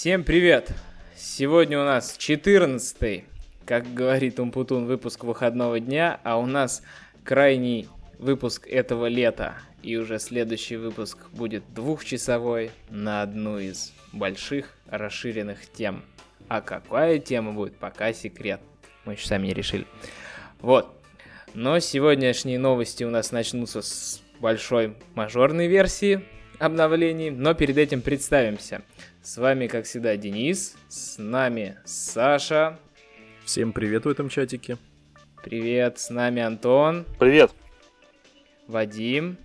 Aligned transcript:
Всем 0.00 0.22
привет! 0.22 0.70
Сегодня 1.16 1.80
у 1.80 1.82
нас 1.82 2.16
14 2.16 3.24
как 3.66 3.94
говорит 3.94 4.38
Умпутун, 4.38 4.86
выпуск 4.86 5.24
выходного 5.24 5.80
дня, 5.80 6.20
а 6.22 6.38
у 6.38 6.46
нас 6.46 6.84
крайний 7.24 7.88
выпуск 8.16 8.68
этого 8.68 9.06
лета. 9.06 9.56
И 9.82 9.96
уже 9.96 10.20
следующий 10.20 10.76
выпуск 10.76 11.28
будет 11.32 11.64
двухчасовой 11.74 12.70
на 12.90 13.22
одну 13.22 13.58
из 13.58 13.92
больших 14.12 14.76
расширенных 14.86 15.68
тем. 15.72 16.04
А 16.46 16.60
какая 16.60 17.18
тема 17.18 17.50
будет, 17.50 17.74
пока 17.74 18.12
секрет. 18.12 18.60
Мы 19.04 19.14
еще 19.14 19.26
сами 19.26 19.48
не 19.48 19.52
решили. 19.52 19.84
Вот. 20.60 20.96
Но 21.54 21.80
сегодняшние 21.80 22.60
новости 22.60 23.02
у 23.02 23.10
нас 23.10 23.32
начнутся 23.32 23.82
с 23.82 24.22
большой 24.38 24.94
мажорной 25.16 25.66
версии 25.66 26.24
обновлений, 26.58 27.30
но 27.30 27.54
перед 27.54 27.78
этим 27.78 28.02
представимся. 28.02 28.82
С 29.22 29.36
вами, 29.36 29.66
как 29.66 29.84
всегда, 29.84 30.16
Денис, 30.16 30.76
с 30.88 31.18
нами 31.18 31.78
Саша. 31.84 32.78
Всем 33.44 33.72
привет 33.72 34.04
в 34.04 34.08
этом 34.08 34.28
чатике. 34.28 34.76
Привет, 35.42 35.98
с 35.98 36.10
нами 36.10 36.42
Антон. 36.42 37.06
Привет. 37.18 37.52
Вадим. 38.66 39.36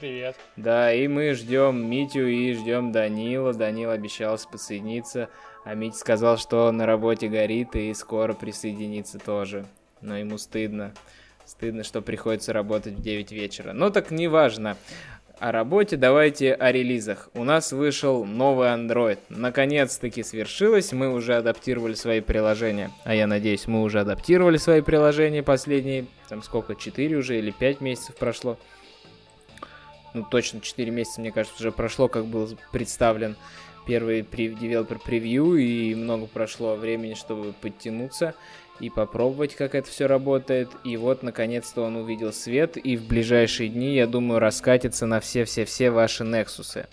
Привет. 0.00 0.36
Да, 0.56 0.92
и 0.92 1.08
мы 1.08 1.32
ждем 1.34 1.90
Митю 1.90 2.26
и 2.26 2.52
ждем 2.52 2.92
Данила. 2.92 3.54
Данил 3.54 3.90
обещался 3.90 4.48
подсоединиться, 4.48 5.30
а 5.64 5.74
Митя 5.74 5.96
сказал, 5.96 6.38
что 6.38 6.70
на 6.70 6.86
работе 6.86 7.28
горит 7.28 7.74
и 7.74 7.92
скоро 7.94 8.34
присоединится 8.34 9.18
тоже. 9.18 9.66
Но 10.02 10.16
ему 10.18 10.38
стыдно. 10.38 10.92
Стыдно, 11.46 11.84
что 11.84 12.02
приходится 12.02 12.52
работать 12.52 12.94
в 12.94 13.02
9 13.02 13.32
вечера. 13.32 13.72
Но 13.72 13.90
так 13.90 14.10
не 14.10 14.28
важно 14.28 14.76
о 15.38 15.52
работе, 15.52 15.96
давайте 15.96 16.54
о 16.54 16.72
релизах. 16.72 17.28
У 17.34 17.44
нас 17.44 17.72
вышел 17.72 18.24
новый 18.24 18.68
Android. 18.68 19.18
Наконец-таки 19.28 20.22
свершилось, 20.22 20.92
мы 20.92 21.12
уже 21.12 21.36
адаптировали 21.36 21.94
свои 21.94 22.20
приложения. 22.20 22.90
А 23.04 23.14
я 23.14 23.26
надеюсь, 23.26 23.66
мы 23.66 23.82
уже 23.82 24.00
адаптировали 24.00 24.56
свои 24.56 24.80
приложения 24.80 25.42
последние, 25.42 26.06
там 26.28 26.42
сколько, 26.42 26.74
4 26.74 27.16
уже 27.16 27.38
или 27.38 27.50
5 27.50 27.80
месяцев 27.82 28.16
прошло. 28.16 28.56
Ну, 30.14 30.24
точно 30.30 30.62
4 30.62 30.90
месяца, 30.90 31.20
мне 31.20 31.32
кажется, 31.32 31.58
уже 31.60 31.70
прошло, 31.70 32.08
как 32.08 32.24
был 32.24 32.48
представлен 32.72 33.36
первый 33.86 34.22
девелопер 34.22 34.98
превью, 34.98 35.56
и 35.56 35.94
много 35.94 36.26
прошло 36.26 36.76
времени, 36.76 37.14
чтобы 37.14 37.52
подтянуться 37.52 38.34
и 38.80 38.90
попробовать, 38.90 39.54
как 39.54 39.74
это 39.74 39.88
все 39.88 40.06
работает. 40.06 40.70
И 40.84 40.96
вот, 40.96 41.22
наконец-то, 41.22 41.82
он 41.82 41.96
увидел 41.96 42.32
свет, 42.32 42.76
и 42.76 42.96
в 42.96 43.06
ближайшие 43.06 43.68
дни, 43.68 43.94
я 43.94 44.06
думаю, 44.06 44.40
раскатится 44.40 45.06
на 45.06 45.20
все-все-все 45.20 45.90
ваши 45.90 46.24
Nexus. 46.24 46.86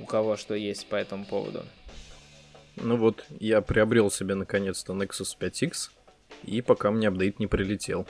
У 0.00 0.06
кого 0.06 0.36
что 0.36 0.54
есть 0.54 0.86
по 0.86 0.96
этому 0.96 1.24
поводу. 1.24 1.64
Ну 2.76 2.96
вот, 2.96 3.24
я 3.40 3.60
приобрел 3.60 4.10
себе 4.10 4.34
наконец-то 4.34 4.92
Nexus 4.92 5.36
5X, 5.38 5.90
и 6.44 6.62
пока 6.62 6.90
мне 6.90 7.08
апдейт 7.08 7.40
не 7.40 7.46
прилетел. 7.46 8.06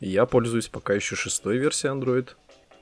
Я 0.00 0.26
пользуюсь 0.26 0.68
пока 0.68 0.94
еще 0.94 1.16
шестой 1.16 1.56
версией 1.58 1.94
Android 1.94 2.30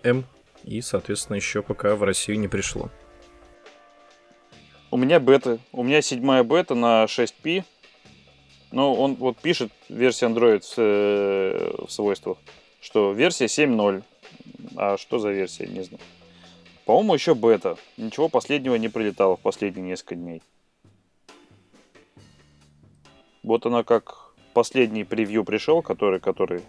M, 0.02 0.24
и, 0.64 0.80
соответственно, 0.80 1.36
еще 1.36 1.62
пока 1.62 1.94
в 1.94 2.02
Россию 2.02 2.40
не 2.40 2.48
пришло. 2.48 2.90
У 4.90 4.96
меня 4.96 5.20
бета. 5.20 5.58
У 5.70 5.84
меня 5.84 6.02
седьмая 6.02 6.42
бета 6.42 6.74
на 6.74 7.04
6P, 7.04 7.64
ну, 8.72 8.94
он 8.94 9.16
вот 9.16 9.38
пишет 9.38 9.72
версия 9.88 10.26
Android 10.26 10.60
в, 10.60 10.78
э, 10.78 11.84
в 11.86 11.90
свойствах, 11.90 12.38
что 12.80 13.12
версия 13.12 13.46
7.0. 13.46 14.02
А 14.76 14.96
что 14.96 15.18
за 15.18 15.30
версия, 15.30 15.66
не 15.66 15.82
знаю. 15.82 16.00
По-моему, 16.84 17.14
еще 17.14 17.34
бета. 17.34 17.76
Ничего 17.96 18.28
последнего 18.28 18.76
не 18.76 18.88
прилетало 18.88 19.36
в 19.36 19.40
последние 19.40 19.86
несколько 19.86 20.14
дней. 20.14 20.42
Вот 23.42 23.66
она 23.66 23.82
как 23.82 24.34
последний 24.54 25.04
превью 25.04 25.44
пришел, 25.44 25.82
который, 25.82 26.20
который, 26.20 26.62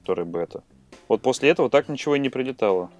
который 0.00 0.24
бета. 0.24 0.62
Вот 1.08 1.22
после 1.22 1.50
этого 1.50 1.68
так 1.68 1.88
ничего 1.88 2.16
и 2.16 2.18
не 2.20 2.28
прилетало. 2.28 2.90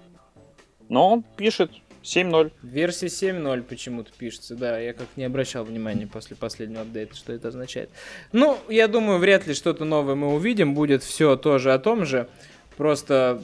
Но 0.87 1.11
он 1.11 1.23
пишет 1.23 1.71
7.0. 2.03 2.51
Версия 2.63 3.07
7.0 3.07 3.63
почему-то 3.63 4.11
пишется, 4.17 4.55
да. 4.55 4.79
Я 4.79 4.93
как 4.93 5.07
не 5.15 5.23
обращал 5.23 5.63
внимания 5.63 6.07
после 6.07 6.35
последнего 6.35 6.81
апдейта, 6.81 7.15
что 7.15 7.33
это 7.33 7.49
означает. 7.49 7.89
Ну, 8.31 8.57
я 8.69 8.87
думаю, 8.87 9.19
вряд 9.19 9.47
ли 9.47 9.53
что-то 9.53 9.85
новое 9.85 10.15
мы 10.15 10.33
увидим. 10.33 10.73
Будет 10.73 11.03
все 11.03 11.35
тоже 11.35 11.73
о 11.73 11.79
том 11.79 12.05
же. 12.05 12.29
Просто... 12.77 13.41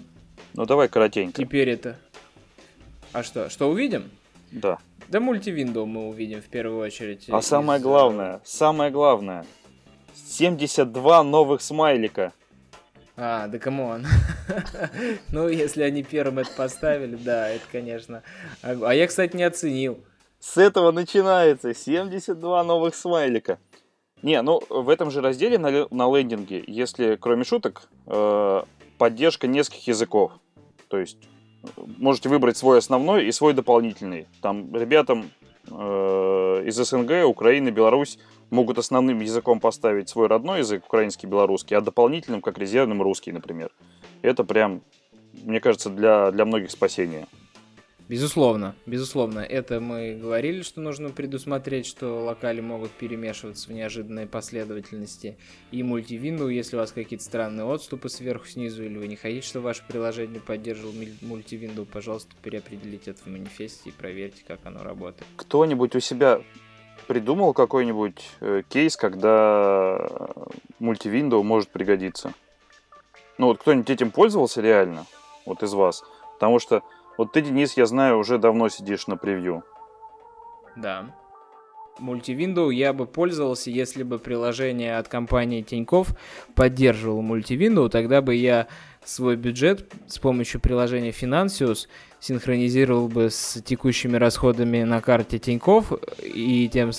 Ну, 0.54 0.66
давай 0.66 0.88
коротенько. 0.88 1.44
Теперь 1.44 1.70
это... 1.70 1.98
А 3.12 3.24
что? 3.24 3.50
Что 3.50 3.70
увидим? 3.70 4.10
Да. 4.52 4.78
Да 5.08 5.20
мультивиндоу 5.20 5.86
мы 5.86 6.08
увидим 6.08 6.42
в 6.42 6.46
первую 6.46 6.80
очередь. 6.80 7.26
А 7.30 7.40
из... 7.40 7.46
самое 7.46 7.80
главное, 7.80 8.42
самое 8.44 8.92
главное. 8.92 9.46
72 10.28 11.24
новых 11.24 11.62
смайлика. 11.62 12.34
А, 13.18 13.48
да 13.48 13.60
come 13.60 13.86
on. 13.86 14.06
ну, 15.32 15.48
если 15.48 15.84
они 15.84 16.04
первым 16.04 16.40
это 16.40 16.52
поставили, 16.56 17.16
да, 17.16 17.50
это, 17.50 17.64
конечно. 17.72 18.24
А 18.62 18.94
я, 18.94 19.08
кстати, 19.08 19.36
не 19.36 19.44
оценил. 19.44 20.00
С 20.40 20.58
этого 20.58 20.92
начинается 20.92 21.74
72 21.74 22.64
новых 22.64 22.94
смайлика. 22.94 23.58
Не, 24.22 24.42
ну 24.42 24.62
в 24.70 24.90
этом 24.90 25.12
же 25.12 25.22
разделе 25.22 25.58
на, 25.58 25.88
на 25.90 26.16
лендинге, 26.16 26.64
если 26.68 27.16
кроме 27.16 27.44
шуток, 27.44 27.90
э, 28.08 28.64
поддержка 28.98 29.48
нескольких 29.48 29.88
языков. 29.88 30.32
То 30.88 30.98
есть 30.98 31.18
можете 31.78 32.30
выбрать 32.30 32.58
свой 32.58 32.80
основной 32.80 33.26
и 33.28 33.32
свой 33.32 33.54
дополнительный. 33.54 34.28
Там 34.42 34.76
ребятам 34.76 35.32
э, 35.70 36.64
из 36.66 36.76
СНГ, 36.76 37.28
Украины, 37.28 37.70
Беларусь 37.70 38.20
могут 38.56 38.80
основным 38.80 39.20
языком 39.20 39.60
поставить 39.60 40.10
свой 40.10 40.28
родной 40.28 40.60
язык, 40.60 40.86
украинский, 40.86 41.28
белорусский, 41.28 41.78
а 41.78 41.82
дополнительным, 41.82 42.42
как 42.42 42.58
резервным, 42.58 43.02
русский, 43.02 43.32
например. 43.32 43.72
Это 44.22 44.44
прям, 44.44 44.82
мне 45.44 45.60
кажется, 45.60 45.90
для, 45.90 46.32
для 46.32 46.46
многих 46.46 46.72
спасение. 46.72 47.28
Безусловно, 48.08 48.76
безусловно. 48.86 49.40
Это 49.40 49.80
мы 49.80 50.16
говорили, 50.22 50.62
что 50.62 50.80
нужно 50.80 51.10
предусмотреть, 51.10 51.88
что 51.88 52.24
локали 52.24 52.62
могут 52.62 52.92
перемешиваться 52.92 53.68
в 53.68 53.74
неожиданной 53.74 54.28
последовательности. 54.28 55.38
И 55.72 55.82
мультивинду, 55.82 56.48
если 56.48 56.76
у 56.76 56.80
вас 56.80 56.92
какие-то 56.92 57.26
странные 57.26 57.66
отступы 57.66 58.10
сверху, 58.10 58.46
снизу, 58.46 58.84
или 58.84 58.98
вы 58.98 59.08
не 59.08 59.16
хотите, 59.16 59.48
чтобы 59.48 59.66
ваше 59.66 59.84
приложение 59.88 60.40
поддерживало 60.40 60.94
мультивинду, 61.22 61.86
пожалуйста, 61.86 62.32
переопределите 62.44 63.12
это 63.12 63.24
в 63.24 63.28
манифесте 63.28 63.90
и 63.90 63.92
проверьте, 63.92 64.44
как 64.48 64.60
оно 64.66 64.84
работает. 64.84 65.26
Кто-нибудь 65.36 65.96
у 65.96 66.00
себя 66.00 66.42
придумал 67.06 67.54
какой-нибудь 67.54 68.30
э, 68.42 68.64
кейс, 68.68 68.98
когда 68.98 70.10
мультивиндоу 70.80 71.44
может 71.44 71.70
пригодиться? 71.70 72.34
Ну 73.38 73.48
вот 73.48 73.60
кто-нибудь 73.60 73.90
этим 73.90 74.12
пользовался 74.12 74.62
реально? 74.62 75.06
Вот 75.46 75.64
из 75.64 75.74
вас? 75.74 76.04
Потому 76.34 76.60
что 76.60 76.84
вот 77.18 77.32
ты, 77.32 77.42
Денис, 77.42 77.78
я 77.78 77.86
знаю, 77.86 78.18
уже 78.18 78.38
давно 78.38 78.70
сидишь 78.70 79.08
на 79.08 79.18
превью. 79.18 79.64
Да. 80.76 81.06
Мультивиндоу 81.98 82.72
я 82.72 82.92
бы 82.92 83.06
пользовался, 83.06 83.72
если 83.72 84.04
бы 84.04 84.20
приложение 84.20 84.98
от 84.98 85.08
компании 85.08 85.62
Тиньков 85.62 86.10
поддерживало 86.54 87.22
мультивиндоу, 87.22 87.90
тогда 87.90 88.22
бы 88.22 88.36
я 88.36 88.68
свой 89.06 89.36
бюджет 89.36 89.92
с 90.08 90.18
помощью 90.18 90.60
приложения 90.60 91.12
Financius 91.12 91.88
синхронизировал 92.20 93.08
бы 93.08 93.30
с 93.30 93.62
текущими 93.62 94.18
расходами 94.18 94.84
на 94.84 95.02
карте 95.02 95.40
Тиньков 95.40 95.94
и 96.22 96.70
тем, 96.72 96.92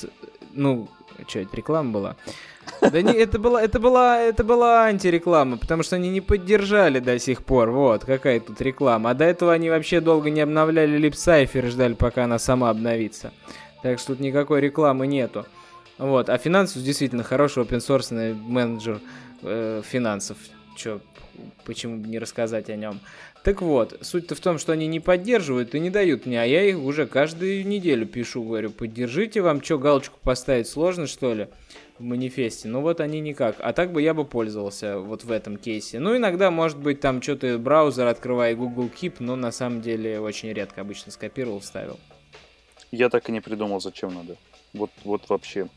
ну, 0.53 0.88
что, 1.26 1.41
это 1.41 1.56
реклама 1.56 1.91
была? 1.91 2.17
Да 2.81 3.03
не, 3.03 3.12
это 3.12 3.38
была, 3.38 3.62
это 3.62 3.79
была, 3.79 4.20
это 4.20 4.44
была 4.44 4.85
антиреклама, 4.85 5.56
потому 5.56 5.82
что 5.82 5.97
они 5.97 6.11
не 6.11 6.20
поддержали 6.20 7.00
до 7.00 7.19
сих 7.19 7.43
пор, 7.44 7.70
вот, 7.70 8.05
какая 8.05 8.41
тут 8.41 8.61
реклама. 8.61 9.11
А 9.11 9.14
до 9.14 9.25
этого 9.25 9.53
они 9.53 9.70
вообще 9.70 10.00
долго 10.00 10.31
не 10.31 10.41
обновляли 10.41 10.97
липсайфер 10.97 11.67
и 11.67 11.69
ждали, 11.69 11.94
пока 11.94 12.25
она 12.25 12.38
сама 12.38 12.70
обновится. 12.70 13.32
Так 13.82 13.99
что 13.99 14.08
тут 14.08 14.20
никакой 14.20 14.61
рекламы 14.61 15.06
нету. 15.06 15.47
Вот, 15.99 16.29
а 16.29 16.38
Финансус 16.38 16.82
действительно 16.82 17.23
хороший 17.23 17.62
open 17.62 18.35
менеджер 18.35 19.00
э, 19.43 19.82
финансов. 19.85 20.37
Чё, 20.76 21.00
почему 21.64 21.99
бы 21.99 22.08
не 22.08 22.19
рассказать 22.19 22.69
о 22.69 22.76
нем. 22.76 23.00
Так 23.43 23.62
вот, 23.62 23.99
суть-то 24.02 24.34
в 24.34 24.40
том, 24.40 24.58
что 24.58 24.73
они 24.73 24.87
не 24.87 25.00
поддерживают 25.00 25.75
и 25.75 25.81
не 25.81 25.88
дают 25.88 26.26
мне, 26.26 26.43
а 26.43 26.44
я 26.44 26.62
их 26.64 26.78
уже 26.78 27.06
каждую 27.06 27.67
неделю 27.67 28.06
пишу, 28.06 28.43
говорю, 28.43 28.70
поддержите, 28.70 29.40
вам 29.40 29.62
что, 29.62 29.78
галочку 29.78 30.19
поставить 30.23 30.69
сложно, 30.69 31.06
что 31.06 31.32
ли, 31.32 31.49
в 31.99 32.02
манифесте? 32.02 32.69
Ну 32.69 32.82
вот 32.82 33.00
они 33.00 33.20
никак. 33.20 33.56
А 33.61 33.73
так 33.73 33.93
бы 33.93 34.02
я 34.02 34.14
бы 34.14 34.25
пользовался 34.25 34.99
вот 34.99 35.25
в 35.25 35.31
этом 35.31 35.56
кейсе. 35.56 35.99
Ну, 35.99 36.17
иногда, 36.17 36.50
может 36.50 36.79
быть, 36.79 37.00
там 37.00 37.22
что-то 37.22 37.56
браузер 37.58 38.06
открывая 38.06 38.55
Google 38.55 38.90
Keep, 38.94 39.17
но 39.20 39.37
на 39.37 39.52
самом 39.52 39.81
деле 39.81 40.20
очень 40.20 40.52
редко 40.52 40.82
обычно 40.82 41.11
скопировал, 41.11 41.61
вставил. 41.61 41.99
Я 42.90 43.08
так 43.08 43.29
и 43.29 43.32
не 43.32 43.40
придумал, 43.40 43.81
зачем 43.81 44.14
надо. 44.14 44.37
Вот, 44.75 44.90
вот 45.05 45.29
вообще. 45.29 45.69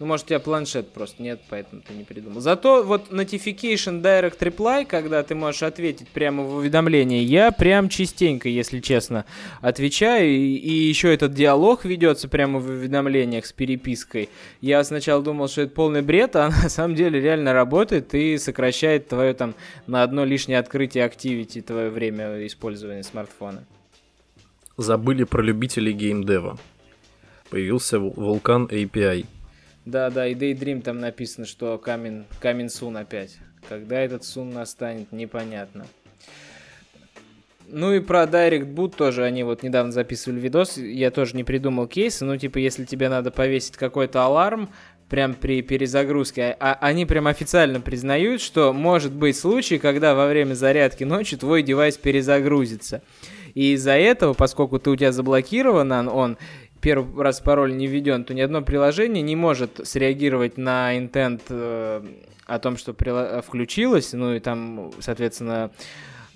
Ну, 0.00 0.06
может, 0.06 0.26
у 0.26 0.28
тебя 0.30 0.40
планшет 0.40 0.88
просто 0.88 1.22
нет, 1.22 1.40
поэтому 1.48 1.80
ты 1.80 1.94
не 1.94 2.02
придумал. 2.02 2.40
Зато 2.40 2.82
вот 2.82 3.12
Notification 3.12 4.02
Direct 4.02 4.38
Reply, 4.40 4.84
когда 4.84 5.22
ты 5.22 5.36
можешь 5.36 5.62
ответить 5.62 6.08
прямо 6.08 6.42
в 6.42 6.56
уведомлении, 6.56 7.22
я 7.22 7.52
прям 7.52 7.88
частенько, 7.88 8.48
если 8.48 8.80
честно, 8.80 9.24
отвечаю. 9.60 10.28
И, 10.28 10.56
и 10.56 10.88
еще 10.88 11.14
этот 11.14 11.32
диалог 11.32 11.84
ведется 11.84 12.28
прямо 12.28 12.58
в 12.58 12.68
уведомлениях 12.68 13.46
с 13.46 13.52
перепиской. 13.52 14.30
Я 14.60 14.82
сначала 14.82 15.22
думал, 15.22 15.46
что 15.46 15.62
это 15.62 15.72
полный 15.72 16.02
бред, 16.02 16.34
а 16.34 16.48
на 16.62 16.68
самом 16.68 16.96
деле 16.96 17.20
реально 17.20 17.52
работает 17.52 18.14
и 18.14 18.36
сокращает 18.38 19.06
твое 19.06 19.32
там 19.32 19.54
на 19.86 20.02
одно 20.02 20.24
лишнее 20.24 20.58
открытие 20.58 21.04
активити 21.04 21.60
твое 21.60 21.90
время 21.90 22.44
использования 22.44 23.04
смартфона. 23.04 23.64
Забыли 24.76 25.22
про 25.22 25.40
любителей 25.40 25.92
геймдева. 25.92 26.58
Появился 27.48 27.98
Vulkan 27.98 28.68
API. 28.68 29.26
Да, 29.84 30.10
да, 30.10 30.26
и 30.26 30.34
Daydream 30.34 30.80
там 30.80 30.98
написано, 30.98 31.46
что 31.46 31.76
камень, 31.78 32.24
камень 32.40 32.70
сун 32.70 32.96
опять. 32.96 33.36
Когда 33.68 34.00
этот 34.00 34.24
сун 34.24 34.50
настанет, 34.50 35.12
непонятно. 35.12 35.86
Ну 37.66 37.92
и 37.92 38.00
про 38.00 38.24
Direct 38.24 38.74
Boot 38.74 38.96
тоже 38.96 39.24
они 39.24 39.42
вот 39.42 39.62
недавно 39.62 39.90
записывали 39.92 40.40
видос. 40.40 40.76
Я 40.76 41.10
тоже 41.10 41.36
не 41.36 41.44
придумал 41.44 41.86
кейсы. 41.86 42.24
Ну, 42.24 42.36
типа, 42.36 42.58
если 42.58 42.84
тебе 42.84 43.08
надо 43.08 43.30
повесить 43.30 43.76
какой-то 43.76 44.22
аларм, 44.22 44.68
прям 45.08 45.34
при 45.34 45.62
перезагрузке, 45.62 46.56
а 46.60 46.76
они 46.80 47.06
прям 47.06 47.26
официально 47.26 47.80
признают, 47.80 48.40
что 48.40 48.72
может 48.72 49.12
быть 49.12 49.36
случай, 49.36 49.78
когда 49.78 50.14
во 50.14 50.26
время 50.26 50.54
зарядки 50.54 51.04
ночью 51.04 51.38
твой 51.38 51.62
девайс 51.62 51.96
перезагрузится. 51.96 53.02
И 53.54 53.74
из-за 53.74 53.92
этого, 53.92 54.34
поскольку 54.34 54.78
ты 54.78 54.90
у 54.90 54.96
тебя 54.96 55.12
заблокирован 55.12 56.08
он, 56.08 56.36
первый 56.84 57.24
раз 57.24 57.40
пароль 57.40 57.74
не 57.74 57.86
введен, 57.86 58.24
то 58.24 58.34
ни 58.34 58.42
одно 58.42 58.60
приложение 58.60 59.22
не 59.22 59.36
может 59.36 59.80
среагировать 59.84 60.58
на 60.58 60.98
интент 60.98 61.44
э, 61.48 62.02
о 62.44 62.58
том, 62.58 62.76
что 62.76 62.92
включилось, 63.42 64.12
ну 64.12 64.34
и 64.34 64.38
там, 64.38 64.92
соответственно, 65.00 65.70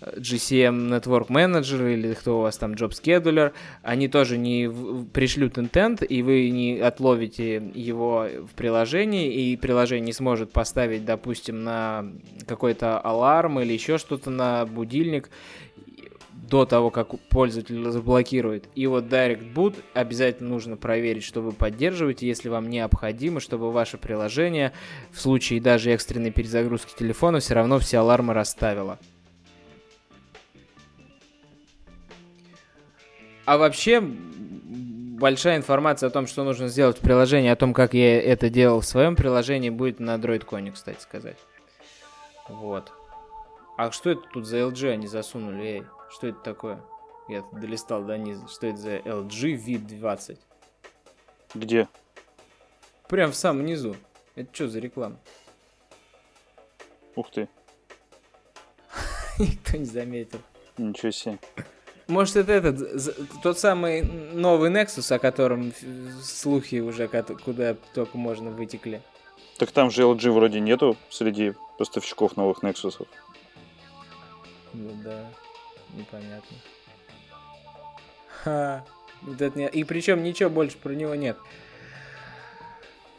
GCM 0.00 0.88
Network 0.88 1.26
Manager 1.26 1.92
или 1.92 2.14
кто 2.14 2.38
у 2.38 2.42
вас 2.42 2.56
там 2.56 2.72
Job 2.72 2.92
Scheduler, 2.92 3.52
они 3.82 4.08
тоже 4.08 4.38
не 4.38 4.70
пришлют 5.12 5.58
интент, 5.58 6.02
и 6.08 6.22
вы 6.22 6.48
не 6.48 6.78
отловите 6.78 7.56
его 7.74 8.26
в 8.50 8.54
приложении, 8.54 9.30
и 9.30 9.56
приложение 9.58 10.06
не 10.06 10.14
сможет 10.14 10.50
поставить, 10.50 11.04
допустим, 11.04 11.62
на 11.62 12.06
какой-то 12.46 12.98
аларм 12.98 13.60
или 13.60 13.74
еще 13.74 13.98
что-то 13.98 14.30
на 14.30 14.64
будильник, 14.64 15.28
до 16.48 16.64
того, 16.64 16.90
как 16.90 17.18
пользователь 17.28 17.90
заблокирует. 17.90 18.68
И 18.74 18.86
вот 18.86 19.04
Direct 19.04 19.52
Boot 19.52 19.76
обязательно 19.94 20.50
нужно 20.50 20.76
проверить, 20.76 21.24
что 21.24 21.40
вы 21.40 21.52
поддерживаете, 21.52 22.26
если 22.26 22.48
вам 22.48 22.68
необходимо, 22.68 23.40
чтобы 23.40 23.70
ваше 23.70 23.98
приложение 23.98 24.72
в 25.10 25.20
случае 25.20 25.60
даже 25.60 25.90
экстренной 25.90 26.30
перезагрузки 26.30 26.96
телефона 26.98 27.40
все 27.40 27.54
равно 27.54 27.78
все 27.78 27.98
алармы 27.98 28.34
расставило. 28.34 28.98
А 33.44 33.56
вообще, 33.56 34.00
большая 34.02 35.56
информация 35.56 36.08
о 36.08 36.10
том, 36.10 36.26
что 36.26 36.44
нужно 36.44 36.68
сделать 36.68 36.98
в 36.98 37.00
приложении, 37.00 37.48
о 37.48 37.56
том, 37.56 37.72
как 37.72 37.94
я 37.94 38.20
это 38.20 38.50
делал 38.50 38.80
в 38.80 38.86
своем 38.86 39.16
приложении, 39.16 39.70
будет 39.70 40.00
на 40.00 40.16
DroidCon, 40.16 40.72
кстати 40.72 41.00
сказать. 41.00 41.38
Вот. 42.48 42.92
А 43.78 43.90
что 43.90 44.10
это 44.10 44.22
тут 44.32 44.46
за 44.46 44.58
LG 44.58 44.90
они 44.90 45.06
засунули, 45.06 45.64
эй? 45.64 45.82
Что 46.10 46.28
это 46.28 46.38
такое? 46.40 46.80
Я 47.28 47.42
долистал 47.52 48.02
до 48.04 48.16
низа. 48.16 48.46
Что 48.48 48.68
это 48.68 48.78
за 48.78 48.96
LG 48.98 49.64
V20? 49.64 50.38
Где? 51.54 51.88
Прям 53.08 53.32
в 53.32 53.36
самом 53.36 53.64
низу. 53.66 53.96
Это 54.34 54.54
что 54.54 54.68
за 54.68 54.78
реклама? 54.80 55.18
Ух 57.16 57.30
ты, 57.30 57.48
Никто 59.38 59.76
не 59.76 59.84
заметил. 59.84 60.40
ничего 60.76 61.10
себе. 61.10 61.38
Может, 62.06 62.36
это 62.36 62.52
этот, 62.52 63.42
тот 63.42 63.58
самый 63.58 64.02
новый 64.02 64.70
Nexus, 64.70 65.14
о 65.14 65.18
котором 65.18 65.72
слухи 66.22 66.76
уже 66.80 67.06
куда 67.08 67.74
только 67.92 68.16
можно 68.16 68.50
вытекли. 68.50 69.02
Так 69.58 69.72
там 69.72 69.90
же 69.90 70.02
LG 70.02 70.30
вроде 70.30 70.60
нету 70.60 70.96
среди 71.10 71.54
поставщиков 71.76 72.36
новых 72.36 72.62
Nexus. 72.62 73.06
Ну 74.72 74.90
да, 75.04 75.28
непонятно. 75.94 76.56
Ха, 78.44 78.84
вот 79.22 79.40
это 79.40 79.58
не- 79.58 79.68
И 79.68 79.84
причем 79.84 80.22
ничего 80.22 80.50
больше 80.50 80.76
про 80.78 80.92
него 80.92 81.14
нет. 81.14 81.36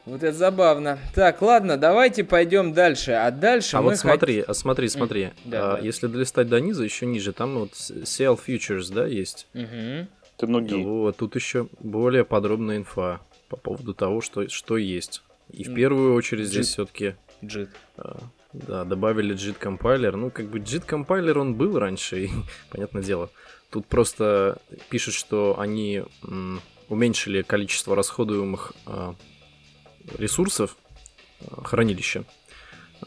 Вот 0.06 0.24
это 0.24 0.36
забавно. 0.36 0.98
Так, 1.14 1.42
ладно, 1.42 1.78
давайте 1.78 2.24
пойдем 2.24 2.74
дальше. 2.74 3.12
А 3.12 3.30
дальше 3.30 3.78
А 3.78 3.82
мы 3.82 3.90
вот 3.92 3.98
смотри, 4.00 4.44
а 4.48 4.54
смотри, 4.54 4.88
смотри. 4.90 5.32
да, 5.46 5.74
А, 5.74 5.78
да. 5.78 5.84
Если 5.84 6.08
долистать 6.08 6.48
до 6.50 6.60
низа, 6.60 6.84
еще 6.84 7.06
ниже, 7.06 7.32
там 7.32 7.60
вот 7.60 7.74
CL 7.74 8.40
Futures, 8.44 8.92
да, 8.92 9.06
есть. 9.06 9.46
хот- 9.54 9.62
Мгм. 9.62 10.08
Ты 10.38 10.48
ноги. 10.48 10.74
Вот, 10.84 11.18
тут 11.18 11.36
еще 11.36 11.68
более 11.80 12.24
подробная 12.24 12.78
инфа 12.78 13.20
по 13.50 13.58
поводу 13.58 13.94
того, 13.94 14.22
что, 14.22 14.48
что 14.48 14.78
есть. 14.78 15.22
И 15.52 15.64
в 15.66 15.76
первую 15.76 16.16
очередь 16.16 16.48
здесь 16.48 16.68
JIT. 16.68 16.72
все-таки 16.72 17.16
Джит. 17.44 17.70
Да, 18.54 18.84
добавили 18.84 19.36
JIT 19.36 19.58
компайлер. 19.60 20.16
Ну, 20.16 20.32
как 20.32 20.50
бы 20.50 20.60
JIT 20.60 20.86
компайлер 20.86 21.40
он 21.40 21.56
был 21.56 21.78
раньше, 21.78 22.26
и, 22.26 22.30
понятное 22.72 23.04
дело. 23.04 23.30
Тут 23.70 23.86
просто 23.86 24.60
пишут, 24.90 25.14
что 25.14 25.60
они 25.60 26.04
уменьшили 26.88 27.44
количество 27.44 27.96
расходуемых 27.96 28.74
а, 28.88 29.16
ресурсов 30.18 30.76
а, 31.42 31.64
хранилища. 31.64 32.24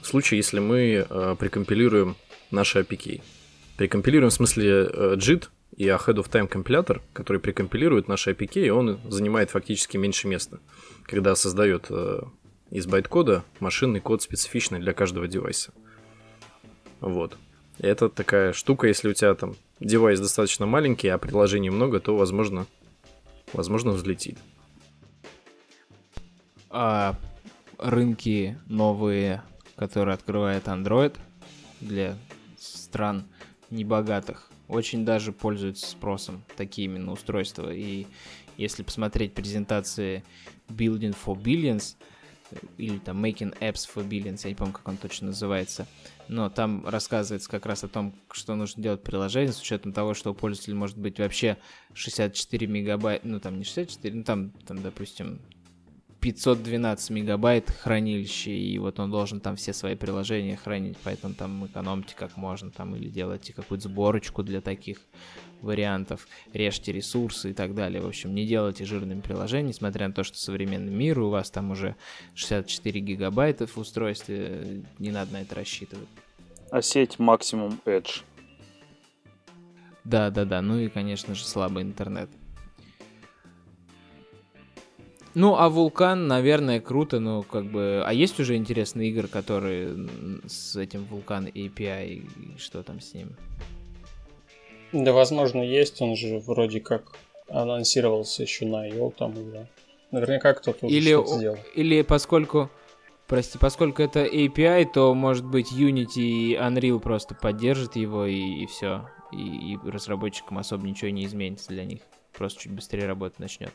В 0.00 0.06
случае, 0.06 0.38
если 0.38 0.60
мы 0.60 1.04
а, 1.10 1.34
прикомпилируем 1.34 2.14
наши 2.52 2.80
APK. 2.80 3.20
Прикомпилируем 3.76 4.30
в 4.30 4.34
смысле 4.34 4.88
э, 4.92 5.14
JIT 5.16 5.48
и 5.76 5.86
Ahead 5.86 6.16
of 6.16 6.30
Time 6.30 6.46
компилятор, 6.46 7.00
который 7.12 7.38
прикомпилирует 7.38 8.06
наши 8.06 8.30
APK, 8.32 8.66
и 8.66 8.70
он 8.70 9.00
занимает 9.10 9.50
фактически 9.50 9.96
меньше 9.96 10.28
места, 10.28 10.60
когда 11.04 11.34
создает 11.34 11.86
э, 11.88 12.20
из 12.72 12.86
байт-кода 12.86 13.44
машинный 13.60 14.00
код 14.00 14.22
специфичный 14.22 14.80
для 14.80 14.94
каждого 14.94 15.28
девайса. 15.28 15.72
Вот. 17.00 17.36
Это 17.78 18.08
такая 18.08 18.54
штука, 18.54 18.86
если 18.86 19.10
у 19.10 19.12
тебя 19.12 19.34
там 19.34 19.54
девайс 19.78 20.18
достаточно 20.18 20.64
маленький, 20.64 21.08
а 21.08 21.18
приложений 21.18 21.70
много, 21.70 22.00
то, 22.00 22.16
возможно, 22.16 22.66
возможно 23.52 23.92
взлетит. 23.92 24.38
А 26.70 27.14
рынки 27.78 28.58
новые, 28.66 29.42
которые 29.76 30.14
открывает 30.14 30.66
Android 30.66 31.14
для 31.82 32.16
стран 32.58 33.24
небогатых, 33.68 34.50
очень 34.68 35.04
даже 35.04 35.32
пользуются 35.32 35.86
спросом 35.86 36.42
такие 36.56 36.86
именно 36.86 37.12
устройства. 37.12 37.70
И 37.70 38.06
если 38.56 38.82
посмотреть 38.82 39.34
презентации 39.34 40.24
Building 40.68 41.14
for 41.14 41.36
Billions, 41.36 41.96
или 42.78 42.98
там 42.98 43.24
Making 43.24 43.58
Apps 43.60 43.88
for 43.92 44.06
Billions, 44.06 44.40
я 44.44 44.50
не 44.50 44.54
помню, 44.54 44.72
как 44.72 44.86
он 44.88 44.96
точно 44.96 45.28
называется, 45.28 45.86
но 46.28 46.50
там 46.50 46.86
рассказывается 46.86 47.50
как 47.50 47.66
раз 47.66 47.84
о 47.84 47.88
том, 47.88 48.14
что 48.30 48.54
нужно 48.54 48.82
делать 48.82 49.02
приложение 49.02 49.52
с 49.52 49.60
учетом 49.60 49.92
того, 49.92 50.14
что 50.14 50.30
у 50.30 50.34
пользователя 50.34 50.74
может 50.74 50.98
быть 50.98 51.18
вообще 51.18 51.58
64 51.94 52.66
мегабайта, 52.66 53.26
ну 53.26 53.40
там 53.40 53.58
не 53.58 53.64
64, 53.64 54.14
ну 54.14 54.24
там, 54.24 54.50
там 54.66 54.82
допустим, 54.82 55.40
512 56.22 57.10
мегабайт 57.10 57.68
хранилище, 57.68 58.52
и 58.52 58.78
вот 58.78 59.00
он 59.00 59.10
должен 59.10 59.40
там 59.40 59.56
все 59.56 59.72
свои 59.72 59.96
приложения 59.96 60.56
хранить, 60.56 60.96
поэтому 61.02 61.34
там 61.34 61.66
экономьте 61.66 62.14
как 62.16 62.36
можно, 62.36 62.70
там 62.70 62.94
или 62.94 63.08
делайте 63.08 63.52
какую-то 63.52 63.88
сборочку 63.88 64.44
для 64.44 64.60
таких 64.60 64.98
вариантов, 65.62 66.28
режьте 66.52 66.92
ресурсы 66.92 67.50
и 67.50 67.52
так 67.52 67.74
далее. 67.74 68.00
В 68.00 68.06
общем, 68.06 68.36
не 68.36 68.46
делайте 68.46 68.84
жирными 68.84 69.20
приложения, 69.20 69.70
несмотря 69.70 70.06
на 70.06 70.14
то, 70.14 70.22
что 70.22 70.38
современный 70.38 70.92
мир, 70.92 71.18
у 71.18 71.28
вас 71.28 71.50
там 71.50 71.72
уже 71.72 71.96
64 72.36 73.00
гигабайта 73.00 73.66
в 73.66 73.76
устройстве, 73.76 74.84
не 75.00 75.10
надо 75.10 75.32
на 75.32 75.42
это 75.42 75.56
рассчитывать. 75.56 76.08
А 76.70 76.82
сеть 76.82 77.18
максимум 77.18 77.80
Edge. 77.84 78.22
Да, 80.04 80.30
да, 80.30 80.44
да. 80.44 80.62
Ну 80.62 80.78
и, 80.78 80.88
конечно 80.88 81.34
же, 81.34 81.44
слабый 81.44 81.82
интернет. 81.82 82.30
Ну, 85.34 85.56
а 85.56 85.68
Вулкан, 85.70 86.26
наверное, 86.26 86.80
круто, 86.80 87.18
но 87.18 87.42
как 87.42 87.64
бы... 87.64 88.02
А 88.06 88.12
есть 88.12 88.38
уже 88.38 88.56
интересные 88.56 89.08
игры, 89.10 89.28
которые 89.28 90.08
с 90.46 90.76
этим 90.76 91.04
Вулкан 91.04 91.46
API, 91.46 92.06
и 92.06 92.58
что 92.58 92.82
там 92.82 93.00
с 93.00 93.14
ним? 93.14 93.34
Да, 94.92 95.12
возможно, 95.12 95.62
есть, 95.62 96.02
он 96.02 96.16
же 96.16 96.38
вроде 96.38 96.80
как 96.80 97.16
анонсировался 97.48 98.42
еще 98.42 98.66
на 98.66 98.88
IO 98.88 99.12
там 99.16 99.32
или... 99.32 99.66
Наверняка 100.10 100.52
кто-то 100.52 100.84
уже 100.86 100.94
Или, 100.94 101.12
что-то 101.12 101.36
сделал. 101.38 101.58
или 101.74 102.02
поскольку... 102.02 102.70
Прости, 103.26 103.56
поскольку 103.56 104.02
это 104.02 104.26
API, 104.26 104.86
то, 104.92 105.14
может 105.14 105.46
быть, 105.46 105.72
Unity 105.72 106.20
и 106.20 106.54
Unreal 106.54 107.00
просто 107.00 107.34
поддержат 107.34 107.96
его, 107.96 108.26
и, 108.26 108.36
и 108.36 108.66
все. 108.66 109.08
И, 109.32 109.72
и 109.72 109.78
разработчикам 109.82 110.58
особо 110.58 110.86
ничего 110.86 111.10
не 111.10 111.24
изменится 111.24 111.68
для 111.68 111.86
них. 111.86 112.02
Просто 112.36 112.60
чуть 112.62 112.72
быстрее 112.72 113.06
работать 113.06 113.38
начнет. 113.38 113.72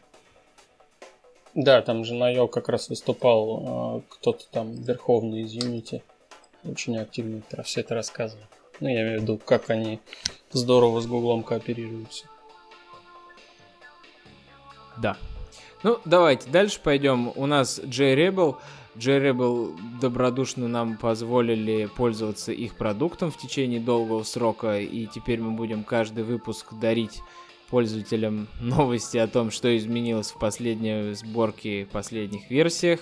Да, 1.58 1.82
там 1.82 2.06
же 2.06 2.14
на 2.14 2.30
Йо 2.30 2.48
как 2.48 2.70
раз 2.70 2.88
выступал 2.88 3.98
э, 3.98 4.02
кто-то 4.10 4.44
там 4.52 4.74
верховный 4.74 5.42
из 5.42 5.56
Unity. 5.56 6.04
Очень 6.64 7.00
активно 7.00 7.42
про 7.50 7.64
все 7.64 7.82
это 7.82 7.96
рассказывал. 7.96 8.44
Ну, 8.80 8.90
я 8.90 9.02
имею 9.02 9.20
в 9.20 9.22
виду, 9.24 9.40
как 9.44 9.72
они 9.72 10.00
здорово 10.52 11.02
с 11.02 11.08
Гуглом 11.08 11.42
кооперируются. 11.42 12.26
Да. 15.02 15.18
Ну, 15.82 16.00
давайте 16.06 16.48
дальше 16.48 16.80
пойдем. 16.80 17.32
У 17.36 17.48
нас 17.48 17.80
JRebel. 17.80 18.58
JRebel 18.96 20.00
добродушно 20.00 20.68
нам 20.68 20.96
позволили 20.96 21.88
пользоваться 21.88 22.52
их 22.52 22.76
продуктом 22.76 23.32
в 23.32 23.38
течение 23.38 23.80
долгого 23.80 24.22
срока, 24.22 24.80
и 24.80 25.08
теперь 25.08 25.42
мы 25.42 25.52
будем 25.52 25.84
каждый 25.84 26.24
выпуск 26.24 26.76
дарить 26.80 27.20
пользователям 27.70 28.48
новости 28.60 29.18
о 29.18 29.28
том, 29.28 29.52
что 29.52 29.76
изменилось 29.78 30.32
в 30.32 30.40
последней 30.40 31.14
сборке, 31.14 31.88
последних 31.92 32.50
версиях 32.50 33.02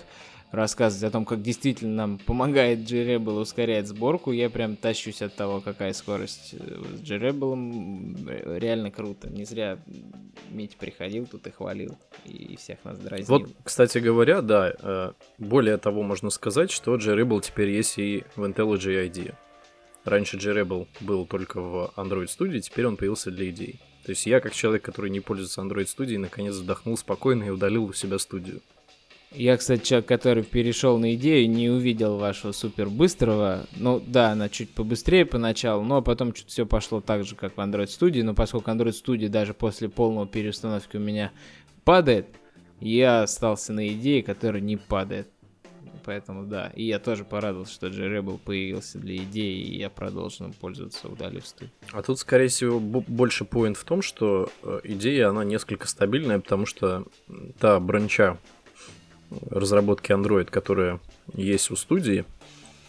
рассказывать 0.55 1.03
о 1.03 1.11
том, 1.11 1.25
как 1.25 1.41
действительно 1.41 1.95
нам 1.95 2.17
помогает 2.17 2.79
G-Rebel 2.79 3.41
ускорять 3.41 3.87
сборку. 3.87 4.31
Я 4.31 4.49
прям 4.49 4.75
тащусь 4.75 5.21
от 5.21 5.35
того, 5.35 5.61
какая 5.61 5.93
скорость 5.93 6.53
э, 6.53 6.81
с 6.97 7.01
G-Rebel. 7.01 8.57
Реально 8.59 8.91
круто. 8.91 9.29
Не 9.29 9.45
зря 9.45 9.77
Мить 10.49 10.77
приходил 10.77 11.25
тут 11.25 11.45
и 11.47 11.51
хвалил, 11.51 11.97
и 12.25 12.55
всех 12.57 12.83
нас 12.83 12.97
дразнил. 12.97 13.27
Вот, 13.27 13.49
кстати 13.63 13.97
говоря, 13.97 14.41
да, 14.41 14.73
э, 14.79 15.11
более 15.37 15.77
того 15.77 16.03
можно 16.03 16.29
сказать, 16.29 16.71
что 16.71 16.97
G-Rebel 16.97 17.41
теперь 17.41 17.69
есть 17.69 17.97
и 17.97 18.23
в 18.35 18.43
IntelliJ 18.43 19.09
IDE. 19.09 19.35
Раньше 20.05 20.37
G-Rebel 20.37 20.87
был 21.01 21.25
только 21.25 21.59
в 21.59 21.91
Android 21.95 22.27
Studio, 22.27 22.59
теперь 22.59 22.85
он 22.85 22.95
появился 22.95 23.31
для 23.31 23.49
идей. 23.49 23.79
То 24.05 24.11
есть 24.11 24.27
я, 24.27 24.39
как 24.39 24.53
человек, 24.53 24.83
который 24.83 25.09
не 25.09 25.19
пользуется 25.19 25.61
Android 25.61 25.87
Studio, 25.87 26.19
наконец 26.19 26.53
вздохнул 26.53 26.95
спокойно 26.95 27.45
и 27.45 27.49
удалил 27.49 27.85
у 27.85 27.93
себя 27.93 28.19
студию. 28.19 28.61
Я, 29.31 29.57
кстати, 29.57 29.83
человек, 29.83 30.07
который 30.07 30.43
перешел 30.43 30.99
на 30.99 31.15
идею, 31.15 31.49
не 31.49 31.69
увидел 31.69 32.17
вашего 32.17 32.51
супер 32.51 32.89
быстрого. 32.89 33.65
Ну 33.75 34.01
да, 34.05 34.29
она 34.29 34.47
чуть 34.47 34.69
побыстрее 34.69 35.25
поначалу, 35.25 35.83
но 35.83 36.03
потом 36.03 36.33
чуть 36.33 36.47
все 36.47 36.65
пошло 36.65 37.01
так 37.01 37.25
же, 37.25 37.35
как 37.35 37.57
в 37.57 37.59
Android 37.59 37.87
Studio. 37.87 38.23
Но 38.23 38.35
поскольку 38.35 38.69
Android 38.69 38.93
Studio 38.93 39.27
даже 39.27 39.53
после 39.55 39.89
полного 39.89 40.27
переустановки 40.27 40.97
у 40.97 41.01
меня 41.01 41.31
падает, 41.83 42.27
я 42.79 43.23
остался 43.23 43.73
на 43.73 43.87
идее, 43.87 44.21
которая 44.21 44.61
не 44.61 44.77
падает. 44.77 45.27
Поэтому 46.03 46.45
да, 46.45 46.71
и 46.75 46.83
я 46.83 46.99
тоже 46.99 47.23
порадовался, 47.23 47.73
что 47.73 47.87
J-Rebel 47.87 48.37
появился 48.37 48.99
для 48.99 49.17
идеи, 49.17 49.61
и 49.61 49.77
я 49.77 49.89
продолжил 49.89 50.47
им 50.47 50.53
пользоваться, 50.53 51.07
удалив 51.07 51.45
студию. 51.45 51.71
А 51.91 52.01
тут, 52.01 52.19
скорее 52.19 52.47
всего, 52.47 52.79
больше 52.79 53.45
поинт 53.45 53.77
в 53.77 53.83
том, 53.83 54.01
что 54.01 54.49
э, 54.63 54.79
идея, 54.83 55.29
она 55.29 55.43
несколько 55.43 55.87
стабильная, 55.87 56.39
потому 56.39 56.65
что 56.65 57.05
та 57.59 57.79
бранча, 57.79 58.37
разработки 59.49 60.11
Android, 60.11 60.45
которая 60.45 60.99
есть 61.33 61.71
у 61.71 61.75
студии, 61.75 62.25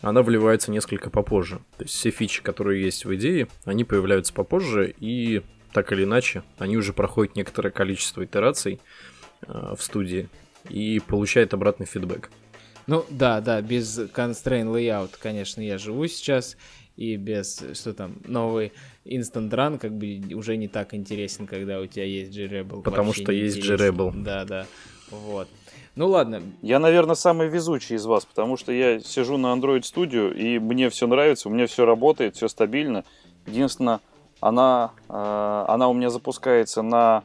она 0.03 0.23
вливается 0.23 0.71
несколько 0.71 1.11
попозже. 1.11 1.57
То 1.79 1.85
есть 1.85 1.95
все 1.95 2.11
фичи, 2.11 2.43
которые 2.43 2.83
есть 2.83 3.05
в 3.05 3.15
идее, 3.15 3.49
они 3.65 3.85
появляются 3.85 4.33
попозже, 4.33 4.95
и 4.99 5.43
так 5.73 5.93
или 5.93 6.05
иначе, 6.05 6.43
они 6.59 6.77
уже 6.77 6.93
проходят 6.93 7.37
некоторое 7.37 7.71
количество 7.71 8.25
итераций 8.25 8.81
э, 9.43 9.75
в 9.77 9.83
студии 9.83 10.29
и 10.69 11.01
получают 11.01 11.55
обратный 11.55 11.87
фидбэк. 11.87 12.31
Ну 12.87 13.05
да, 13.11 13.41
да, 13.41 13.61
без 13.61 13.99
constraint 13.99 14.73
layout, 14.73 15.11
конечно, 15.19 15.61
я 15.61 15.79
живу 15.79 16.07
сейчас, 16.07 16.57
и 16.97 17.17
без, 17.17 17.63
что 17.75 17.93
там, 17.93 18.17
новый 18.25 18.73
Instant 19.05 19.51
Run 19.51 19.79
как 19.79 19.93
бы 19.93 20.23
уже 20.35 20.57
не 20.57 20.69
так 20.69 20.95
интересен, 20.95 21.47
когда 21.47 21.81
у 21.81 21.87
тебя 21.87 22.05
есть 22.05 22.33
G-Rebel. 22.35 22.83
Потому 22.83 23.13
что 23.13 23.33
есть 23.33 23.61
G-Rebel. 23.61 24.13
Да, 24.23 24.45
да, 24.45 24.67
вот. 25.11 25.49
Ну 25.97 26.09
ладно. 26.09 26.43
Я, 26.61 26.79
наверное, 26.79 27.15
самый 27.15 27.49
везучий 27.49 27.97
из 27.97 28.05
вас, 28.05 28.27
потому 28.27 28.57
что 28.57 28.71
я 28.71 29.01
сижу 29.01 29.39
на 29.39 29.55
Android 29.55 29.81
Studio, 29.81 30.33
и 30.33 30.59
мне 30.59 30.91
все 30.91 31.07
нравится, 31.07 31.49
у 31.49 31.53
меня 31.53 31.67
все 31.67 31.87
работает, 31.87 32.37
все 32.37 32.49
стабильно. 32.49 33.05
Единственное, 33.47 34.01
она, 34.41 34.93
э, 35.09 35.65
она 35.69 35.89
у 35.89 35.95
меня 35.95 36.11
запускается 36.11 36.83
на 36.83 37.25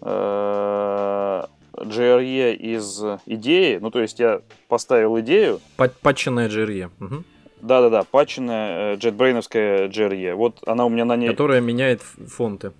э, 0.00 1.44
GRE 1.76 2.54
из 2.54 3.02
идеи. 3.26 3.78
Ну, 3.80 3.90
то 3.90 4.00
есть 4.00 4.18
я 4.18 4.40
поставил 4.68 5.18
идею. 5.20 5.60
Патченная 5.76 6.48
GRE. 6.48 6.90
Угу. 7.00 7.24
Да-да-да, 7.62 8.04
патченная 8.04 8.94
э, 8.94 8.96
JetBrains 8.96 9.48
GRE. 9.90 10.34
Вот 10.34 10.62
она 10.66 10.84
у 10.84 10.88
меня 10.88 11.04
на 11.04 11.16
ней... 11.16 11.28
Которая 11.28 11.60
меняет 11.60 12.02
фонты. 12.02 12.72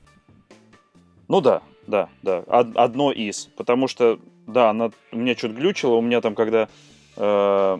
Ну 1.29 1.41
да, 1.41 1.63
да, 1.87 2.09
да. 2.23 2.45
Одно 2.47 3.11
из. 3.11 3.47
Потому 3.57 3.89
что 3.89 4.19
да, 4.47 4.71
она 4.71 4.91
у 5.13 5.17
меня 5.17 5.35
что-то 5.35 5.55
глючило, 5.55 5.95
у 5.95 6.01
меня 6.01 6.21
там, 6.21 6.35
когда 6.35 6.69
э, 7.17 7.79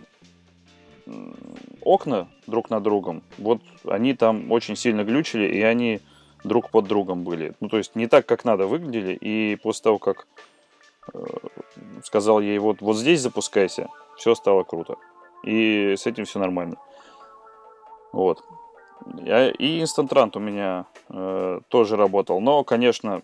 окна 1.81 2.27
друг 2.45 2.69
над 2.69 2.83
другом, 2.83 3.23
вот 3.37 3.61
они 3.85 4.13
там 4.13 4.51
очень 4.51 4.75
сильно 4.75 5.03
глючили, 5.03 5.47
и 5.47 5.61
они 5.61 6.01
друг 6.43 6.69
под 6.69 6.87
другом 6.87 7.23
были. 7.23 7.53
Ну, 7.59 7.69
то 7.69 7.77
есть 7.77 7.95
не 7.95 8.07
так, 8.07 8.25
как 8.25 8.45
надо 8.45 8.67
выглядели, 8.67 9.13
и 9.13 9.57
после 9.61 9.83
того, 9.83 9.97
как 9.97 10.27
сказал 12.03 12.39
ей, 12.39 12.57
вот, 12.59 12.81
вот 12.81 12.95
здесь 12.95 13.21
запускайся, 13.21 13.89
все 14.17 14.35
стало 14.35 14.63
круто. 14.63 14.95
И 15.43 15.95
с 15.97 16.05
этим 16.05 16.25
все 16.25 16.39
нормально. 16.39 16.77
Вот. 18.11 18.43
И 19.15 19.81
Instant 19.81 20.09
Run 20.09 20.31
у 20.35 20.39
меня 20.39 20.85
э, 21.09 21.59
тоже 21.69 21.95
работал, 21.95 22.41
но, 22.41 22.63
конечно, 22.63 23.21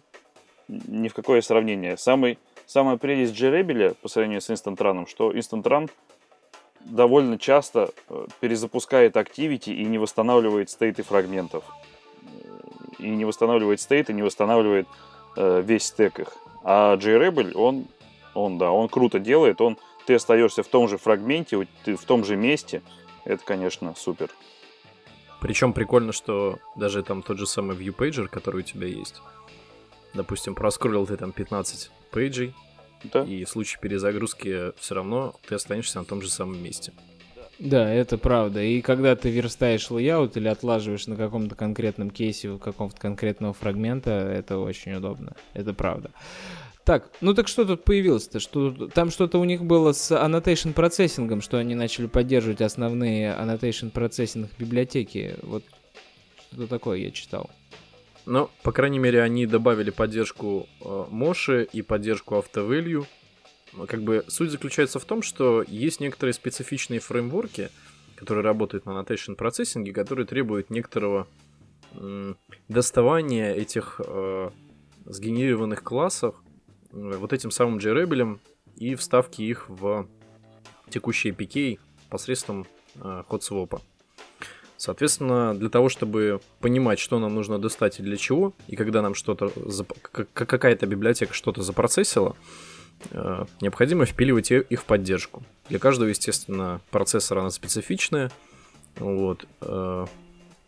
ни 0.67 1.07
в 1.07 1.13
какое 1.13 1.41
сравнение. 1.41 1.97
Самый 1.97 2.37
Самая 2.65 2.97
прелесть 2.97 3.39
JRebel 3.39 3.95
по 4.01 4.07
сравнению 4.07 4.41
с 4.41 4.49
Run, 4.49 5.07
что 5.07 5.31
Run 5.31 5.91
довольно 6.79 7.37
часто 7.37 7.91
э, 8.09 8.25
перезапускает 8.39 9.15
Activity 9.15 9.73
и 9.73 9.85
не 9.85 9.97
восстанавливает 9.97 10.69
стейты 10.69 11.03
фрагментов. 11.03 11.63
И 12.99 13.09
не 13.09 13.25
восстанавливает 13.25 13.81
стейты, 13.81 14.13
не 14.13 14.21
восстанавливает 14.21 14.87
э, 15.35 15.61
весь 15.61 15.83
стек 15.83 16.19
их. 16.19 16.37
А 16.63 16.95
JRebel, 16.95 17.53
он, 17.53 17.87
он, 18.33 18.57
да, 18.57 18.71
он 18.71 18.87
круто 18.87 19.19
делает, 19.19 19.61
он, 19.61 19.77
ты 20.05 20.15
остаешься 20.15 20.63
в 20.63 20.67
том 20.67 20.87
же 20.87 20.97
фрагменте, 20.97 21.67
ты 21.83 21.95
в 21.95 22.03
том 22.05 22.23
же 22.23 22.35
месте. 22.35 22.81
Это, 23.25 23.43
конечно, 23.43 23.93
супер. 23.95 24.29
Причем 25.41 25.73
прикольно, 25.73 26.13
что 26.13 26.57
даже 26.75 27.03
там 27.03 27.21
тот 27.21 27.37
же 27.37 27.45
самый 27.45 27.75
ViewPager, 27.75 28.27
который 28.27 28.59
у 28.59 28.63
тебя 28.63 28.87
есть, 28.87 29.21
допустим, 30.13 30.55
проскроллил 30.55 31.05
ты 31.05 31.17
там 31.17 31.33
15 31.33 31.91
пейджей, 32.11 32.53
да. 33.03 33.23
и 33.23 33.43
в 33.43 33.49
случае 33.49 33.81
перезагрузки 33.81 34.71
все 34.79 34.95
равно 34.95 35.35
ты 35.47 35.55
останешься 35.55 35.99
на 35.99 36.05
том 36.05 36.21
же 36.21 36.29
самом 36.29 36.61
месте. 36.63 36.93
Да, 37.63 37.89
это 37.89 38.17
правда. 38.17 38.61
И 38.61 38.81
когда 38.81 39.15
ты 39.15 39.29
верстаешь 39.29 39.89
layout 39.89 40.35
или 40.35 40.49
отлаживаешь 40.49 41.07
на 41.07 41.15
каком-то 41.15 41.55
конкретном 41.55 42.09
кейсе 42.09 42.49
у 42.49 42.59
какого-то 42.59 42.99
конкретного 42.99 43.53
фрагмента, 43.53 44.11
это 44.11 44.57
очень 44.57 44.93
удобно. 44.95 45.33
Это 45.53 45.73
правда. 45.73 46.11
Так, 46.83 47.09
ну 47.21 47.33
так 47.33 47.47
что 47.47 47.63
тут 47.63 47.85
появилось-то? 47.85 48.41
Что, 48.41 48.71
там 48.93 49.09
что-то 49.11 49.39
у 49.39 49.45
них 49.45 49.63
было 49.63 49.93
с 49.93 50.11
annotation 50.11 50.73
processing 50.73 51.24
ом, 51.24 51.39
что 51.39 51.55
они 51.57 51.73
начали 51.73 52.07
поддерживать 52.07 52.59
основные 52.59 53.29
annotation 53.31 53.91
processing 53.91 54.49
библиотеки. 54.59 55.35
Вот 55.41 55.63
что 56.51 56.67
такое 56.67 56.97
я 56.97 57.11
читал. 57.11 57.49
Ну, 58.25 58.49
по 58.63 58.73
крайней 58.73 58.99
мере, 58.99 59.21
они 59.21 59.45
добавили 59.45 59.89
поддержку 59.89 60.67
э, 60.81 61.05
Моши 61.09 61.65
и 61.71 61.81
поддержку 61.81 62.35
автовелью. 62.35 63.07
Как 63.87 64.01
бы 64.03 64.23
суть 64.27 64.51
заключается 64.51 64.99
в 64.99 65.05
том, 65.05 65.21
что 65.21 65.63
есть 65.67 65.99
некоторые 65.99 66.33
специфичные 66.33 66.99
фреймворки, 66.99 67.69
которые 68.15 68.43
работают 68.43 68.85
на 68.85 68.91
annotation 68.91 69.35
процессинге, 69.35 69.93
которые 69.93 70.25
требуют 70.25 70.69
некоторого 70.69 71.27
доставания 72.69 73.53
этих 73.53 74.01
э, 74.03 74.49
сгенерированных 75.05 75.83
классов 75.83 76.35
э, 76.91 77.17
вот 77.17 77.33
этим 77.33 77.51
самым 77.51 77.77
JRebel 77.77 78.39
и 78.77 78.95
вставки 78.95 79.41
их 79.41 79.69
в 79.69 80.07
текущие 80.89 81.33
APK 81.33 81.79
посредством 82.09 82.65
э, 82.95 83.23
ход-свопа. 83.27 83.81
Соответственно, 84.77 85.53
для 85.53 85.69
того, 85.69 85.87
чтобы 85.87 86.41
понимать, 86.59 86.99
что 86.99 87.19
нам 87.19 87.33
нужно 87.35 87.57
достать 87.57 87.99
и 87.99 88.03
для 88.03 88.17
чего, 88.17 88.53
и 88.67 88.75
когда 88.75 89.01
нам 89.01 89.15
что-то, 89.15 89.51
какая-то 90.33 90.85
библиотека 90.87 91.33
что-то 91.33 91.61
запроцессила, 91.61 92.35
необходимо 93.61 94.05
впиливать 94.05 94.51
их 94.51 94.81
в 94.81 94.85
поддержку. 94.85 95.43
Для 95.69 95.79
каждого, 95.79 96.09
естественно, 96.09 96.81
процессора 96.91 97.41
она 97.41 97.49
специфичная. 97.49 98.31
Вот. 98.97 99.45
Э, 99.61 100.05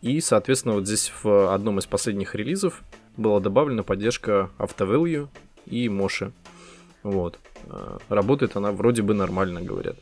и, 0.02 0.20
соответственно, 0.20 0.74
вот 0.74 0.86
здесь 0.86 1.12
в 1.22 1.52
одном 1.52 1.78
из 1.78 1.86
последних 1.86 2.34
релизов 2.34 2.82
была 3.16 3.40
добавлена 3.40 3.82
поддержка 3.82 4.50
AutoValue 4.58 5.28
и 5.66 5.86
Moshi. 5.88 6.32
Вот. 7.02 7.38
Э, 7.64 7.98
работает 8.08 8.56
она 8.56 8.72
вроде 8.72 9.02
бы 9.02 9.14
нормально, 9.14 9.62
говорят. 9.62 9.96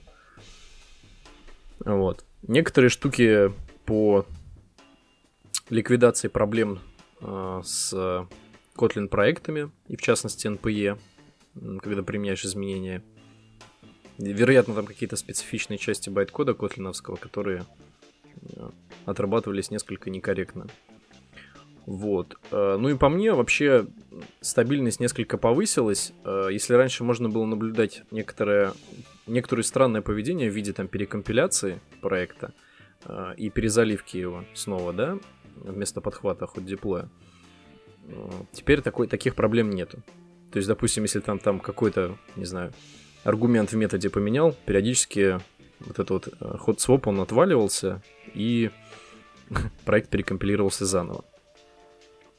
Вот. 1.80 2.24
Некоторые 2.42 2.90
штуки 2.90 3.52
по 3.84 4.26
ликвидации 5.70 6.28
проблем 6.28 6.78
э, 7.20 7.62
с 7.64 7.92
Kotlin 8.76 9.08
проектами, 9.08 9.70
и 9.88 9.96
в 9.96 10.02
частности 10.02 10.46
NPE, 10.46 10.98
когда 11.82 12.02
применяешь 12.02 12.44
изменения. 12.44 13.02
Вероятно, 14.18 14.74
там 14.74 14.86
какие-то 14.86 15.16
специфичные 15.16 15.78
части 15.78 16.08
байткода 16.08 16.54
котлиновского, 16.54 17.16
которые 17.16 17.64
э, 18.56 18.70
отрабатывались 19.06 19.70
несколько 19.70 20.08
некорректно. 20.08 20.66
Вот. 21.84 22.36
Э, 22.52 22.76
ну 22.78 22.88
и 22.90 22.96
по 22.96 23.08
мне, 23.08 23.32
вообще, 23.32 23.86
стабильность 24.40 25.00
несколько 25.00 25.36
повысилась. 25.36 26.12
Э, 26.24 26.48
если 26.52 26.74
раньше 26.74 27.02
можно 27.02 27.28
было 27.28 27.44
наблюдать 27.44 28.04
некоторое, 28.12 28.72
некоторое 29.26 29.64
странное 29.64 30.00
поведение 30.00 30.48
в 30.48 30.54
виде 30.54 30.72
там 30.72 30.86
перекомпиляции 30.86 31.80
проекта 32.00 32.52
и 33.36 33.50
перезаливки 33.50 34.16
его 34.16 34.46
снова, 34.54 34.94
да, 34.94 35.18
вместо 35.56 36.00
подхвата 36.00 36.46
хоть 36.46 36.64
диплоя, 36.64 37.10
теперь 38.52 38.80
такой, 38.80 39.08
таких 39.08 39.34
проблем 39.34 39.68
нету. 39.68 40.02
То 40.54 40.58
есть, 40.58 40.68
допустим, 40.68 41.02
если 41.02 41.18
там, 41.18 41.40
там 41.40 41.58
какой-то, 41.58 42.16
не 42.36 42.44
знаю, 42.44 42.72
аргумент 43.24 43.72
в 43.72 43.76
методе 43.76 44.08
поменял, 44.08 44.52
периодически 44.66 45.40
вот 45.80 45.98
этот 45.98 46.10
вот 46.10 46.28
э, 46.28 46.58
ход 46.58 46.80
своп 46.80 47.08
он 47.08 47.18
отваливался, 47.18 48.00
и 48.34 48.70
проект 49.84 50.10
перекомпилировался 50.10 50.86
заново. 50.86 51.24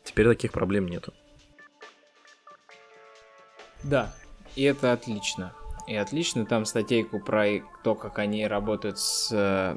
Теперь 0.06 0.28
таких 0.28 0.54
проблем 0.54 0.88
нету. 0.88 1.14
Да, 3.84 4.16
и 4.56 4.64
это 4.64 4.94
отлично. 4.94 5.54
И 5.86 5.94
отлично 5.94 6.46
там 6.46 6.64
статейку 6.64 7.20
про 7.20 7.46
то, 7.84 7.96
как 7.96 8.20
они 8.20 8.48
работают 8.48 8.98
с 8.98 9.30
э, 9.34 9.76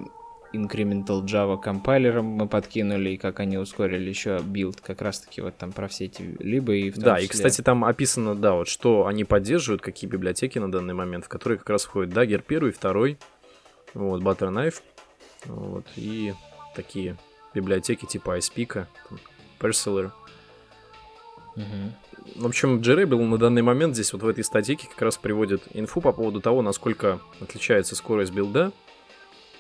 Incremental 0.52 1.22
Java 1.24 1.60
compiler 1.60 2.12
ом 2.12 2.24
мы 2.24 2.48
подкинули, 2.48 3.10
и 3.10 3.16
как 3.18 3.40
они 3.40 3.58
ускорили 3.58 4.08
еще 4.08 4.38
build, 4.42 4.80
как 4.80 5.02
раз-таки 5.02 5.42
вот 5.42 5.56
там 5.56 5.72
про 5.72 5.88
все 5.88 6.06
эти 6.06 6.22
lib 6.38 6.74
ы 6.74 6.90
в 6.90 6.94
том 6.94 7.04
Да, 7.04 7.14
числе... 7.16 7.26
и, 7.26 7.28
кстати, 7.28 7.60
там 7.60 7.84
описано, 7.84 8.34
да, 8.34 8.54
вот 8.54 8.68
что 8.68 9.06
они 9.06 9.24
поддерживают, 9.24 9.82
какие 9.82 10.08
библиотеки 10.08 10.58
на 10.58 10.70
данный 10.72 10.94
момент, 10.94 11.26
в 11.26 11.28
которые 11.28 11.58
как 11.58 11.68
раз 11.70 11.84
входят 11.84 12.14
Dagger 12.14 12.42
первый, 12.46 12.72
второй, 12.72 13.18
вот, 13.92 14.22
Butter 14.22 14.50
Knife, 14.50 14.80
вот, 15.44 15.84
и 15.96 16.32
такие 16.74 17.16
библиотеки 17.54 18.06
типа 18.06 18.38
iSpeak, 18.38 18.86
Parceller. 19.60 20.12
Угу. 21.56 22.42
В 22.42 22.46
общем, 22.46 22.80
JRebel 22.80 23.22
на 23.24 23.38
данный 23.38 23.62
момент 23.62 23.94
здесь 23.94 24.12
вот 24.12 24.22
в 24.22 24.28
этой 24.28 24.44
статейке 24.44 24.86
как 24.86 25.02
раз 25.02 25.16
приводит 25.16 25.62
инфу 25.74 26.00
по 26.00 26.12
поводу 26.12 26.40
того, 26.40 26.62
насколько 26.62 27.20
отличается 27.40 27.96
скорость 27.96 28.32
билда 28.32 28.72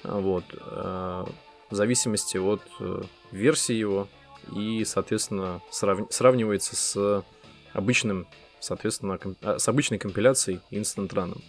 вот, 0.08 0.44
э, 0.52 1.24
в 1.70 1.74
зависимости 1.74 2.36
от 2.36 2.62
э, 2.80 3.02
версии 3.30 3.74
его 3.74 4.08
и, 4.54 4.84
соответственно, 4.84 5.60
срав... 5.70 6.00
сравнивается 6.10 6.76
с 6.76 7.24
обычным, 7.72 8.26
соответственно, 8.60 9.18
комп... 9.18 9.38
А, 9.42 9.58
с 9.58 9.68
обычной 9.68 9.98
компиляцией 9.98 10.60
Instant 10.70 11.10
Run. 11.10 11.40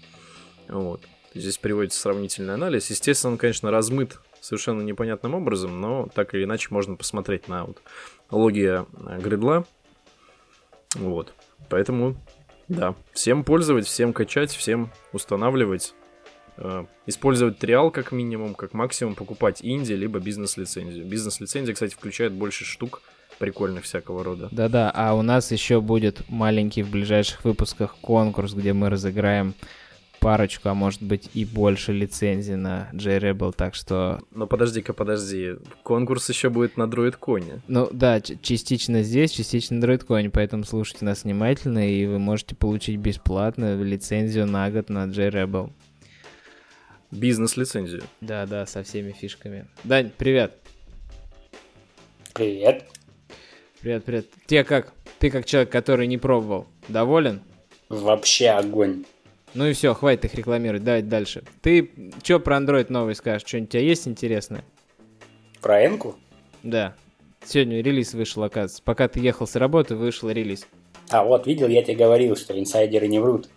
Вот. 0.67 1.01
Здесь 1.33 1.57
приводится 1.57 1.99
сравнительный 1.99 2.55
анализ. 2.55 2.89
Естественно, 2.89 3.33
он, 3.33 3.37
конечно, 3.37 3.71
размыт 3.71 4.19
совершенно 4.41 4.81
непонятным 4.81 5.35
образом, 5.35 5.79
но 5.79 6.07
так 6.13 6.33
или 6.33 6.43
иначе 6.43 6.67
можно 6.71 6.95
посмотреть 6.95 7.47
на 7.47 7.65
вот 7.65 7.81
логи 8.31 8.83
э, 8.83 9.19
гридла. 9.19 9.65
Вот. 10.95 11.33
Поэтому, 11.69 12.15
да, 12.67 12.95
всем 13.13 13.43
пользовать, 13.43 13.85
всем 13.85 14.11
качать, 14.11 14.51
всем 14.51 14.91
устанавливать. 15.13 15.93
Э, 16.61 16.85
использовать 17.05 17.57
триал 17.57 17.89
как 17.89 18.11
минимум, 18.11 18.53
как 18.53 18.73
максимум 18.73 19.15
покупать 19.15 19.59
инди, 19.63 19.93
либо 19.93 20.19
бизнес-лицензию. 20.19 21.05
Бизнес-лицензия, 21.05 21.73
кстати, 21.73 21.93
включает 21.93 22.33
больше 22.33 22.65
штук 22.65 23.01
прикольных 23.37 23.85
всякого 23.85 24.25
рода. 24.25 24.49
Да-да, 24.51 24.91
а 24.93 25.13
у 25.13 25.21
нас 25.21 25.51
еще 25.53 25.79
будет 25.79 26.21
маленький 26.27 26.83
в 26.83 26.91
ближайших 26.91 27.45
выпусках 27.45 27.95
конкурс, 28.01 28.53
где 28.53 28.73
мы 28.73 28.89
разыграем 28.89 29.53
парочку, 30.19 30.67
а 30.67 30.73
может 30.73 31.01
быть 31.01 31.29
и 31.33 31.45
больше 31.45 31.93
лицензий 31.93 32.57
на 32.57 32.89
JRebel, 32.91 33.53
так 33.55 33.73
что... 33.73 34.19
Но 34.31 34.47
подожди-ка, 34.47 34.91
подожди, 34.91 35.55
конкурс 35.83 36.27
еще 36.27 36.49
будет 36.49 36.75
на 36.75 36.83
DroidCon. 36.83 37.61
Ну 37.69 37.87
да, 37.93 38.19
частично 38.19 39.01
здесь, 39.03 39.31
частично 39.31 39.77
на 39.77 39.85
DroidCon, 39.85 40.29
поэтому 40.29 40.65
слушайте 40.65 41.05
нас 41.05 41.23
внимательно, 41.23 41.89
и 41.89 42.05
вы 42.05 42.19
можете 42.19 42.53
получить 42.53 42.97
бесплатно 42.97 43.81
лицензию 43.81 44.45
на 44.45 44.69
год 44.69 44.89
на 44.89 45.05
JRebel. 45.05 45.71
Бизнес-лицензию. 47.11 48.03
Да, 48.21 48.45
да, 48.45 48.67
со 48.67 48.83
всеми 48.83 49.11
фишками. 49.11 49.65
Дань, 49.83 50.11
привет. 50.15 50.53
Привет. 52.33 52.85
Привет, 53.81 54.05
привет. 54.05 54.27
Тебе 54.45 54.63
как? 54.63 54.93
Ты 55.17 55.31
как 55.31 55.45
человек, 55.45 55.71
который 55.71 56.05
не 56.05 56.17
пробовал, 56.17 56.67
доволен? 56.87 57.41
Вообще 57.89 58.49
огонь. 58.49 59.05
Ну 59.55 59.65
и 59.65 59.73
все, 59.73 59.95
хватит 59.95 60.25
их 60.25 60.35
рекламировать, 60.35 60.83
давай 60.83 61.01
дальше. 61.01 61.43
Ты 61.61 61.91
что 62.23 62.39
про 62.39 62.57
Android 62.57 62.85
новый 62.89 63.15
скажешь? 63.15 63.47
Что-нибудь 63.47 63.69
у 63.69 63.71
тебя 63.71 63.83
есть 63.83 64.07
интересное? 64.07 64.63
Про 65.61 65.85
Энку? 65.87 66.15
Да. 66.61 66.95
Сегодня 67.43 67.81
релиз 67.81 68.13
вышел, 68.13 68.43
оказывается. 68.43 68.83
Пока 68.83 69.07
ты 69.07 69.19
ехал 69.19 69.47
с 69.47 69.55
работы, 69.55 69.95
вышел 69.95 70.29
релиз. 70.29 70.67
А 71.09 71.23
вот, 71.23 71.47
видел, 71.47 71.67
я 71.67 71.81
тебе 71.81 71.95
говорил, 71.95 72.35
что 72.35 72.57
инсайдеры 72.57 73.07
не 73.07 73.19
врут. 73.19 73.49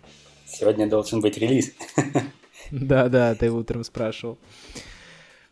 Сегодня 0.47 0.87
должен 0.87 1.21
быть 1.21 1.37
релиз. 1.37 1.71
Да-да, 2.81 3.35
ты 3.35 3.51
утром 3.51 3.83
спрашивал. 3.83 4.39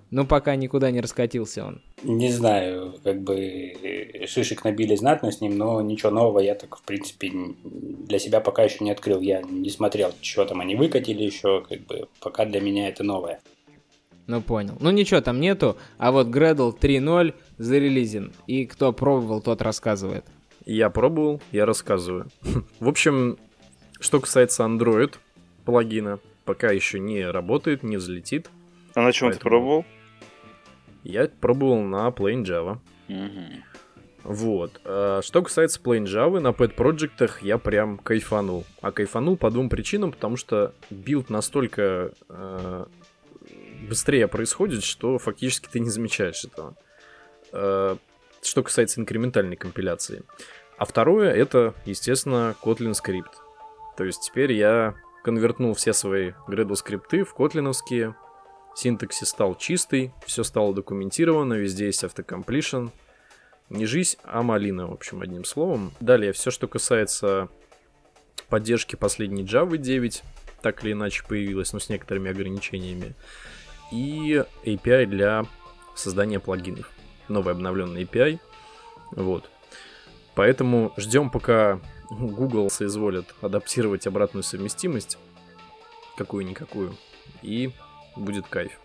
Ну, 0.10 0.26
пока 0.26 0.56
никуда 0.56 0.90
не 0.90 1.02
раскатился 1.02 1.64
он. 1.64 1.82
Не 2.04 2.32
знаю, 2.32 2.96
как 3.04 3.22
бы 3.22 4.26
шишек 4.28 4.64
набили 4.64 4.96
знатно 4.96 5.32
с 5.32 5.40
ним, 5.40 5.56
но 5.56 5.82
ничего 5.82 6.10
нового 6.10 6.40
я 6.40 6.56
так, 6.56 6.76
в 6.76 6.82
принципе, 6.82 7.32
для 7.64 8.18
себя 8.18 8.42
пока 8.42 8.64
еще 8.64 8.84
не 8.84 8.92
открыл. 8.92 9.22
Я 9.22 9.42
не 9.44 9.70
смотрел, 9.70 10.14
что 10.22 10.46
там 10.46 10.62
они 10.62 10.76
выкатили 10.76 11.24
еще, 11.24 11.62
как 11.62 11.82
бы, 11.82 12.08
пока 12.20 12.46
для 12.46 12.60
меня 12.60 12.90
это 12.90 13.04
новое. 13.04 13.40
Ну, 14.26 14.42
понял. 14.42 14.76
Ну, 14.80 14.90
ничего 14.90 15.22
там 15.22 15.40
нету, 15.40 15.78
а 16.00 16.12
вот 16.12 16.28
Gradle 16.28 16.76
3.0 16.78 17.36
зарелизен, 17.60 18.34
и 18.48 18.66
кто 18.66 18.94
пробовал, 18.94 19.42
тот 19.42 19.62
рассказывает. 19.62 20.26
Я 20.66 20.90
пробовал, 20.90 21.40
я 21.52 21.66
рассказываю. 21.68 22.28
В 22.80 22.88
общем, 22.88 23.38
что 24.00 24.20
касается 24.20 24.64
Android 24.64 25.14
плагина, 25.66 26.20
пока 26.46 26.72
еще 26.72 27.00
не 27.00 27.26
работает, 27.26 27.84
не 27.84 27.98
взлетит. 27.98 28.50
А 28.96 29.02
на 29.02 29.12
чем 29.12 29.30
Поэтому... 29.30 29.40
ты 29.40 29.50
пробовал? 29.50 29.86
Я 31.04 31.28
пробовал 31.28 31.82
на 31.82 32.10
Plain 32.10 32.44
Java. 32.44 32.78
Угу. 33.10 33.64
Вот. 34.24 34.82
А, 34.86 35.22
что 35.22 35.42
касается 35.42 35.80
Plain 35.82 36.06
Java, 36.06 36.40
на 36.40 36.50
Pet 36.50 36.76
Project 36.76 37.32
я 37.42 37.58
прям 37.58 37.98
кайфанул. 37.98 38.66
А 38.82 38.92
кайфанул 38.92 39.38
по 39.38 39.50
двум 39.50 39.70
причинам, 39.70 40.12
потому 40.12 40.38
что 40.38 40.74
build 40.90 41.30
настолько 41.30 42.12
э, 42.30 42.86
быстрее 43.88 44.28
происходит, 44.28 44.84
что 44.84 45.18
фактически 45.18 45.68
ты 45.72 45.80
не 45.80 45.90
замечаешь 45.90 46.44
этого. 46.44 46.76
Э, 47.52 47.96
что 48.44 48.64
касается 48.64 49.00
инкрементальной 49.00 49.56
компиляции. 49.56 50.24
А 50.78 50.86
второе, 50.86 51.32
это, 51.32 51.74
естественно, 51.86 52.56
Kotlin 52.62 52.94
script. 52.94 53.32
То 53.98 54.04
есть 54.04 54.22
теперь 54.22 54.54
я 54.54 54.96
конвертнул 55.24 55.74
все 55.74 55.94
свои 55.94 56.32
Gradle 56.48 56.76
скрипты 56.76 57.24
в 57.24 57.34
котлиновские. 57.34 58.16
Синтаксис 58.76 59.30
стал 59.30 59.56
чистый, 59.56 60.14
все 60.26 60.44
стало 60.44 60.74
документировано, 60.74 61.54
везде 61.54 61.88
есть 61.88 62.04
автокомплишн. 62.04 62.88
Не 63.70 63.86
жизнь, 63.86 64.18
а 64.24 64.42
малина, 64.42 64.88
в 64.88 64.94
общем, 64.94 65.22
одним 65.22 65.46
словом. 65.46 65.94
Далее, 66.00 66.34
все, 66.34 66.52
что 66.52 66.68
касается 66.68 67.50
поддержки 68.50 68.96
последней 68.96 69.44
Java 69.44 69.78
9, 69.78 70.24
так 70.62 70.84
или 70.84 70.92
иначе 70.94 71.24
появилась, 71.28 71.74
но 71.74 71.80
с 71.80 71.90
некоторыми 71.90 72.32
ограничениями. 72.32 73.16
И 73.92 74.44
API 74.66 75.06
для 75.06 75.46
создания 75.96 76.40
плагинов. 76.40 76.90
Новый 77.28 77.54
обновленный 77.54 78.04
API. 78.04 78.40
Вот. 79.12 79.50
Поэтому 80.36 80.94
ждем, 80.98 81.30
пока 81.30 81.80
Google 82.12 82.70
соизволит 82.70 83.34
адаптировать 83.42 84.06
обратную 84.06 84.44
совместимость, 84.44 85.18
какую-никакую, 86.18 86.96
и 87.42 87.72
будет 88.16 88.48
кайф. 88.48 88.80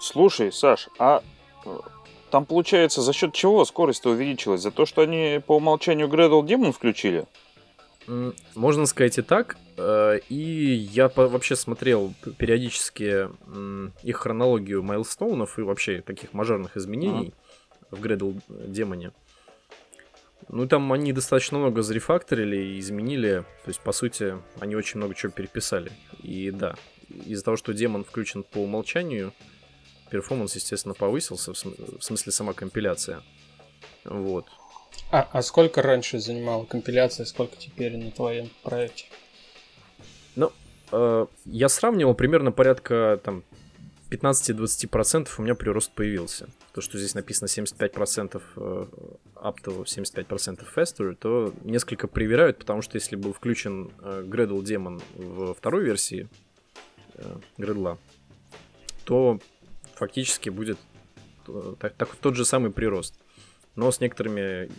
Слушай, 0.00 0.52
Саш, 0.52 0.88
а 0.98 1.22
э, 1.64 1.78
там 2.30 2.44
получается 2.44 3.02
за 3.02 3.12
счет 3.12 3.32
чего 3.32 3.64
скорость-то 3.64 4.10
увеличилась? 4.10 4.62
За 4.62 4.70
то, 4.70 4.84
что 4.84 5.02
они 5.02 5.40
по 5.46 5.56
умолчанию 5.56 6.08
Gradle 6.08 6.42
Demon 6.42 6.72
включили? 6.72 7.24
Можно 8.54 8.86
сказать 8.86 9.18
и 9.18 9.22
так. 9.22 9.56
Э, 9.76 10.18
и 10.28 10.34
я 10.34 11.08
вообще 11.14 11.54
смотрел 11.54 12.14
периодически 12.36 13.28
их 14.02 14.16
хронологию 14.16 14.82
майлстоунов 14.82 15.58
и 15.58 15.62
вообще 15.62 16.00
таких 16.00 16.32
мажорных 16.32 16.76
изменений 16.76 17.32
а. 17.90 17.96
в 17.96 18.04
Gradle 18.04 18.40
демоне. 18.48 19.12
Ну, 20.48 20.66
там 20.66 20.92
они 20.92 21.12
достаточно 21.12 21.58
много 21.58 21.82
зарефакторили 21.82 22.56
и 22.56 22.78
изменили. 22.78 23.44
То 23.64 23.68
есть, 23.68 23.80
по 23.80 23.92
сути, 23.92 24.38
они 24.60 24.76
очень 24.76 24.98
много 24.98 25.14
чего 25.14 25.30
переписали. 25.30 25.92
И 26.22 26.50
да, 26.50 26.74
из-за 27.08 27.44
того, 27.44 27.56
что 27.56 27.74
демон 27.74 28.04
включен 28.04 28.42
по 28.42 28.58
умолчанию, 28.58 29.32
перформанс, 30.10 30.54
естественно, 30.56 30.94
повысился, 30.94 31.52
в, 31.52 32.02
смысле 32.02 32.32
сама 32.32 32.54
компиляция. 32.54 33.22
Вот. 34.04 34.46
А, 35.10 35.28
а 35.32 35.42
сколько 35.42 35.82
раньше 35.82 36.18
занимала 36.18 36.64
компиляция, 36.64 37.26
сколько 37.26 37.56
теперь 37.56 37.96
на 37.96 38.10
твоем 38.10 38.50
проекте? 38.62 39.06
Ну, 40.34 40.52
э, 40.92 41.26
я 41.44 41.68
сравнивал 41.68 42.14
примерно 42.14 42.52
порядка 42.52 43.20
там 43.22 43.44
15-20% 44.10 45.28
у 45.38 45.42
меня 45.42 45.54
прирост 45.54 45.92
появился. 45.92 46.48
То, 46.72 46.80
что 46.80 46.98
здесь 46.98 47.14
написано 47.14 47.46
75% 47.46 48.42
э, 48.56 48.86
up 49.36 49.56
to 49.62 49.84
75% 49.84 50.66
faster, 50.74 51.14
то 51.14 51.52
несколько 51.62 52.08
проверяют, 52.08 52.58
потому 52.58 52.82
что 52.82 52.96
если 52.96 53.16
был 53.16 53.32
включен 53.32 53.90
э, 54.00 54.24
Gradle 54.26 54.62
Demon 54.62 55.02
в 55.14 55.54
второй 55.54 55.84
версии 55.84 56.28
э, 57.14 57.36
Gradle, 57.58 57.98
то 59.04 59.40
фактически 59.94 60.48
будет 60.48 60.78
так, 61.78 61.94
так, 61.94 62.14
тот 62.16 62.34
же 62.34 62.44
самый 62.44 62.70
прирост. 62.70 63.14
Но 63.74 63.90
с 63.90 64.00
некоторыми 64.00 64.70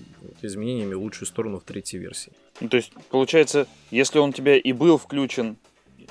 изменениями 0.42 0.94
в 0.94 1.02
лучшую 1.02 1.28
сторону 1.28 1.60
в 1.60 1.64
третьей 1.64 2.00
версии. 2.00 2.34
Ну, 2.60 2.68
то 2.68 2.78
есть, 2.78 2.92
получается, 3.10 3.68
если 3.92 4.20
он 4.20 4.30
у 4.30 4.34
тебя 4.34 4.58
и 4.58 4.74
был 4.74 4.98
включен 4.98 5.58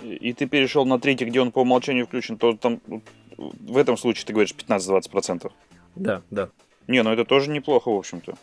и 0.03 0.33
ты 0.33 0.47
перешел 0.47 0.87
на 0.87 0.99
третий, 0.99 1.25
где 1.25 1.41
он 1.41 1.53
по 1.53 1.61
умолчанию 1.61 2.07
включен, 2.07 2.37
то 2.37 2.53
там 2.55 2.81
в 3.37 3.77
этом 3.77 3.97
случае 3.97 4.27
ты 4.27 4.33
говоришь 4.33 4.55
15-20%. 4.55 5.51
Да, 5.97 6.23
да. 6.31 6.51
Не, 6.87 7.03
ну 7.03 7.13
это 7.13 7.25
тоже 7.25 7.51
неплохо, 7.51 7.91
в 7.91 7.97
общем-то. 7.97 8.35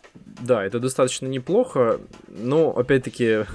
Да, 0.42 0.64
это 0.64 0.80
достаточно 0.80 1.28
неплохо, 1.28 2.00
но 2.28 2.70
опять-таки, 2.70 3.46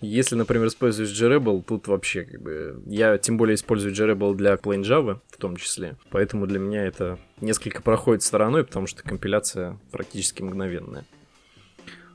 если, 0.00 0.36
например, 0.36 0.68
используешь 0.68 1.10
Grebel, 1.10 1.62
тут 1.62 1.88
вообще 1.88 2.22
как 2.24 2.40
бы... 2.40 2.80
Я 2.86 3.18
тем 3.18 3.36
более 3.38 3.56
использую 3.56 3.92
Grebel 3.92 4.34
для 4.34 4.54
Plain 4.54 4.82
Java 4.82 5.20
в 5.30 5.36
том 5.36 5.56
числе, 5.56 5.96
поэтому 6.10 6.46
для 6.46 6.60
меня 6.60 6.84
это 6.84 7.18
несколько 7.40 7.82
проходит 7.82 8.22
стороной, 8.22 8.64
потому 8.64 8.86
что 8.86 9.02
компиляция 9.02 9.78
практически 9.90 10.42
мгновенная. 10.42 11.04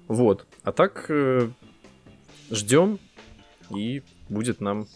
Вот. 0.07 0.45
А 0.63 0.71
так 0.71 1.05
э, 1.09 1.49
ждем, 2.49 2.99
и 3.75 4.03
будет 4.29 4.61
нам 4.61 4.87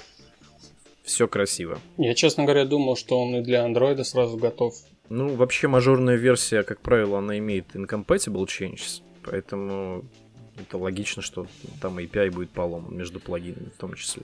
все 1.05 1.27
красиво. 1.27 1.79
Я, 1.97 2.13
честно 2.15 2.43
говоря, 2.43 2.65
думал, 2.65 2.95
что 2.95 3.21
он 3.21 3.35
и 3.35 3.41
для 3.41 3.63
андроида 3.63 4.03
сразу 4.03 4.37
готов. 4.37 4.73
Ну, 5.09 5.35
вообще, 5.35 5.67
мажорная 5.67 6.15
версия, 6.15 6.63
как 6.63 6.81
правило, 6.81 7.19
она 7.19 7.37
имеет 7.37 7.75
incompatible 7.75 8.45
changes, 8.47 9.01
поэтому 9.23 10.03
это 10.59 10.77
логично, 10.77 11.21
что 11.21 11.47
там 11.81 11.97
API 11.97 12.31
будет 12.31 12.49
поломан 12.49 12.95
между 12.95 13.19
плагинами 13.19 13.69
в 13.69 13.79
том 13.79 13.93
числе. 13.93 14.23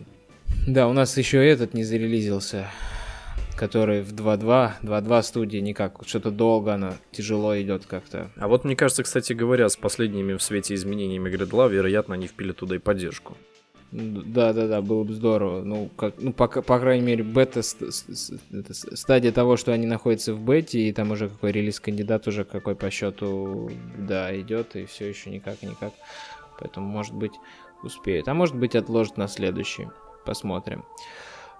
Да, 0.67 0.87
у 0.87 0.93
нас 0.93 1.17
еще 1.17 1.45
этот 1.45 1.73
не 1.73 1.83
зарелизился, 1.83 2.69
который 3.55 4.01
в 4.01 4.13
2.2, 4.13 4.73
2.2 4.81 5.23
студии 5.23 5.57
никак, 5.59 5.99
что-то 6.05 6.31
долго 6.31 6.73
она 6.73 6.97
тяжело 7.11 7.59
идет 7.59 7.85
как-то. 7.85 8.31
А 8.37 8.47
вот 8.47 8.65
мне 8.65 8.75
кажется, 8.75 9.03
кстати 9.03 9.33
говоря, 9.33 9.69
с 9.69 9.75
последними 9.75 10.33
в 10.33 10.41
свете 10.41 10.73
изменениями 10.73 11.29
Gridla, 11.29 11.69
вероятно, 11.69 12.15
они 12.15 12.27
впили 12.27 12.53
туда 12.53 12.75
и 12.75 12.79
поддержку. 12.79 13.37
Да, 13.91 14.53
да, 14.53 14.67
да, 14.67 14.81
было 14.81 15.03
бы 15.03 15.13
здорово. 15.13 15.63
Ну, 15.63 15.89
как, 15.97 16.15
ну 16.17 16.31
по, 16.31 16.47
по 16.47 16.79
крайней 16.79 17.05
мере, 17.05 17.23
бета 17.23 17.61
стадия 17.61 19.31
того, 19.33 19.57
что 19.57 19.73
они 19.73 19.85
находятся 19.85 20.33
в 20.33 20.39
бете, 20.39 20.79
и 20.79 20.93
там 20.93 21.11
уже 21.11 21.27
какой 21.27 21.51
релиз 21.51 21.81
кандидат 21.81 22.25
уже 22.27 22.45
какой 22.45 22.75
по 22.75 22.89
счету, 22.89 23.69
да, 23.97 24.33
идет, 24.39 24.77
и 24.77 24.85
все 24.85 25.09
еще 25.09 25.29
никак, 25.29 25.61
никак. 25.61 25.91
Поэтому, 26.57 26.87
может 26.87 27.13
быть, 27.13 27.33
успеют. 27.83 28.29
А 28.29 28.33
может 28.33 28.55
быть, 28.55 28.75
отложат 28.75 29.17
на 29.17 29.27
следующий. 29.27 29.87
Посмотрим. 30.25 30.85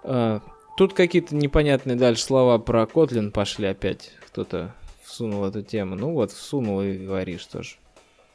А, 0.02 0.40
тут 0.78 0.94
какие-то 0.94 1.34
непонятные 1.34 1.96
дальше 1.96 2.22
слова 2.22 2.58
про 2.58 2.84
Kotlin 2.84 3.30
пошли 3.30 3.66
опять. 3.66 4.10
Кто-то 4.28 4.74
всунул 5.02 5.44
эту 5.44 5.62
тему. 5.62 5.96
Ну 5.96 6.12
вот, 6.12 6.32
всунул 6.32 6.80
и 6.80 6.96
говоришь 6.96 7.44
тоже. 7.44 7.76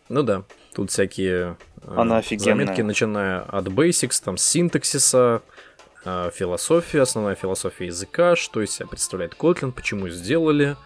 Ну 0.09 0.23
да, 0.23 0.43
тут 0.73 0.91
всякие 0.91 1.57
э, 1.81 1.93
Она 1.95 2.21
заметки, 2.21 2.81
начиная 2.81 3.41
от 3.41 3.67
basics, 3.67 4.21
там, 4.23 4.37
синтаксиса, 4.37 5.41
э, 6.05 6.31
философия, 6.33 7.01
основная 7.01 7.35
философия 7.35 7.87
языка, 7.87 8.35
что 8.35 8.61
из 8.61 8.71
себя 8.71 8.87
представляет 8.87 9.33
Kotlin, 9.33 9.71
почему 9.71 10.07
сделали, 10.09 10.77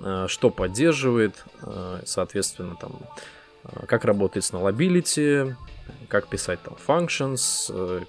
э, 0.00 0.26
что 0.28 0.50
поддерживает, 0.50 1.44
соответственно, 2.04 2.76
там, 2.80 2.98
как 3.86 4.04
работает 4.04 4.44
с 4.44 4.52
nullability, 4.52 5.54
как 6.08 6.28
писать 6.28 6.60
там 6.62 6.76
functions, 6.86 8.06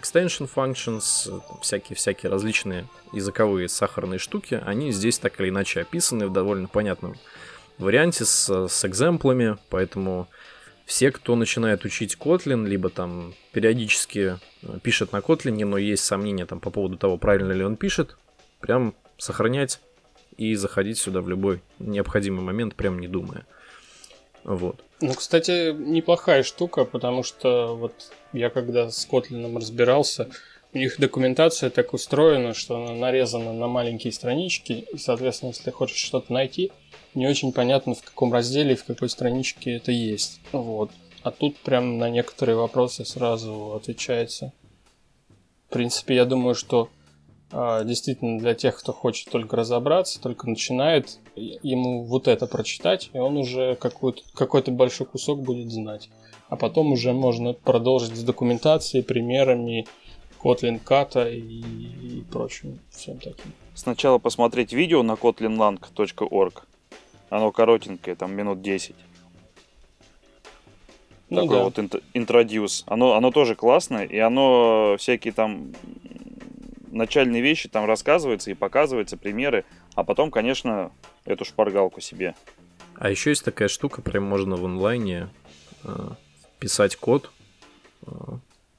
extension 0.00 0.50
functions, 0.52 1.30
всякие-всякие 1.60 2.30
различные 2.30 2.86
языковые 3.12 3.68
сахарные 3.68 4.18
штуки, 4.18 4.60
они 4.66 4.90
здесь 4.90 5.18
так 5.18 5.40
или 5.40 5.48
иначе 5.48 5.80
описаны 5.80 6.26
в 6.26 6.32
довольно 6.32 6.66
понятном 6.66 7.14
варианте 7.82 8.24
с, 8.24 8.68
с 8.68 8.84
экземплами, 8.84 9.56
поэтому 9.68 10.28
все, 10.84 11.10
кто 11.10 11.36
начинает 11.36 11.84
учить 11.84 12.16
Kotlin, 12.18 12.66
либо 12.66 12.90
там 12.90 13.34
периодически 13.52 14.38
э, 14.62 14.78
пишет 14.82 15.12
на 15.12 15.18
Kotlin, 15.18 15.64
но 15.64 15.78
есть 15.78 16.04
сомнения 16.04 16.46
там 16.46 16.60
по 16.60 16.70
поводу 16.70 16.96
того, 16.96 17.16
правильно 17.18 17.52
ли 17.52 17.64
он 17.64 17.76
пишет, 17.76 18.16
прям 18.60 18.94
сохранять 19.16 19.80
и 20.36 20.54
заходить 20.54 20.98
сюда 20.98 21.20
в 21.20 21.28
любой 21.28 21.62
необходимый 21.78 22.42
момент, 22.42 22.74
прям 22.74 22.98
не 22.98 23.08
думая. 23.08 23.46
Вот. 24.44 24.82
Ну, 25.00 25.14
кстати, 25.14 25.72
неплохая 25.72 26.42
штука, 26.42 26.84
потому 26.84 27.22
что 27.22 27.76
вот 27.76 27.92
я 28.32 28.50
когда 28.50 28.90
с 28.90 29.08
Kotlin 29.08 29.56
разбирался, 29.56 30.28
у 30.74 30.78
них 30.78 30.98
документация 30.98 31.70
так 31.70 31.92
устроена, 31.92 32.54
что 32.54 32.76
она 32.76 32.94
нарезана 32.94 33.52
на 33.52 33.68
маленькие 33.68 34.12
странички, 34.12 34.86
и, 34.92 34.98
соответственно, 34.98 35.50
если 35.50 35.64
ты 35.64 35.70
хочешь 35.70 35.98
что-то 35.98 36.32
найти, 36.32 36.72
не 37.14 37.26
очень 37.26 37.52
понятно, 37.52 37.94
в 37.94 38.02
каком 38.02 38.32
разделе 38.32 38.72
и 38.72 38.76
в 38.76 38.84
какой 38.84 39.08
страничке 39.08 39.76
это 39.76 39.92
есть. 39.92 40.40
Вот. 40.52 40.90
А 41.22 41.30
тут 41.30 41.56
прям 41.58 41.98
на 41.98 42.10
некоторые 42.10 42.56
вопросы 42.56 43.04
сразу 43.04 43.74
отвечается. 43.74 44.52
В 45.68 45.72
принципе, 45.72 46.16
я 46.16 46.24
думаю, 46.24 46.54
что 46.54 46.90
а, 47.52 47.84
действительно 47.84 48.38
для 48.38 48.54
тех, 48.54 48.78
кто 48.78 48.92
хочет 48.92 49.30
только 49.30 49.56
разобраться, 49.56 50.20
только 50.20 50.48
начинает, 50.48 51.18
ему 51.36 52.04
вот 52.04 52.26
это 52.26 52.46
прочитать, 52.46 53.10
и 53.12 53.18
он 53.18 53.36
уже 53.36 53.76
какой-то, 53.76 54.70
большой 54.70 55.06
кусок 55.06 55.40
будет 55.40 55.70
знать. 55.70 56.08
А 56.48 56.56
потом 56.56 56.92
уже 56.92 57.12
можно 57.12 57.52
продолжить 57.52 58.16
с 58.16 58.22
документацией, 58.22 59.04
примерами, 59.04 59.86
Kotlin 60.42 60.82
Kata 60.82 61.32
и, 61.32 61.38
и 61.38 62.24
прочим 62.30 62.80
всем 62.90 63.18
таким. 63.18 63.52
Сначала 63.74 64.18
посмотреть 64.18 64.72
видео 64.72 65.02
на 65.02 65.12
kotlinlang.org, 65.12 66.66
оно 67.32 67.50
коротенькое, 67.50 68.14
там 68.14 68.34
минут 68.34 68.60
10. 68.60 68.94
Ну, 71.30 71.40
Такое 71.40 71.58
да. 71.58 71.64
вот 71.64 72.02
интродюс. 72.12 72.84
Оно, 72.86 73.14
оно 73.14 73.30
тоже 73.30 73.54
классное, 73.54 74.04
и 74.04 74.18
оно 74.18 74.96
всякие 74.98 75.32
там 75.32 75.72
начальные 76.90 77.40
вещи 77.40 77.70
там 77.70 77.86
рассказываются 77.86 78.50
и 78.50 78.54
показываются, 78.54 79.16
примеры, 79.16 79.64
а 79.94 80.04
потом, 80.04 80.30
конечно, 80.30 80.92
эту 81.24 81.46
шпаргалку 81.46 82.02
себе. 82.02 82.34
А 82.96 83.08
еще 83.08 83.30
есть 83.30 83.46
такая 83.46 83.68
штука, 83.68 84.02
прям 84.02 84.24
можно 84.24 84.56
в 84.56 84.64
онлайне 84.66 85.30
э, 85.84 86.08
писать 86.58 86.96
код 86.96 87.30
э, 88.06 88.10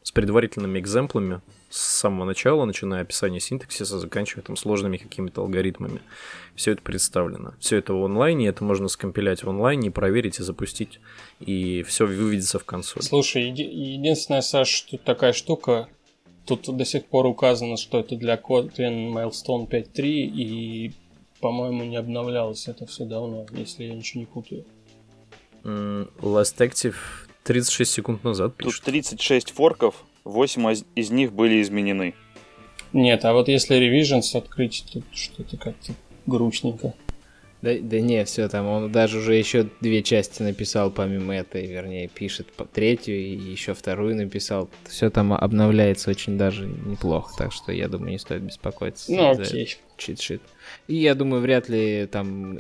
с 0.03 0.11
предварительными 0.11 0.77
экземплами 0.77 1.41
с 1.73 1.99
самого 2.01 2.25
начала, 2.25 2.65
начиная 2.65 3.01
описание 3.01 3.39
синтаксиса, 3.39 3.97
заканчивая 3.97 4.43
там 4.43 4.55
сложными 4.55 4.97
какими-то 4.97 5.41
алгоритмами. 5.41 6.01
Все 6.55 6.73
это 6.73 6.83
представлено. 6.83 7.55
Все 7.59 7.77
это 7.77 7.95
в 7.95 8.05
онлайне, 8.05 8.47
это 8.47 8.63
можно 8.63 8.87
скомпилять 8.87 9.43
в 9.43 9.49
онлайне, 9.49 9.89
проверить 9.89 10.39
и 10.39 10.43
запустить, 10.43 10.99
и 11.39 11.81
все 11.81 12.05
выведется 12.05 12.59
в 12.59 12.65
консоль. 12.65 13.01
Слушай, 13.01 13.49
еди- 13.49 13.63
единственное, 13.63 14.41
Саш, 14.41 14.67
что 14.67 14.99
такая 14.99 15.33
штука, 15.33 15.89
тут 16.45 16.65
до 16.77 16.85
сих 16.85 17.05
пор 17.05 17.25
указано, 17.25 17.77
что 17.77 17.99
это 17.99 18.15
для 18.17 18.35
Kotlin 18.35 19.11
Milestone 19.11 19.67
5.3, 19.67 20.03
и, 20.03 20.93
по-моему, 21.41 21.85
не 21.85 21.97
обновлялось 21.97 22.67
это 22.67 22.85
все 22.85 23.05
давно, 23.05 23.47
если 23.51 23.85
я 23.85 23.95
ничего 23.95 24.19
не 24.19 24.27
путаю. 24.27 24.63
Mm, 25.63 26.11
Last 26.19 26.57
Active 26.59 26.95
36 27.43 27.91
секунд 27.91 28.23
назад 28.23 28.55
пишет. 28.55 28.75
Тут 28.75 28.85
36 28.85 29.51
форков, 29.51 30.03
8 30.25 30.83
из 30.95 31.11
них 31.11 31.33
были 31.33 31.61
изменены. 31.61 32.13
Нет, 32.93 33.25
а 33.25 33.33
вот 33.33 33.47
если 33.47 33.77
Revisions 33.77 34.37
открыть, 34.37 34.85
то 34.91 35.01
что-то 35.11 35.57
как-то 35.57 35.93
грустненько. 36.25 36.93
Да, 37.63 37.71
да 37.79 38.01
не, 38.01 38.25
все 38.25 38.49
там, 38.49 38.67
он 38.67 38.91
даже 38.91 39.19
уже 39.19 39.35
еще 39.35 39.69
две 39.79 40.03
части 40.03 40.43
написал 40.43 40.91
помимо 40.91 41.33
этой, 41.33 41.65
вернее, 41.65 42.09
пишет 42.09 42.51
по 42.51 42.65
третью 42.65 43.15
и 43.15 43.37
еще 43.37 43.73
вторую 43.73 44.17
написал. 44.17 44.69
Все 44.85 45.09
там 45.09 45.31
обновляется 45.31 46.09
очень 46.09 46.37
даже 46.37 46.67
неплохо, 46.67 47.33
так 47.37 47.53
что 47.53 47.71
я 47.71 47.87
думаю, 47.87 48.11
не 48.11 48.19
стоит 48.19 48.41
беспокоиться 48.41 49.13
ну, 49.13 49.31
окей. 49.31 49.77
чит-шит. 49.95 50.41
И 50.87 50.95
я 50.95 51.15
думаю, 51.15 51.41
вряд 51.41 51.69
ли 51.69 52.05
там, 52.11 52.59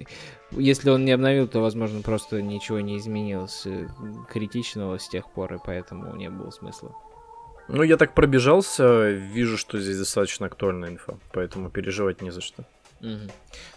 если 0.51 0.89
он 0.89 1.03
не 1.03 1.11
обновил, 1.11 1.49
то, 1.49 1.59
возможно, 1.59 2.01
просто 2.01 2.41
ничего 2.41 2.79
не 2.79 2.97
изменилось 2.97 3.63
э, 3.65 3.87
критичного 4.31 4.99
с 4.99 5.09
тех 5.09 5.29
пор, 5.29 5.55
и 5.55 5.57
поэтому 5.63 6.15
не 6.15 6.29
было 6.29 6.49
смысла. 6.49 6.95
Ну, 7.67 7.83
я 7.83 7.97
так 7.97 8.13
пробежался, 8.13 9.09
вижу, 9.09 9.57
что 9.57 9.79
здесь 9.79 9.97
достаточно 9.97 10.47
актуальная 10.47 10.89
инфа, 10.89 11.17
поэтому 11.31 11.69
переживать 11.69 12.21
не 12.21 12.31
за 12.31 12.41
что. 12.41 12.65
Угу. 13.01 13.31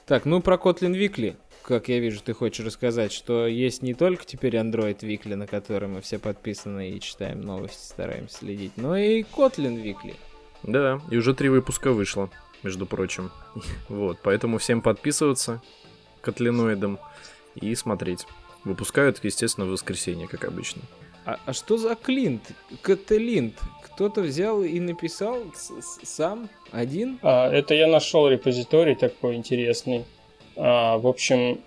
Так, 0.07 0.25
ну 0.25 0.40
про 0.40 0.57
Kotlin 0.57 0.92
Weekly, 0.92 1.37
как 1.62 1.88
я 1.88 1.99
вижу, 1.99 2.20
ты 2.20 2.33
хочешь 2.33 2.64
рассказать, 2.64 3.12
что 3.12 3.46
есть 3.46 3.83
не 3.83 3.94
только 3.94 4.25
теперь 4.25 4.57
Android 4.57 4.99
Weekly, 5.01 5.35
на 5.35 5.46
который 5.46 5.88
мы 5.88 6.01
все 6.01 6.18
подписаны 6.18 6.90
и 6.90 7.01
читаем 7.01 7.40
новости, 7.40 7.85
стараемся 7.85 8.38
следить, 8.38 8.72
но 8.77 8.96
и 8.96 9.22
Kotlin 9.22 9.83
Weekly. 9.83 10.14
Да, 10.62 11.01
и 11.11 11.16
уже 11.16 11.35
три 11.35 11.49
выпуска 11.49 11.92
вышло, 11.92 12.31
между 12.62 12.87
прочим. 12.87 13.31
Вот, 13.88 14.18
поэтому 14.22 14.59
всем 14.59 14.81
подписываться 14.81 15.62
котлиноидом 16.20 16.99
и 17.55 17.75
смотреть. 17.75 18.27
Выпускают, 18.64 19.20
естественно, 19.22 19.66
в 19.66 19.70
воскресенье, 19.70 20.27
как 20.27 20.44
обычно. 20.44 20.83
А, 21.27 21.41
а 21.45 21.53
что 21.53 21.77
за 21.77 21.97
Клинт? 21.97 22.53
Каталинт? 22.83 23.55
Кто-то 23.83 24.21
взял 24.21 24.62
и 24.62 24.79
написал 24.79 25.43
сам 26.05 26.49
один? 26.71 27.19
А, 27.21 27.51
это 27.51 27.75
я 27.75 27.89
нашел 27.89 28.29
репозиторий 28.29 28.95
такой 28.95 29.35
интересный. 29.35 30.05
А, 30.55 30.99
в 30.99 31.07
общем, 31.09 31.61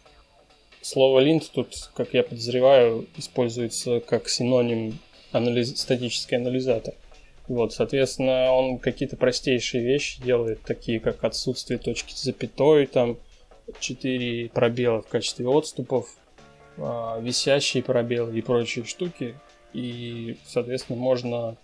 слово 0.81 1.19
линт 1.19 1.51
тут, 1.53 1.91
как 1.93 2.13
я 2.13 2.23
подозреваю, 2.23 3.05
используется 3.17 3.99
как 3.99 4.29
синоним 4.29 4.97
анализ... 5.33 5.77
статический 5.77 6.37
анализатор. 6.37 6.93
Вот, 7.49 7.73
соответственно, 7.73 8.53
он 8.53 8.77
какие-то 8.77 9.17
простейшие 9.17 9.83
вещи 9.83 10.21
делает, 10.21 10.61
такие 10.61 11.01
как 11.01 11.23
отсутствие 11.25 11.79
точки 11.79 12.13
запятой, 12.15 12.85
там, 12.85 13.17
4 13.79 14.49
пробела 14.49 15.01
в 15.01 15.07
качестве 15.07 15.47
отступов, 15.47 16.15
а, 16.77 17.19
висящие 17.19 17.83
пробелы 17.83 18.37
и 18.37 18.41
прочие 18.41 18.85
штуки. 18.85 19.35
И, 19.73 20.37
соответственно, 20.45 20.99
можно, 20.99 21.55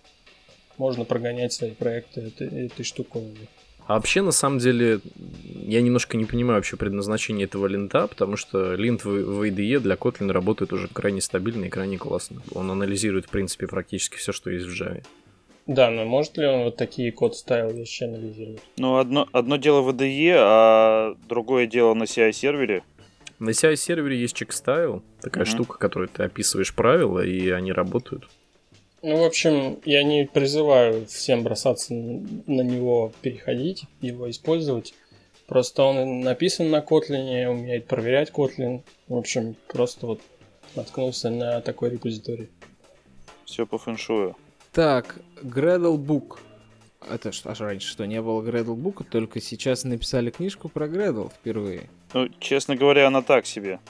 можно 0.78 1.04
прогонять 1.04 1.52
свои 1.52 1.72
проекты 1.72 2.22
этой, 2.22 2.66
этой 2.66 2.84
штуковиной. 2.84 3.48
А 3.86 3.94
вообще, 3.94 4.20
на 4.20 4.32
самом 4.32 4.58
деле, 4.58 5.00
я 5.44 5.80
немножко 5.80 6.16
не 6.16 6.24
понимаю 6.24 6.58
вообще 6.58 6.76
предназначение 6.76 7.44
этого 7.44 7.66
линта, 7.66 8.08
потому 8.08 8.36
что 8.36 8.74
линт 8.74 9.04
в, 9.04 9.08
в 9.08 9.42
IDE 9.42 9.78
для 9.78 9.94
Kotlin 9.94 10.32
работает 10.32 10.72
уже 10.72 10.88
крайне 10.88 11.20
стабильно 11.20 11.66
и 11.66 11.68
крайне 11.68 11.96
классно. 11.96 12.42
Он 12.52 12.70
анализирует, 12.70 13.26
в 13.26 13.28
принципе, 13.28 13.68
практически 13.68 14.16
все, 14.16 14.32
что 14.32 14.50
есть 14.50 14.66
в 14.66 14.70
Java. 14.70 15.04
Да, 15.66 15.90
но 15.90 16.04
может 16.04 16.36
ли 16.36 16.46
он 16.46 16.64
вот 16.64 16.76
такие 16.76 17.12
код 17.12 17.36
стайл 17.36 17.70
вещи 17.70 18.04
анализировать? 18.04 18.60
Ну, 18.76 18.98
одно, 18.98 19.28
одно 19.32 19.56
дело 19.56 19.82
в 19.82 19.90
IDE, 19.90 20.34
а 20.36 21.16
другое 21.28 21.66
дело 21.66 21.94
на 21.94 22.04
CI-сервере. 22.04 22.82
На 23.38 23.50
CI-сервере 23.50 24.18
есть 24.18 24.34
чекстайл, 24.34 25.02
такая 25.20 25.44
mm-hmm. 25.44 25.48
штука, 25.48 25.78
которой 25.78 26.08
ты 26.08 26.22
описываешь 26.22 26.74
правила, 26.74 27.20
и 27.20 27.50
они 27.50 27.72
работают. 27.72 28.28
Ну, 29.02 29.18
в 29.18 29.24
общем, 29.24 29.78
я 29.84 30.02
не 30.02 30.26
призываю 30.26 31.06
всем 31.06 31.42
бросаться 31.42 31.92
на 31.94 32.62
него 32.62 33.12
переходить, 33.20 33.84
его 34.00 34.28
использовать. 34.30 34.94
Просто 35.46 35.84
он 35.84 36.20
написан 36.20 36.70
на 36.70 36.80
Kotlin, 36.80 37.46
умеет 37.46 37.86
проверять 37.86 38.30
Kotlin. 38.30 38.82
В 39.06 39.16
общем, 39.16 39.54
просто 39.68 40.06
вот 40.06 40.20
наткнулся 40.74 41.30
на 41.30 41.60
такой 41.60 41.90
репозиторий. 41.90 42.48
Все 43.44 43.66
по 43.66 43.78
фэншую. 43.78 44.34
Так, 44.72 45.18
Gradle 45.42 45.96
Book. 45.96 46.38
Это 47.08 47.32
что, 47.32 47.50
аж 47.50 47.60
раньше 47.60 47.88
что, 47.88 48.06
не 48.06 48.20
было 48.20 48.42
Book, 48.42 49.04
только 49.08 49.40
сейчас 49.40 49.84
написали 49.84 50.30
книжку 50.30 50.68
про 50.68 50.86
Gradle 50.86 51.30
впервые. 51.32 51.88
Ну, 52.14 52.28
честно 52.40 52.76
говоря, 52.76 53.06
она 53.06 53.22
так 53.22 53.46
себе. 53.46 53.80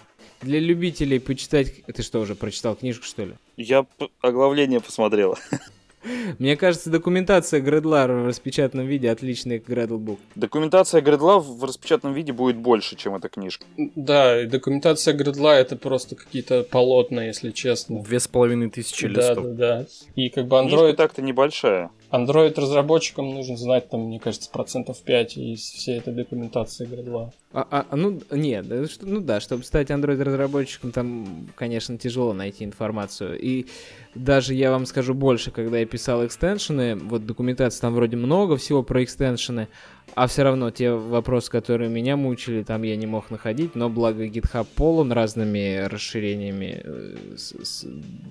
Для 0.43 0.61
любителей 0.61 1.19
почитать... 1.19 1.85
Ты 1.87 2.03
что, 2.03 2.21
уже 2.21 2.35
прочитал 2.35 2.77
книжку, 2.77 3.05
что 3.05 3.25
ли? 3.25 3.35
Я 3.57 3.87
оглавление 4.21 4.81
посмотрел. 4.81 5.39
Мне 6.39 6.57
кажется, 6.57 6.91
документация 6.91 7.61
Гредла 7.61 8.07
в 8.07 8.27
распечатанном 8.27 8.87
виде 8.87 9.11
отличная 9.11 9.59
к 9.59 9.67
Гредлбук. 9.67 10.21
Документация 10.35 11.01
Гредла 11.01 11.39
в 11.39 11.65
распечатанном 11.65 12.15
виде 12.15 12.33
будет 12.33 12.57
больше, 12.57 12.97
чем 12.97 13.15
эта 13.15 13.29
книжка. 13.29 13.65
Да, 13.77 14.43
и 14.43 14.47
документация 14.47 15.15
Гредла 15.15 15.57
это 15.57 15.77
просто 15.77 16.15
какие-то 16.15 16.63
полотна, 16.63 17.27
если 17.27 17.51
честно. 17.51 18.03
Две 18.03 18.21
с 18.21 18.29
половиной 18.29 18.71
тысячи 18.71 19.07
листов. 19.07 19.45
Да, 19.45 19.53
да, 19.53 19.79
да. 19.81 19.87
И 20.15 20.29
как 20.29 20.47
бы 20.47 20.57
Android... 20.57 20.69
Книжка 20.69 20.97
так-то 20.97 21.23
небольшая. 21.23 21.91
Android 22.11 22.59
разработчикам 22.61 23.35
нужно 23.35 23.57
знать, 23.57 23.89
там, 23.89 24.03
мне 24.03 24.21
кажется, 24.21 24.51
процентов 24.51 24.99
5 24.99 25.37
из 25.37 25.61
всей 25.61 25.99
этой 25.99 26.15
документации 26.15 26.87
Гредла. 26.87 27.33
А, 27.53 27.67
а, 27.71 27.87
а, 27.91 27.97
ну, 27.97 28.21
нет, 28.31 28.67
ну 29.01 29.21
да, 29.21 29.41
чтобы 29.41 29.65
стать 29.65 29.91
Android 29.91 30.23
разработчиком, 30.23 30.93
там, 30.93 31.49
конечно, 31.55 31.99
тяжело 31.99 32.33
найти 32.33 32.65
информацию. 32.65 33.39
И 33.41 33.67
даже 34.15 34.55
я 34.55 34.71
вам 34.71 34.87
скажу 34.87 35.15
больше, 35.15 35.51
когда 35.51 35.79
я 35.79 35.87
писал 35.87 36.25
экстеншены, 36.25 36.97
вот 36.97 37.27
документации 37.27 37.81
там 37.81 37.95
вроде 37.95 38.17
много 38.17 38.57
всего 38.57 38.83
про 38.83 39.03
экстеншены, 39.03 39.69
а 40.15 40.27
все 40.27 40.45
равно 40.45 40.71
те 40.71 40.93
вопросы, 40.93 41.51
которые 41.51 41.91
меня 41.91 42.17
мучили, 42.17 42.63
там 42.63 42.83
я 42.83 42.97
не 42.97 43.07
мог 43.07 43.31
находить, 43.31 43.75
но 43.75 43.89
благо 43.89 44.27
GitHub 44.27 44.67
полон 44.75 45.13
разными 45.13 45.87
расширениями, 45.87 46.81
э, 46.83 47.17
с, 47.37 47.53
с 47.53 47.87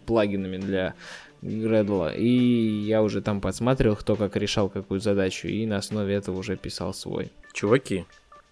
плагинами 0.05 0.57
для 0.57 0.95
Gradle, 1.45 2.15
и 2.15 2.27
я 2.27 3.03
уже 3.03 3.21
там 3.21 3.39
подсматривал, 3.39 3.95
кто 3.95 4.15
как 4.15 4.35
решал 4.35 4.67
какую 4.67 4.99
задачу, 4.99 5.47
и 5.47 5.65
на 5.65 5.77
основе 5.77 6.15
этого 6.15 6.37
уже 6.37 6.57
писал 6.57 6.93
свой. 6.93 7.31
Чуваки, 7.53 8.05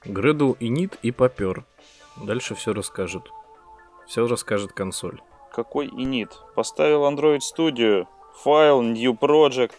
Gradle 0.06 0.56
и 0.60 0.70
нит 0.70 0.98
и 1.02 1.12
попер. 1.12 1.66
Дальше 2.24 2.54
все 2.54 2.74
расскажет. 2.74 3.24
Все 4.08 4.28
расскажет 4.28 4.74
консоль. 4.74 5.20
Какой 5.52 5.88
init? 5.88 6.30
Поставил 6.56 7.06
Android 7.06 7.40
Studio, 7.40 8.06
файл, 8.44 8.82
new 8.82 9.14
project. 9.14 9.74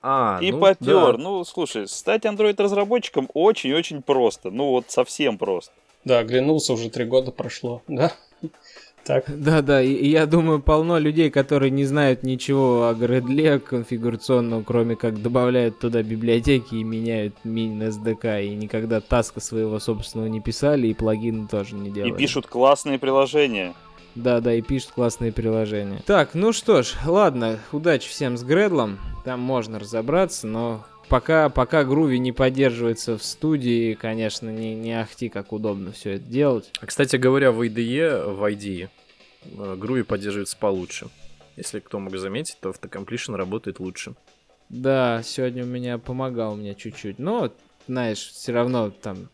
А, 0.00 0.38
и 0.40 0.52
ну, 0.52 0.60
попер. 0.60 1.16
Да. 1.16 1.22
Ну, 1.22 1.44
слушай, 1.44 1.86
стать 1.88 2.24
Android 2.24 2.60
разработчиком 2.62 3.28
очень-очень 3.34 4.00
просто. 4.00 4.50
Ну, 4.50 4.70
вот 4.70 4.86
совсем 4.88 5.36
просто. 5.36 5.72
Да, 6.04 6.20
оглянулся, 6.20 6.72
уже 6.72 6.88
три 6.88 7.04
года 7.04 7.32
прошло, 7.32 7.82
да? 7.88 8.12
Так. 9.04 9.24
Да, 9.48 9.62
да, 9.62 9.82
и, 9.82 9.92
и 9.92 10.10
я 10.10 10.26
думаю, 10.26 10.60
полно 10.60 10.98
людей, 10.98 11.30
которые 11.30 11.70
не 11.70 11.84
знают 11.84 12.22
ничего 12.22 12.88
о 12.88 12.94
Гредле 12.94 13.58
конфигурационном, 13.58 14.64
кроме 14.64 14.96
как 14.96 15.22
добавляют 15.22 15.78
туда 15.78 16.02
библиотеки 16.02 16.74
и 16.74 16.84
меняют 16.84 17.34
мин 17.44 17.82
SDK, 17.82 18.44
и 18.44 18.54
никогда 18.54 19.00
таска 19.00 19.40
своего 19.40 19.78
собственного 19.78 20.28
не 20.28 20.40
писали, 20.40 20.88
и 20.88 20.94
плагины 20.94 21.46
тоже 21.48 21.74
не 21.74 21.90
делали. 21.90 22.12
И 22.12 22.16
пишут 22.16 22.46
классные 22.46 22.98
приложения. 22.98 23.74
Да, 24.14 24.40
да, 24.40 24.52
и 24.52 24.62
пишут 24.62 24.90
классные 24.92 25.32
приложения. 25.32 26.02
Так, 26.04 26.34
ну 26.34 26.52
что 26.52 26.82
ж, 26.82 26.94
ладно, 27.06 27.58
удачи 27.72 28.08
всем 28.08 28.36
с 28.36 28.42
Гредлом. 28.42 28.98
Там 29.24 29.40
можно 29.40 29.78
разобраться, 29.78 30.46
но 30.46 30.84
пока, 31.08 31.48
пока 31.48 31.84
Груви 31.84 32.18
не 32.18 32.32
поддерживается 32.32 33.18
в 33.18 33.22
студии, 33.22 33.94
конечно, 33.94 34.50
не, 34.50 34.74
не 34.74 34.98
ахти, 35.00 35.28
как 35.28 35.52
удобно 35.52 35.92
все 35.92 36.14
это 36.14 36.24
делать. 36.24 36.70
А, 36.80 36.86
кстати 36.86 37.16
говоря, 37.16 37.52
в 37.52 37.60
IDE, 37.62 38.32
в 38.32 38.44
IDE, 38.44 38.88
Груви 39.76 40.02
поддерживается 40.02 40.56
получше. 40.56 41.08
Если 41.56 41.80
кто 41.80 41.98
мог 41.98 42.16
заметить, 42.16 42.58
то 42.60 42.70
автокомплишн 42.70 43.34
работает 43.34 43.80
лучше. 43.80 44.14
Да, 44.68 45.22
сегодня 45.24 45.64
у 45.64 45.66
меня 45.66 45.98
помогал 45.98 46.56
мне 46.56 46.74
чуть-чуть. 46.74 47.18
Но, 47.18 47.52
знаешь, 47.86 48.18
все 48.18 48.52
равно 48.52 48.90
там 48.90 49.28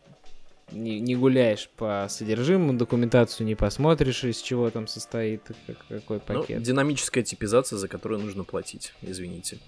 не, 0.71 0.99
не 0.99 1.15
гуляешь 1.15 1.69
по 1.75 2.07
содержимому, 2.09 2.73
документацию 2.73 3.45
не 3.45 3.55
посмотришь, 3.55 4.23
из 4.23 4.41
чего 4.41 4.69
там 4.69 4.87
состоит, 4.87 5.43
как, 5.67 5.77
какой 5.87 6.17
ну, 6.17 6.23
пакет. 6.25 6.59
Ну, 6.59 6.65
динамическая 6.65 7.23
типизация, 7.23 7.77
за 7.77 7.87
которую 7.87 8.21
нужно 8.21 8.43
платить, 8.43 8.93
извините. 9.01 9.59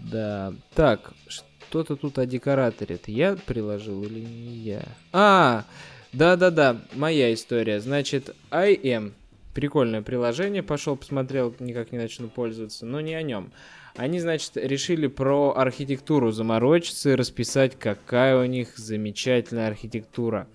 Да, 0.00 0.54
так, 0.74 1.12
что-то 1.28 1.96
тут 1.96 2.18
о 2.18 2.26
декораторе. 2.26 2.96
Это 2.96 3.10
я 3.10 3.36
приложил 3.36 4.02
или 4.04 4.20
не 4.20 4.56
я? 4.56 4.82
А, 5.12 5.64
да-да-да, 6.12 6.78
моя 6.94 7.32
история. 7.34 7.80
Значит, 7.80 8.34
IM, 8.50 9.12
прикольное 9.54 10.02
приложение, 10.02 10.62
пошел 10.62 10.96
посмотрел, 10.96 11.54
никак 11.58 11.92
не 11.92 11.98
начну 11.98 12.28
пользоваться, 12.28 12.86
но 12.86 13.00
не 13.00 13.14
о 13.14 13.22
нем. 13.22 13.52
Они, 13.96 14.20
значит, 14.20 14.56
решили 14.56 15.08
про 15.08 15.54
архитектуру 15.56 16.30
заморочиться 16.30 17.10
и 17.10 17.14
расписать, 17.16 17.76
какая 17.78 18.40
у 18.40 18.44
них 18.44 18.78
замечательная 18.78 19.66
архитектура, 19.66 20.46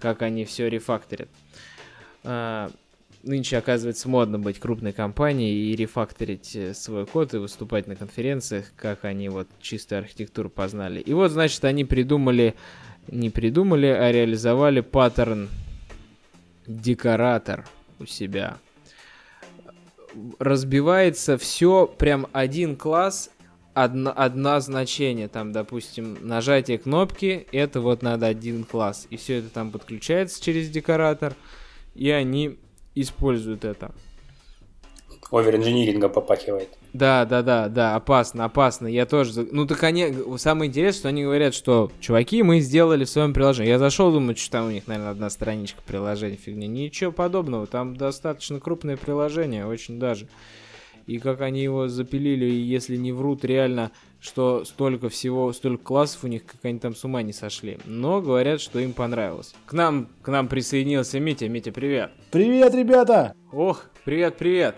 как 0.00 0.22
они 0.22 0.44
все 0.44 0.68
рефакторят. 0.68 1.28
Нынче, 3.22 3.58
оказывается, 3.58 4.08
модно 4.08 4.38
быть 4.38 4.58
крупной 4.60 4.92
компанией 4.92 5.72
и 5.72 5.76
рефакторить 5.76 6.54
э, 6.54 6.72
свой 6.74 7.06
код 7.06 7.34
и 7.34 7.38
выступать 7.38 7.86
на 7.86 7.96
конференциях, 7.96 8.66
как 8.76 9.04
они 9.04 9.28
вот 9.28 9.48
чистую 9.60 10.00
архитектуру 10.00 10.48
познали. 10.48 11.00
И 11.00 11.12
вот, 11.12 11.30
значит, 11.30 11.64
они 11.64 11.84
придумали, 11.84 12.54
не 13.08 13.30
придумали, 13.30 13.86
а 13.86 14.12
реализовали 14.12 14.80
паттерн 14.80 15.48
декоратор 16.66 17.66
у 17.98 18.06
себя 18.06 18.58
разбивается 20.38 21.38
все 21.38 21.86
прям 21.86 22.26
один 22.32 22.76
класс, 22.76 23.30
одно, 23.74 24.12
одно 24.14 24.60
значение. 24.60 25.28
Там, 25.28 25.52
допустим, 25.52 26.18
нажатие 26.20 26.78
кнопки, 26.78 27.46
это 27.52 27.80
вот 27.80 28.02
надо 28.02 28.26
один 28.26 28.64
класс. 28.64 29.06
И 29.10 29.16
все 29.16 29.38
это 29.38 29.48
там 29.48 29.70
подключается 29.70 30.42
через 30.42 30.68
декоратор, 30.70 31.34
и 31.94 32.10
они 32.10 32.58
используют 33.00 33.64
это 33.64 33.92
оверинжиниринга 35.30 36.08
попахивает. 36.08 36.68
Да, 36.94 37.26
да, 37.26 37.42
да, 37.42 37.68
да, 37.68 37.96
опасно, 37.96 38.46
опасно. 38.46 38.86
Я 38.86 39.04
тоже... 39.04 39.46
Ну, 39.50 39.66
так 39.66 39.82
они... 39.82 40.14
Самое 40.38 40.70
интересное, 40.70 41.00
что 41.00 41.08
они 41.08 41.24
говорят, 41.24 41.54
что, 41.54 41.92
чуваки, 42.00 42.42
мы 42.42 42.60
сделали 42.60 43.04
в 43.04 43.10
своем 43.10 43.34
приложении. 43.34 43.70
Я 43.70 43.78
зашел, 43.78 44.10
думаю, 44.10 44.36
что 44.36 44.52
там 44.52 44.68
у 44.68 44.70
них, 44.70 44.86
наверное, 44.86 45.10
одна 45.10 45.28
страничка 45.28 45.82
приложения, 45.86 46.36
фигня. 46.36 46.66
Ничего 46.66 47.12
подобного, 47.12 47.66
там 47.66 47.94
достаточно 47.94 48.58
крупное 48.58 48.96
приложение, 48.96 49.66
очень 49.66 49.98
даже. 49.98 50.28
и 51.06 51.18
как 51.18 51.40
они 51.40 51.62
его 51.62 51.88
запилили, 51.88 52.44
если 52.44 52.96
не 52.96 53.12
врут 53.12 53.44
реально, 53.44 53.90
что 54.20 54.64
столько 54.64 55.08
всего, 55.08 55.52
столько 55.52 55.84
классов 55.84 56.24
у 56.24 56.26
них, 56.26 56.44
как 56.44 56.64
они 56.64 56.78
там 56.78 56.94
с 56.94 57.04
ума 57.04 57.22
не 57.22 57.32
сошли. 57.32 57.78
Но 57.84 58.20
говорят, 58.20 58.60
что 58.60 58.78
им 58.78 58.92
понравилось. 58.92 59.54
К 59.66 59.72
нам, 59.72 60.08
к 60.22 60.28
нам 60.28 60.48
присоединился 60.48 61.20
Митя. 61.20 61.48
Митя, 61.48 61.72
привет. 61.72 62.10
Привет, 62.30 62.74
ребята! 62.74 63.34
Ох, 63.52 63.84
привет-привет. 64.04 64.76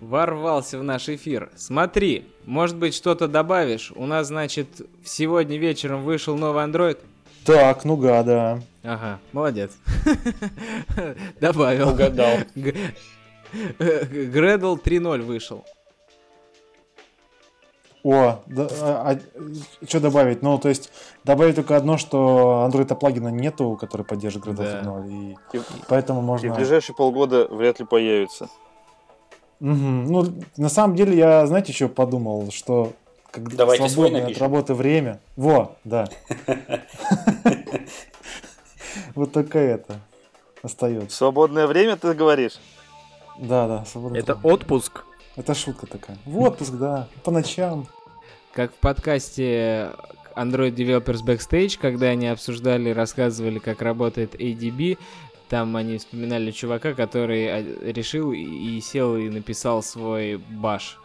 Ворвался 0.00 0.78
в 0.78 0.82
наш 0.82 1.08
эфир. 1.08 1.50
Смотри, 1.56 2.26
может 2.44 2.76
быть 2.76 2.94
что-то 2.94 3.28
добавишь? 3.28 3.92
У 3.94 4.04
нас, 4.06 4.26
значит, 4.26 4.68
сегодня 5.04 5.56
вечером 5.58 6.02
вышел 6.02 6.36
новый 6.36 6.64
Android. 6.64 6.98
Так, 7.44 7.84
ну 7.84 7.96
га, 7.96 8.22
да. 8.22 8.60
Ага, 8.82 9.20
молодец. 9.32 9.72
Добавил. 11.40 11.90
Угадал. 11.90 12.38
Гредл 13.78 14.76
3.0 14.76 15.22
вышел. 15.22 15.64
О, 18.06 18.38
да, 18.46 18.68
а, 18.70 19.18
что 19.84 19.98
добавить? 19.98 20.40
Ну, 20.40 20.58
то 20.58 20.68
есть, 20.68 20.92
добавить 21.24 21.56
только 21.56 21.76
одно, 21.76 21.98
что 21.98 22.68
Android 22.70 22.94
плагина 22.94 23.28
нету, 23.28 23.76
который 23.80 24.06
поддерживает 24.06 24.56
Gradle 24.56 24.82
Да. 24.84 24.90
3.0, 24.90 25.10
и 25.10 25.56
И, 25.56 25.60
поэтому 25.88 26.20
и 26.20 26.22
можно... 26.22 26.52
в 26.52 26.56
ближайшие 26.56 26.94
полгода 26.94 27.48
вряд 27.48 27.80
ли 27.80 27.84
появится. 27.84 28.48
Мгм. 29.58 30.06
Ну, 30.06 30.24
на 30.56 30.68
самом 30.68 30.94
деле, 30.94 31.16
я, 31.16 31.44
знаете, 31.48 31.72
еще 31.72 31.88
подумал, 31.88 32.52
что 32.52 32.92
когда 33.32 33.56
Давайте 33.56 33.88
свободное 33.88 34.28
от 34.28 34.38
работы 34.38 34.74
время... 34.74 35.18
Во, 35.34 35.74
да. 35.82 36.08
Вот 39.16 39.32
такая 39.32 39.74
это 39.74 39.98
остается. 40.62 41.16
Свободное 41.16 41.66
время, 41.66 41.96
ты 41.96 42.14
говоришь? 42.14 42.60
Да, 43.40 43.66
да, 43.66 43.84
свободное 43.84 44.20
Это 44.20 44.38
отпуск. 44.42 45.04
Это 45.34 45.54
шутка 45.54 45.86
такая. 45.86 46.18
В 46.24 46.38
отпуск, 46.40 46.72
да, 46.74 47.08
по 47.24 47.30
ночам. 47.30 47.88
Как 48.56 48.72
в 48.72 48.76
подкасте 48.76 49.92
Android 50.34 50.74
Developers 50.74 51.22
Backstage, 51.22 51.78
когда 51.78 52.06
они 52.06 52.26
обсуждали, 52.26 52.88
рассказывали, 52.88 53.58
как 53.58 53.82
работает 53.82 54.34
ADB, 54.34 54.96
там 55.50 55.76
они 55.76 55.98
вспоминали 55.98 56.50
чувака, 56.52 56.94
который 56.94 57.48
а, 57.48 57.62
решил 57.92 58.32
и 58.32 58.80
сел 58.80 59.14
и 59.18 59.28
написал 59.28 59.82
свой 59.82 60.38
баш 60.38 60.98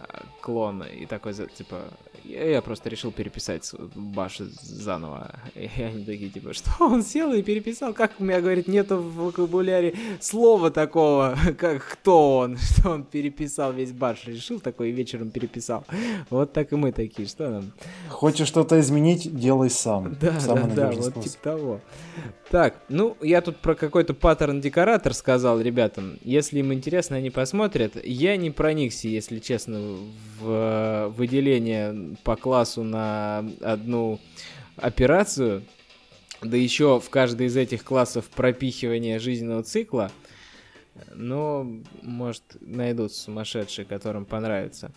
а, 0.00 0.24
клон 0.40 0.82
и 0.82 1.06
такой 1.06 1.34
типа 1.34 1.82
я, 2.24 2.62
просто 2.62 2.88
решил 2.88 3.12
переписать 3.12 3.70
баш 3.94 4.38
заново 4.38 5.34
и 5.54 5.68
они 5.82 6.04
такие 6.04 6.30
типа 6.30 6.52
что 6.52 6.70
он 6.80 7.02
сел 7.02 7.32
и 7.32 7.42
переписал 7.42 7.92
как 7.92 8.12
у 8.18 8.24
меня 8.24 8.40
говорит 8.40 8.68
нету 8.68 8.96
в 8.96 9.14
вокабуляре 9.14 9.94
слова 10.20 10.70
такого 10.70 11.36
как 11.58 11.84
кто 11.84 12.38
он 12.38 12.56
что 12.58 12.90
он 12.90 13.04
переписал 13.04 13.72
весь 13.72 13.92
баш 13.92 14.26
решил 14.26 14.60
такой 14.60 14.90
и 14.90 14.92
вечером 14.92 15.30
переписал 15.30 15.84
вот 16.30 16.52
так 16.52 16.72
и 16.72 16.76
мы 16.76 16.92
такие 16.92 17.28
что 17.28 17.48
нам 17.48 17.72
Хочешь 18.08 18.48
что-то 18.48 18.80
изменить, 18.80 19.34
делай 19.34 19.70
сам. 19.70 20.16
да, 20.20 20.40
Самый 20.40 20.74
да, 20.74 20.90
да, 20.90 20.92
вот 20.92 21.04
способ. 21.04 21.22
типа 21.30 21.42
того. 21.42 21.80
Так, 22.50 22.80
ну, 22.88 23.16
я 23.20 23.42
тут 23.42 23.58
про 23.58 23.74
какой-то 23.74 24.14
паттерн-декоратор 24.14 25.12
сказал 25.12 25.60
ребятам. 25.60 26.18
Если 26.22 26.60
им 26.60 26.72
интересно, 26.72 27.16
они 27.16 27.28
посмотрят. 27.30 28.02
Я 28.02 28.36
не 28.36 28.50
проникся, 28.50 29.08
если 29.08 29.38
честно, 29.38 29.78
в 30.40 30.50
э, 30.50 31.08
выделение 31.08 32.16
по 32.24 32.36
классу 32.36 32.84
на 32.84 33.44
одну 33.60 34.18
операцию. 34.76 35.62
Да 36.40 36.56
еще 36.56 37.00
в 37.00 37.10
каждый 37.10 37.48
из 37.48 37.56
этих 37.56 37.84
классов 37.84 38.26
пропихивание 38.34 39.18
жизненного 39.18 39.62
цикла. 39.62 40.10
Но, 41.14 41.66
может, 42.02 42.42
найдутся 42.60 43.24
сумасшедшие, 43.24 43.84
которым 43.84 44.24
понравится. 44.24 44.90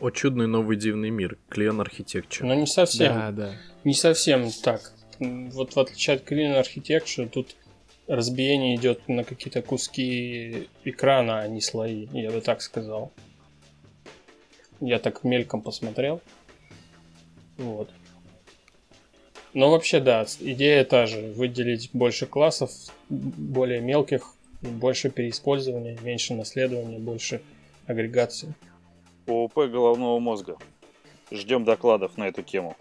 О 0.00 0.10
чудный 0.10 0.46
новый 0.46 0.76
дивный 0.76 1.10
мир. 1.10 1.36
Клиен 1.50 1.80
Architecture. 1.80 2.44
Но 2.44 2.54
не 2.54 2.66
совсем. 2.66 3.12
Да, 3.12 3.30
да. 3.30 3.52
Не 3.84 3.94
совсем 3.94 4.50
так. 4.62 4.92
Вот 5.18 5.74
в 5.74 5.78
отличие 5.78 6.16
от 6.16 6.30
Clean 6.30 6.60
Architecture, 6.60 7.28
тут 7.28 7.56
разбиение 8.06 8.76
идет 8.76 9.08
на 9.08 9.24
какие-то 9.24 9.62
куски 9.62 10.68
экрана, 10.84 11.40
а 11.40 11.48
не 11.48 11.60
слои, 11.60 12.06
я 12.12 12.30
бы 12.30 12.40
так 12.40 12.62
сказал. 12.62 13.12
Я 14.80 14.98
так 14.98 15.24
мельком 15.24 15.62
посмотрел. 15.62 16.20
Вот. 17.56 17.90
Но 19.54 19.70
вообще, 19.70 20.00
да, 20.00 20.26
идея 20.40 20.84
та 20.84 21.06
же. 21.06 21.32
Выделить 21.32 21.90
больше 21.92 22.26
классов, 22.26 22.72
более 23.08 23.80
мелких, 23.80 24.34
больше 24.60 25.10
переиспользования, 25.10 25.96
меньше 26.02 26.34
наследования, 26.34 26.98
больше 26.98 27.40
агрегации. 27.86 28.54
ООП 29.26 29.54
головного 29.70 30.18
мозга. 30.18 30.56
Ждем 31.30 31.64
докладов 31.64 32.18
на 32.18 32.24
эту 32.28 32.42
тему. 32.42 32.76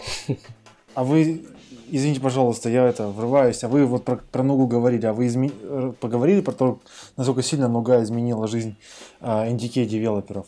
А 0.96 1.04
вы, 1.04 1.46
извините, 1.96 2.22
пожалуйста, 2.22 2.70
я 2.70 2.86
это 2.88 3.08
врываюсь, 3.08 3.64
а 3.64 3.68
вы 3.68 3.86
вот 3.86 4.04
про, 4.06 4.18
про 4.18 4.44
ногу 4.44 4.68
говорили, 4.68 5.06
а 5.06 5.14
вы 5.14 5.28
изме- 5.28 5.54
э, 5.62 5.94
поговорили 6.00 6.42
про 6.42 6.52
то, 6.54 6.80
насколько 7.18 7.42
сильно 7.44 7.68
нога 7.68 8.02
изменила 8.04 8.48
жизнь 8.48 8.76
а, 9.22 9.48
NDK 9.48 9.86
девелоперов? 9.86 10.48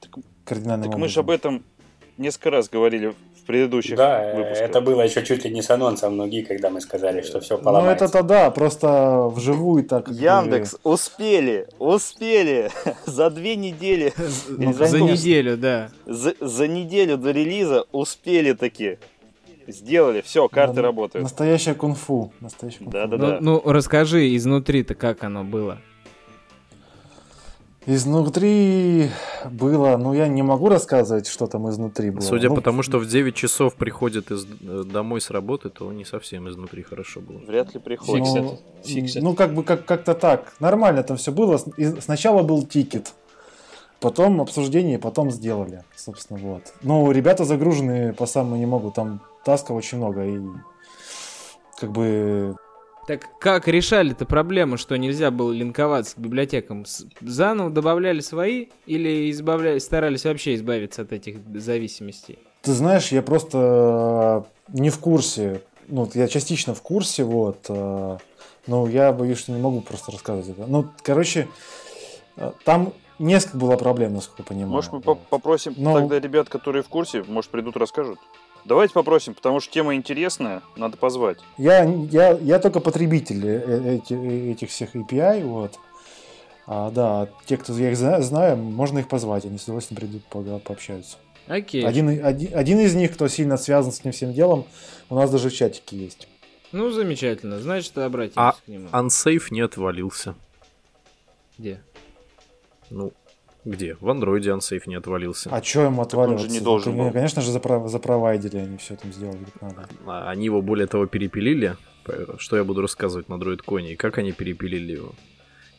Так- 0.00 0.22
Кардинальным 0.44 0.90
Так 0.90 0.98
мы 0.98 1.08
же 1.08 1.20
об 1.20 1.30
этом 1.30 1.62
несколько 2.18 2.50
раз 2.50 2.68
говорили 2.68 3.14
в 3.42 3.46
предыдущих 3.46 3.96
Да, 3.96 4.32
выпусках. 4.34 4.58
это 4.70 4.80
было 4.80 5.02
еще 5.02 5.22
чуть 5.24 5.44
ли 5.44 5.50
не 5.50 5.60
с 5.62 5.70
анонсом 5.70 6.16
ноги, 6.16 6.42
когда 6.42 6.70
мы 6.70 6.80
сказали, 6.80 7.20
что 7.22 7.40
все 7.40 7.56
Ну, 7.58 7.62
поломается. 7.64 8.04
это-то 8.06 8.22
да, 8.22 8.50
просто 8.50 9.28
вживую 9.34 9.84
так. 9.84 10.08
Яндекс, 10.08 10.76
успели, 10.82 11.66
успели 11.78 12.70
за 13.06 13.30
две 13.30 13.56
недели, 13.56 14.12
Ну, 14.48 14.72
За 14.72 14.98
неделю, 15.00 15.56
да. 15.58 15.90
за, 16.06 16.34
за 16.40 16.68
неделю 16.68 17.16
до 17.18 17.30
релиза 17.32 17.84
успели 17.92 18.52
таки. 18.52 18.98
Сделали, 19.66 20.20
все, 20.20 20.48
карты 20.48 20.76
Да, 20.76 20.82
работают. 20.82 21.22
Настоящее 21.22 21.74
кунг-фу. 21.74 22.32
Настоящее 22.40 22.80
кунг-фу. 22.80 22.98
Да-да-да. 22.98 23.38
Ну, 23.40 23.62
ну, 23.64 23.72
расскажи 23.72 24.34
изнутри-то, 24.36 24.94
как 24.94 25.24
оно 25.24 25.44
было. 25.44 25.78
Изнутри 27.86 29.10
было, 29.50 29.98
ну 29.98 30.14
я 30.14 30.26
не 30.26 30.42
могу 30.42 30.70
рассказывать, 30.70 31.26
что 31.28 31.46
там 31.46 31.68
изнутри 31.68 32.08
было. 32.10 32.22
Судя 32.22 32.48
Ну, 32.48 32.54
по 32.54 32.62
тому, 32.62 32.82
что 32.82 32.98
в 32.98 33.06
9 33.06 33.34
часов 33.34 33.74
приходит 33.74 34.30
из, 34.30 34.46
э, 34.46 34.84
домой 34.90 35.20
с 35.20 35.28
работы, 35.30 35.68
то 35.68 35.92
не 35.92 36.06
совсем 36.06 36.48
изнутри 36.48 36.82
хорошо 36.82 37.20
было. 37.20 37.40
Вряд 37.40 37.74
ли 37.74 37.80
приходит. 37.80 38.24
Ну, 38.26 38.36
это, 38.36 38.88
fix 38.88 39.16
ну, 39.16 39.34
как 39.34 39.52
бы 39.52 39.62
как- 39.64 39.84
как-то 39.84 40.14
так. 40.14 40.54
Нормально 40.60 41.02
там 41.02 41.18
все 41.18 41.30
было. 41.30 41.60
И 41.76 41.84
Сначала 42.00 42.42
был 42.42 42.64
тикет, 42.64 43.12
потом 44.04 44.42
обсуждение, 44.42 44.98
потом 44.98 45.30
сделали. 45.30 45.82
Собственно, 45.96 46.38
вот. 46.38 46.74
Ну, 46.82 47.10
ребята 47.10 47.46
загружены 47.46 48.12
по 48.12 48.26
самое 48.26 48.56
не 48.56 48.66
могу. 48.66 48.90
Там 48.90 49.22
task 49.46 49.63
ов 49.63 49.72
очень 49.72 49.96
много. 49.96 50.26
И 50.26 50.38
как 51.80 51.90
бы 51.90 52.54
Так 53.06 53.26
как 53.40 53.66
решали-то 53.66 54.26
проблему, 54.26 54.76
что 54.76 54.96
нельзя 54.96 55.30
было 55.30 55.50
линковаться 55.52 56.16
к 56.16 56.18
библиотекам? 56.18 56.84
Заново 57.22 57.70
добавляли 57.70 58.20
свои 58.20 58.66
или 58.84 59.30
избавляли, 59.30 59.78
старались 59.78 60.24
вообще 60.26 60.54
избавиться 60.54 61.00
от 61.00 61.12
этих 61.14 61.36
зависимостей? 61.54 62.38
Ты 62.60 62.72
знаешь, 62.74 63.10
я 63.10 63.22
просто 63.22 64.44
э, 64.68 64.78
не 64.78 64.90
в 64.90 64.98
курсе. 64.98 65.62
Ну, 65.88 66.10
я 66.12 66.28
частично 66.28 66.74
в 66.74 66.82
курсе, 66.82 67.24
вот. 67.24 67.64
э, 67.70 68.18
Но 68.66 68.86
я 68.86 69.12
боюсь, 69.12 69.38
что 69.38 69.52
не 69.52 69.62
могу 69.62 69.80
просто 69.80 70.12
рассказывать 70.12 70.50
это. 70.50 70.66
Ну, 70.66 70.84
короче, 71.02 71.48
э, 72.36 72.52
там 72.66 72.92
несколько 73.18 73.56
было 73.58 73.76
проблем, 73.76 74.14
насколько 74.14 74.42
я 74.42 74.46
понимаю. 74.46 74.68
Может, 74.70 74.92
мы 74.92 75.00
по- 75.00 75.14
попросим 75.14 75.74
Ну. 75.76 75.94
тогда 75.94 76.18
ребят, 76.20 76.48
которые 76.48 76.82
в 76.82 76.88
курсе, 76.88 77.22
может, 77.26 77.50
придут, 77.50 77.76
расскажут. 77.76 78.18
Давайте 78.64 78.94
попросим, 78.94 79.34
потому 79.34 79.60
что 79.60 79.72
тема 79.72 79.94
интересная, 79.94 80.62
надо 80.76 80.96
позвать. 80.96 81.38
Я, 81.58 81.84
я, 81.84 82.30
я 82.38 82.58
только 82.58 82.80
потребитель 82.80 83.46
э- 83.46 83.96
эти- 83.96 84.14
э- 84.14 84.52
этих 84.52 84.70
всех 84.70 84.94
API, 84.96 85.44
вот. 85.44 85.78
А, 86.66 86.90
да, 86.90 87.28
те, 87.44 87.58
кто 87.58 87.74
я 87.74 87.90
их 87.90 87.96
зна- 87.98 88.22
знаю, 88.22 88.56
можно 88.56 89.00
их 89.00 89.08
позвать, 89.08 89.44
они 89.44 89.58
с 89.58 89.64
удовольствием 89.64 90.00
придут, 90.00 90.62
пообщаются. 90.62 91.18
Окей. 91.46 91.86
Один, 91.86 92.08
один, 92.24 92.56
один 92.56 92.78
из 92.80 92.94
них, 92.94 93.12
кто 93.12 93.28
сильно 93.28 93.58
связан 93.58 93.92
с 93.92 94.00
этим 94.00 94.12
всем 94.12 94.32
делом, 94.32 94.64
у 95.10 95.14
нас 95.14 95.30
даже 95.30 95.50
в 95.50 95.54
чатике 95.54 95.98
есть. 95.98 96.26
Ну, 96.72 96.90
замечательно. 96.90 97.60
Значит, 97.60 97.96
обратимся 97.98 98.40
А- 98.40 98.52
к 98.52 98.66
нему. 98.66 98.88
Unsafe 98.88 99.42
не 99.50 99.60
отвалился. 99.60 100.34
Где? 101.58 101.80
Ну, 102.94 103.12
где? 103.64 103.96
В 104.00 104.08
андроиде 104.08 104.50
Unsafe 104.50 104.82
не 104.86 104.94
отвалился. 104.94 105.50
А 105.50 105.62
что 105.62 105.82
ему 105.82 106.00
он 106.00 106.06
отваливаться? 106.06 106.46
же 106.46 106.52
не 106.52 106.60
должен 106.60 106.96
Ну, 106.96 107.04
был. 107.04 107.12
Конечно 107.12 107.42
же, 107.42 107.50
запро- 107.50 107.88
запровайдили, 107.88 108.56
они 108.58 108.76
все 108.76 108.94
там 108.96 109.12
сделали 109.12 109.38
как 109.52 109.62
надо. 109.62 109.88
А 110.06 110.30
Они 110.30 110.44
его 110.44 110.62
более 110.62 110.86
того 110.86 111.06
перепилили. 111.06 111.76
Что 112.38 112.56
я 112.58 112.64
буду 112.64 112.82
рассказывать 112.82 113.30
на 113.30 113.34
Droid 113.34 113.62
Коне, 113.66 113.94
и 113.94 113.96
как 113.96 114.18
они 114.18 114.32
перепилили 114.32 114.92
его. 114.92 115.14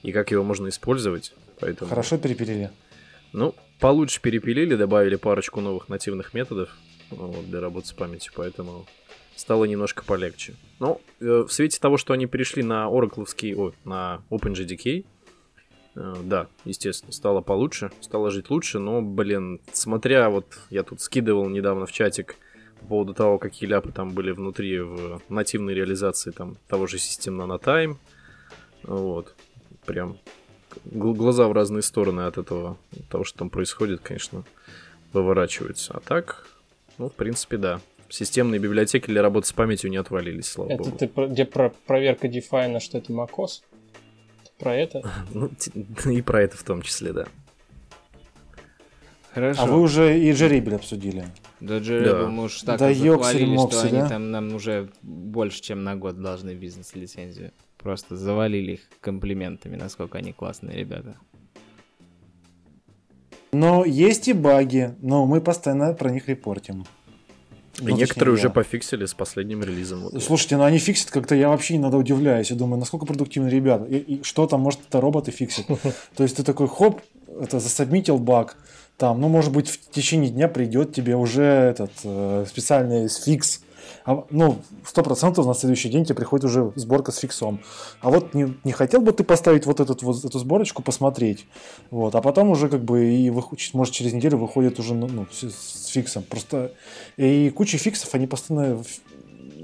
И 0.01 0.11
как 0.11 0.31
его 0.31 0.43
можно 0.43 0.67
использовать. 0.69 1.33
Поэтому, 1.59 1.89
Хорошо 1.89 2.17
перепилили. 2.17 2.71
Ну, 3.31 3.53
получше 3.79 4.19
перепилили, 4.21 4.75
добавили 4.75 5.15
парочку 5.15 5.61
новых 5.61 5.87
нативных 5.87 6.33
методов 6.33 6.69
вот, 7.11 7.47
для 7.49 7.61
работы 7.61 7.87
с 7.87 7.93
памятью, 7.93 8.33
поэтому 8.35 8.85
стало 9.35 9.65
немножко 9.65 10.03
полегче. 10.03 10.55
Но 10.79 10.99
э, 11.21 11.45
в 11.47 11.49
свете 11.51 11.79
того, 11.79 11.97
что 11.97 12.13
они 12.13 12.25
перешли 12.25 12.63
на 12.63 12.87
Oracle, 12.87 13.55
ой, 13.55 13.73
на 13.83 14.21
OpenJDK, 14.31 15.01
Э, 15.01 15.14
Да, 15.95 16.47
естественно, 16.65 17.13
стало 17.13 17.39
получше, 17.41 17.89
стало 18.01 18.29
жить 18.29 18.49
лучше, 18.49 18.79
но, 18.79 19.01
блин, 19.01 19.61
смотря 19.71 20.29
вот, 20.29 20.45
я 20.69 20.83
тут 20.83 20.99
скидывал 20.99 21.47
недавно 21.47 21.85
в 21.85 21.91
чатик 21.93 22.35
по 22.81 22.85
поводу 22.87 23.13
того, 23.13 23.37
какие 23.39 23.69
ляпы 23.69 23.91
там 23.93 24.11
были 24.11 24.31
внутри 24.31 24.79
в 24.79 25.21
нативной 25.29 25.73
реализации 25.73 26.31
там 26.31 26.57
того 26.67 26.85
же 26.87 26.97
систем 26.97 27.39
Nanotime, 27.41 27.95
вот, 28.83 29.33
прям 29.85 30.17
гл- 30.83 31.13
глаза 31.13 31.47
в 31.47 31.53
разные 31.53 31.81
стороны 31.81 32.21
от 32.21 32.37
этого, 32.37 32.77
от 32.91 33.07
того, 33.07 33.23
что 33.23 33.39
там 33.39 33.49
происходит, 33.49 34.01
конечно, 34.01 34.43
выворачиваются. 35.13 35.93
А 35.93 36.01
так, 36.01 36.45
ну, 36.97 37.09
в 37.09 37.13
принципе, 37.13 37.55
да. 37.57 37.79
Системные 38.09 38.59
библиотеки 38.59 39.07
для 39.07 39.21
работы 39.23 39.47
с 39.47 39.53
памятью 39.53 39.89
не 39.89 39.97
отвалились, 39.97 40.47
слава 40.47 40.69
Это 40.69 40.83
богу. 40.83 40.97
ты 40.97 41.07
про- 41.07 41.27
где 41.27 41.45
про 41.45 41.73
проверка 41.87 42.27
дефайна, 42.27 42.79
что 42.79 42.97
это 42.99 43.11
macOS? 43.13 43.61
Про 44.59 44.75
это? 44.75 45.01
Ну, 45.33 45.49
т- 45.49 46.13
и 46.13 46.21
про 46.21 46.41
это 46.43 46.55
в 46.57 46.63
том 46.63 46.81
числе, 46.81 47.13
да. 47.13 47.25
Хорошо. 49.33 49.63
А 49.63 49.65
вы 49.65 49.81
уже 49.81 50.17
и 50.17 50.31
Джерибель 50.31 50.75
обсудили. 50.75 51.25
Да, 51.59 51.79
Джеребу 51.79 52.19
Да. 52.21 52.27
мы 52.29 52.43
уж 52.43 52.61
так 52.61 52.79
Да 52.79 52.93
захвалили, 52.93 53.07
ёксель-моксель, 53.07 53.77
что 53.79 53.87
они 53.87 53.97
да? 53.99 54.09
там 54.09 54.31
нам 54.31 54.53
уже 54.55 54.89
больше, 55.01 55.61
чем 55.61 55.83
на 55.83 55.95
год 55.97 56.21
должны 56.21 56.53
бизнес-лицензию. 56.55 57.51
Просто 57.77 58.15
завалили 58.15 58.73
их 58.73 58.81
комплиментами, 59.01 59.75
насколько 59.75 60.17
они 60.17 60.31
классные 60.31 60.77
ребята. 60.77 61.15
Но 63.51 63.85
есть 63.85 64.27
и 64.27 64.33
баги, 64.33 64.95
но 65.01 65.25
мы 65.25 65.39
постоянно 65.41 65.93
про 65.93 66.09
них 66.11 66.27
репортим. 66.27 66.85
И 67.79 67.83
Ну, 67.83 67.95
некоторые 67.95 68.35
точнее, 68.35 68.47
уже 68.47 68.49
пофиксили 68.49 69.05
с 69.05 69.13
последним 69.13 69.63
релизом. 69.63 70.03
вот. 70.03 70.13
я. 70.13 70.19
Слушайте, 70.19 70.57
ну 70.57 70.63
они 70.63 70.77
фиксят 70.77 71.11
как-то, 71.11 71.35
я 71.35 71.49
вообще 71.49 71.75
иногда 71.75 71.97
удивляюсь. 71.97 72.49
Я 72.49 72.55
думаю, 72.55 72.79
насколько 72.79 73.05
продуктивны 73.05 73.49
ребята. 73.49 73.85
И, 73.85 73.97
и 73.97 74.23
что 74.23 74.47
там, 74.47 74.61
может, 74.61 74.79
это 74.87 75.01
роботы 75.01 75.31
фиксят. 75.31 75.65
То 76.15 76.23
есть 76.23 76.37
ты 76.37 76.43
такой, 76.43 76.67
хоп, 76.67 77.01
это 77.41 77.59
засобмитил 77.59 78.17
баг. 78.17 78.57
Там, 78.97 79.19
ну, 79.19 79.27
может 79.27 79.51
быть, 79.51 79.67
в 79.69 79.91
течение 79.91 80.29
дня 80.29 80.47
придет 80.47 80.93
тебе 80.93 81.17
уже 81.17 81.43
этот 81.43 81.91
э, 82.03 82.45
специальный 82.47 83.09
фикс. 83.09 83.61
А, 84.05 84.25
ну, 84.29 84.61
сто 84.85 85.03
процентов 85.03 85.45
на 85.45 85.53
следующий 85.53 85.89
день 85.89 86.05
тебе 86.05 86.15
приходит 86.15 86.45
уже 86.45 86.71
сборка 86.75 87.11
с 87.11 87.17
фиксом. 87.17 87.61
А 88.01 88.09
вот 88.09 88.33
не, 88.33 88.55
не 88.63 88.71
хотел 88.71 89.01
бы 89.01 89.11
ты 89.11 89.23
поставить 89.23 89.65
вот, 89.65 89.79
этот, 89.79 90.03
вот 90.03 90.23
эту 90.23 90.39
сборочку, 90.39 90.81
посмотреть. 90.81 91.47
Вот, 91.91 92.15
а 92.15 92.21
потом 92.21 92.49
уже 92.49 92.69
как 92.69 92.83
бы 92.83 93.05
и 93.05 93.29
выходит, 93.29 93.73
может 93.73 93.93
через 93.93 94.13
неделю 94.13 94.37
выходит 94.37 94.79
уже 94.79 94.93
ну, 94.93 95.07
ну, 95.07 95.27
с, 95.31 95.49
с 95.49 95.87
фиксом. 95.87 96.23
Просто 96.23 96.73
и 97.17 97.49
куча 97.49 97.77
фиксов, 97.77 98.13
они 98.13 98.27
постоянно 98.27 98.83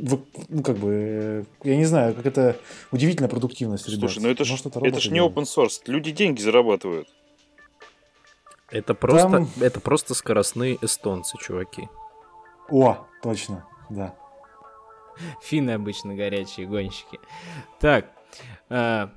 ну, 0.01 0.63
как 0.63 0.77
бы, 0.77 0.89
э, 0.91 1.43
я 1.63 1.77
не 1.77 1.85
знаю, 1.85 2.15
как 2.15 2.25
это 2.25 2.57
удивительная 2.91 3.29
продуктивность, 3.29 3.87
ребят. 3.87 3.99
Слушай, 3.99 4.23
ну 4.23 4.29
это 4.29 4.43
ж, 4.43 4.49
Может, 4.51 4.65
это 4.65 4.99
ж 4.99 5.09
не 5.11 5.19
open 5.19 5.43
source. 5.43 5.81
Люди 5.85 6.11
деньги 6.11 6.41
зарабатывают. 6.41 7.07
Это 8.69 8.93
просто, 8.93 9.29
Там- 9.29 9.49
это 9.59 9.79
просто 9.79 10.13
скоростные 10.13 10.77
эстонцы, 10.81 11.37
чуваки. 11.37 11.89
О, 12.69 13.05
точно, 13.21 13.65
да. 13.95 14.15
Финны 15.41 15.71
обычно 15.71 16.15
горячие 16.15 16.65
гонщики. 16.67 17.19
Так, 17.79 18.05
что 18.67 19.11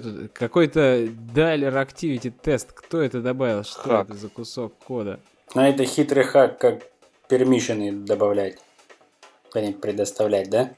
тут? 0.00 0.32
Какой-то 0.32 1.04
Dialer 1.04 1.72
Activity 1.86 2.30
тест. 2.30 2.72
Кто 2.72 3.00
это 3.00 3.20
добавил? 3.20 3.62
Что 3.62 3.80
Хак. 3.82 4.08
это 4.10 4.18
за 4.18 4.28
кусок 4.28 4.74
кода? 4.86 5.20
Но 5.54 5.66
это 5.66 5.84
хитрый 5.84 6.24
хак, 6.24 6.58
как 6.58 6.82
пермишины 7.28 7.92
добавлять. 7.92 8.58
Они 9.54 9.72
предоставлять, 9.72 10.50
да? 10.50 10.72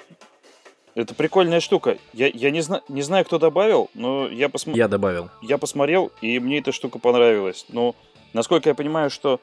Это 0.95 1.14
прикольная 1.14 1.61
штука. 1.61 1.97
Я, 2.12 2.26
я 2.26 2.51
не, 2.51 2.61
зна- 2.61 2.82
не 2.89 3.03
знаю, 3.03 3.24
кто 3.24 3.39
добавил, 3.39 3.89
но 3.95 4.28
я, 4.28 4.49
посм- 4.49 4.76
Я 4.76 4.89
добавил. 4.89 5.30
я 5.43 5.57
посмотрел, 5.57 6.11
и 6.20 6.39
мне 6.41 6.59
эта 6.59 6.72
штука 6.72 6.99
понравилась. 6.99 7.64
Но, 7.68 7.95
насколько 8.32 8.68
я 8.68 8.74
понимаю, 8.74 9.09
что 9.09 9.41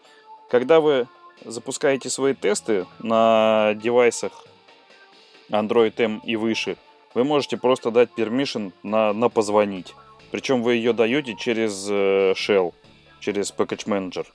когда 0.49 0.79
вы 0.81 1.07
запускаете 1.43 2.09
свои 2.09 2.33
тесты 2.33 2.85
на 2.99 3.73
девайсах 3.75 4.45
Android 5.49 5.93
M 5.97 6.21
и 6.25 6.35
выше, 6.35 6.77
вы 7.13 7.23
можете 7.23 7.57
просто 7.57 7.91
дать 7.91 8.09
permission 8.15 8.71
на, 8.83 9.13
на 9.13 9.29
позвонить. 9.29 9.93
Причем 10.31 10.63
вы 10.63 10.75
ее 10.75 10.93
даете 10.93 11.35
через 11.35 11.87
э, 11.89 12.33
shell, 12.33 12.73
через 13.19 13.53
Package 13.53 13.85
Manager. 13.85 14.25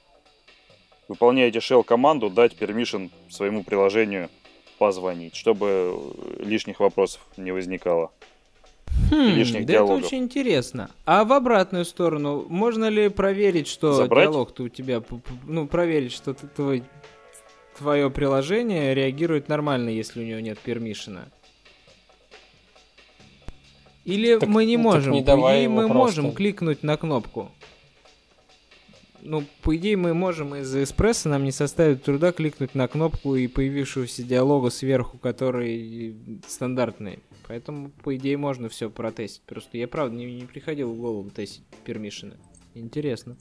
Выполняете 1.09 1.59
shell 1.59 1.85
команду 1.85 2.31
дать 2.31 2.55
permission 2.55 3.11
своему 3.29 3.65
приложению 3.65 4.31
позвонить, 4.79 5.35
чтобы 5.35 5.67
э, 5.69 6.43
лишних 6.43 6.81
вопросов 6.81 7.21
не 7.37 7.53
возникало. 7.53 8.13
Хм, 9.11 9.15
лишних 9.35 9.67
да 9.67 9.73
диалогов. 9.75 9.99
это 9.99 10.07
очень 10.07 10.19
интересно. 10.25 10.91
А 11.05 11.25
в 11.25 11.33
обратную 11.33 11.85
сторону, 11.85 12.47
можно 12.49 12.89
ли 12.89 13.09
проверить, 13.09 13.67
что 13.67 13.93
Забрать? 13.95 14.29
диалог-то 14.29 14.65
у 14.65 14.69
тебя, 14.69 15.03
ну, 15.47 15.67
проверить, 15.67 16.13
что 16.13 16.35
ты, 16.35 16.47
твой, 16.47 16.85
твое 17.79 18.11
приложение 18.11 18.95
реагирует 18.95 19.49
нормально, 19.49 19.89
если 19.89 20.23
у 20.23 20.27
него 20.27 20.41
нет 20.41 20.59
пермишена? 20.59 21.25
Или 24.05 24.39
Так- 24.39 24.49
мы 24.49 24.65
не 24.65 24.77
так 24.77 24.85
можем? 24.85 25.13
не 25.13 25.23
давай 25.23 25.65
его 25.65 25.75
мы 25.75 25.89
можем 25.89 26.33
кликнуть 26.33 26.83
на 26.83 26.97
кнопку. 26.97 27.51
Ну, 29.23 29.45
по 29.63 29.77
идее, 29.77 29.97
мы 29.97 30.15
можем 30.15 30.55
из-за 30.57 30.83
эспрессо 30.83 31.29
нам 31.29 31.45
не 31.45 31.53
составит 31.53 32.03
труда 32.03 32.33
кликнуть 32.33 32.75
на 32.75 32.89
кнопку 32.89 33.37
и 33.37 33.49
появившегося 33.49 34.23
диалога 34.23 34.71
сверху, 34.71 35.19
который 35.19 36.17
стандартный. 36.49 37.19
Поэтому, 37.47 37.91
по 38.03 38.17
идее, 38.17 38.37
можно 38.37 38.69
все 38.69 38.89
протестить. 38.89 39.43
Просто 39.43 39.77
я, 39.77 39.89
правда, 39.89 40.17
не, 40.17 40.25
не 40.41 40.47
приходил 40.47 40.93
в 40.93 40.99
голову 40.99 41.31
тестить 41.31 41.65
пермишины. 41.85 42.37
Интересно. 42.75 43.37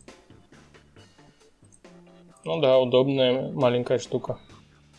Ну 2.43 2.59
да, 2.59 2.79
удобная 2.79 3.51
маленькая 3.51 3.99
штука. 3.99 4.39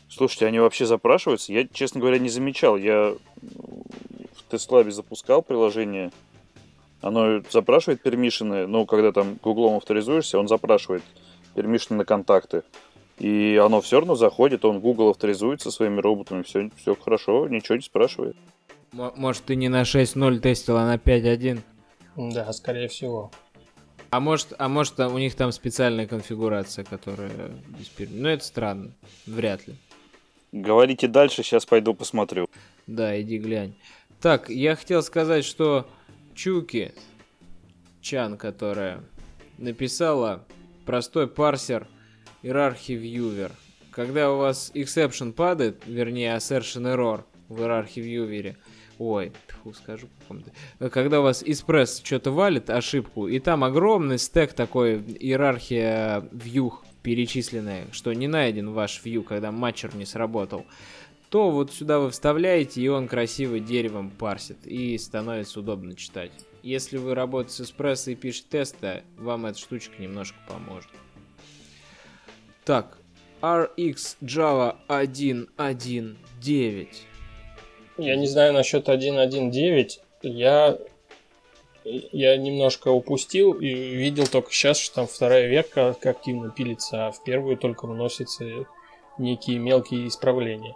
Слушайте, 0.09 0.47
они 0.47 0.59
вообще 0.59 0.87
запрашиваются? 0.87 1.53
Я, 1.53 1.67
честно 1.67 2.01
говоря, 2.01 2.19
не 2.19 2.29
замечал. 2.29 2.77
Я 2.77 3.15
в 3.43 4.51
Теслабе 4.51 4.91
запускал 4.93 5.43
приложение. 5.43 6.11
Оно 7.01 7.43
запрашивает 7.51 8.03
пермишины. 8.03 8.67
Ну, 8.67 8.87
когда 8.87 9.13
там 9.13 9.39
гуглом 9.43 9.77
авторизуешься, 9.77 10.39
он 10.39 10.49
запрашивает 10.49 11.03
пермишины 11.55 11.99
на 11.99 12.05
контакты. 12.05 12.63
И 13.19 13.61
оно 13.63 13.81
все 13.81 13.99
равно 14.01 14.15
заходит, 14.15 14.65
он 14.65 14.81
Google 14.81 15.11
авторизуется 15.11 15.71
своими 15.71 16.01
роботами, 16.01 16.43
все, 16.43 16.71
все 16.77 16.95
хорошо, 16.95 17.49
ничего 17.49 17.77
не 17.77 17.83
спрашивает. 17.83 18.35
Может, 18.93 19.45
ты 19.45 19.57
не 19.57 19.69
на 19.69 19.83
6.0 19.83 20.39
тестил, 20.41 20.79
а 20.79 20.87
на 20.87 20.97
5.1? 20.97 21.61
Да, 22.17 22.51
скорее 22.53 22.89
всего. 22.89 23.31
А 24.11 24.21
может, 24.21 24.55
а 24.59 24.69
может, 24.69 24.99
у 24.99 25.19
них 25.19 25.37
там 25.37 25.53
специальная 25.53 26.07
конфигурация, 26.07 26.85
которая 26.85 27.31
без 27.79 27.89
пер- 27.89 28.09
Ну, 28.11 28.29
это 28.29 28.45
странно. 28.45 28.91
Вряд 29.27 29.69
ли. 29.69 29.75
Говорите 30.51 31.07
дальше, 31.07 31.43
сейчас 31.45 31.65
пойду 31.67 31.95
посмотрю. 31.95 32.49
Да, 32.87 33.21
иди 33.21 33.39
глянь. 33.39 33.75
Так, 34.21 34.51
я 34.51 34.75
хотел 34.75 35.03
сказать, 35.03 35.45
что 35.45 35.87
Чуки 36.43 36.95
Чан, 38.01 38.39
которая 38.39 39.05
написала 39.59 40.47
простой 40.87 41.29
парсер 41.29 41.87
иерархии 42.43 42.95
вьювер. 42.95 43.53
Когда 43.91 44.33
у 44.33 44.39
вас 44.39 44.73
exception 44.75 45.35
падает, 45.35 45.83
вернее 45.85 46.35
assertion 46.35 46.85
error 46.95 47.25
в 47.51 47.61
иерархии 47.61 48.01
вьювере, 48.01 48.57
ой, 48.99 49.33
тьфу, 49.49 49.75
скажу 49.75 50.09
когда 50.91 51.21
у 51.21 51.25
вас 51.25 51.43
экспресс 51.45 52.01
что-то 52.03 52.31
валит, 52.31 52.71
ошибку, 52.71 53.29
и 53.29 53.39
там 53.39 53.63
огромный 53.63 54.17
стек 54.17 54.55
такой, 54.55 54.97
иерархия 54.97 56.27
вьюх 56.33 56.87
перечисленная, 57.03 57.87
что 57.93 58.13
не 58.13 58.29
найден 58.29 58.71
ваш 58.71 59.05
вью, 59.05 59.23
когда 59.23 59.53
матчер 59.53 59.95
не 59.95 60.07
сработал, 60.07 60.65
то 61.31 61.51
вот 61.51 61.73
сюда 61.73 61.99
вы 62.01 62.11
вставляете, 62.11 62.83
и 62.83 62.89
он 62.89 63.07
красиво 63.07 63.61
деревом 63.61 64.11
парсит, 64.11 64.67
и 64.67 64.99
становится 64.99 65.61
удобно 65.61 65.95
читать. 65.95 66.33
Если 66.63 66.99
вы 66.99 67.15
работаете 67.15 67.57
с 67.57 67.61
эспрессо 67.69 68.11
и 68.11 68.17
пишете 68.17 68.49
тесты, 68.51 69.05
вам 69.17 69.47
эта 69.47 69.59
штучка 69.59 70.03
немножко 70.03 70.37
поможет. 70.49 70.91
Так, 72.65 72.99
RX 73.41 74.17
Java 74.21 74.77
1.1.9. 74.89 76.89
Я 77.97 78.17
не 78.17 78.27
знаю 78.27 78.53
насчет 78.53 78.89
1.1.9. 78.89 79.89
Я, 80.23 80.79
я 81.85 82.37
немножко 82.37 82.89
упустил 82.89 83.53
и 83.53 83.73
видел 83.73 84.27
только 84.27 84.53
сейчас, 84.53 84.79
что 84.79 84.97
там 84.97 85.07
вторая 85.07 85.47
ветка 85.47 85.91
активно 85.91 86.51
пилится, 86.51 87.07
а 87.07 87.13
в 87.13 87.23
первую 87.23 87.57
только 87.57 87.87
вносятся 87.87 88.67
некие 89.17 89.59
мелкие 89.59 90.09
исправления. 90.09 90.75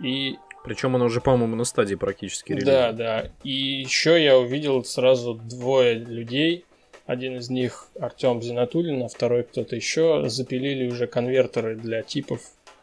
И 0.00 0.36
Причем 0.64 0.94
он 0.94 1.02
уже, 1.02 1.20
по-моему, 1.20 1.56
на 1.56 1.64
стадии 1.64 1.94
практически 1.94 2.52
релиза. 2.52 2.66
да, 2.66 2.92
да. 2.92 3.30
И 3.42 3.50
еще 3.50 4.22
я 4.22 4.38
увидел 4.38 4.84
сразу 4.84 5.34
двое 5.34 5.94
людей. 5.94 6.64
Один 7.06 7.36
из 7.36 7.50
них 7.50 7.88
Артем 8.00 8.40
Зинатуллин, 8.42 9.02
а 9.02 9.08
второй 9.08 9.44
кто-то 9.44 9.76
еще. 9.76 10.28
Запилили 10.28 10.90
уже 10.90 11.06
конвертеры 11.06 11.76
для 11.76 12.02
типов 12.02 12.40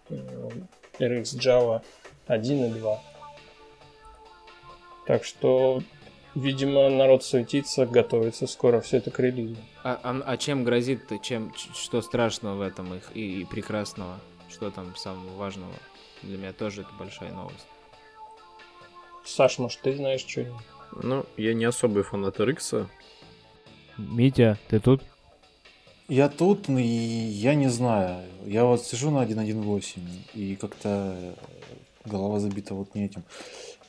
э, 0.09 0.16
RX 0.99 1.24
Java 1.38 1.82
1 2.28 2.66
и 2.66 2.70
2. 2.80 3.01
Так 5.07 5.24
что 5.24 5.82
Видимо, 6.34 6.89
народ 6.89 7.26
суетится, 7.26 7.86
готовится 7.86 8.47
скоро 8.47 8.80
все 8.80 8.97
это 8.97 9.12
к 9.12 9.20
релизу. 9.20 9.57
А, 9.84 9.99
а, 10.01 10.22
а 10.26 10.38
чем 10.38 10.64
грозит-то? 10.64 11.18
Чем, 11.20 11.53
что 11.55 12.01
страшного 12.01 12.55
в 12.55 12.62
этом 12.62 12.93
их 12.93 13.12
и, 13.14 13.41
и 13.41 13.45
прекрасного? 13.45 14.18
Что 14.49 14.72
там 14.72 14.95
самого 14.95 15.36
важного? 15.36 15.74
Для 16.22 16.38
меня 16.38 16.53
тоже 16.53 16.82
это 16.82 16.91
большая 16.97 17.32
новость. 17.34 17.67
Саш, 19.26 19.59
может, 19.59 19.82
ты 19.82 19.95
знаешь 19.95 20.22
что-нибудь? 20.22 20.61
Ну, 21.03 21.26
я 21.38 21.53
не 21.53 21.65
особый 21.65 22.03
фанат 22.03 22.39
RX. 22.39 22.88
Митя, 23.97 24.57
ты 24.67 24.80
тут? 24.80 25.01
Я 26.07 26.28
тут, 26.28 26.67
и 26.69 26.82
я 26.82 27.55
не 27.55 27.69
знаю. 27.69 28.26
Я 28.45 28.65
вот 28.65 28.84
сижу 28.84 29.11
на 29.11 29.24
1.1.8, 29.24 29.99
и 30.34 30.55
как-то 30.57 31.15
э, 31.15 31.34
голова 32.03 32.39
забита 32.39 32.74
вот 32.74 32.93
не 32.95 33.05
этим, 33.05 33.24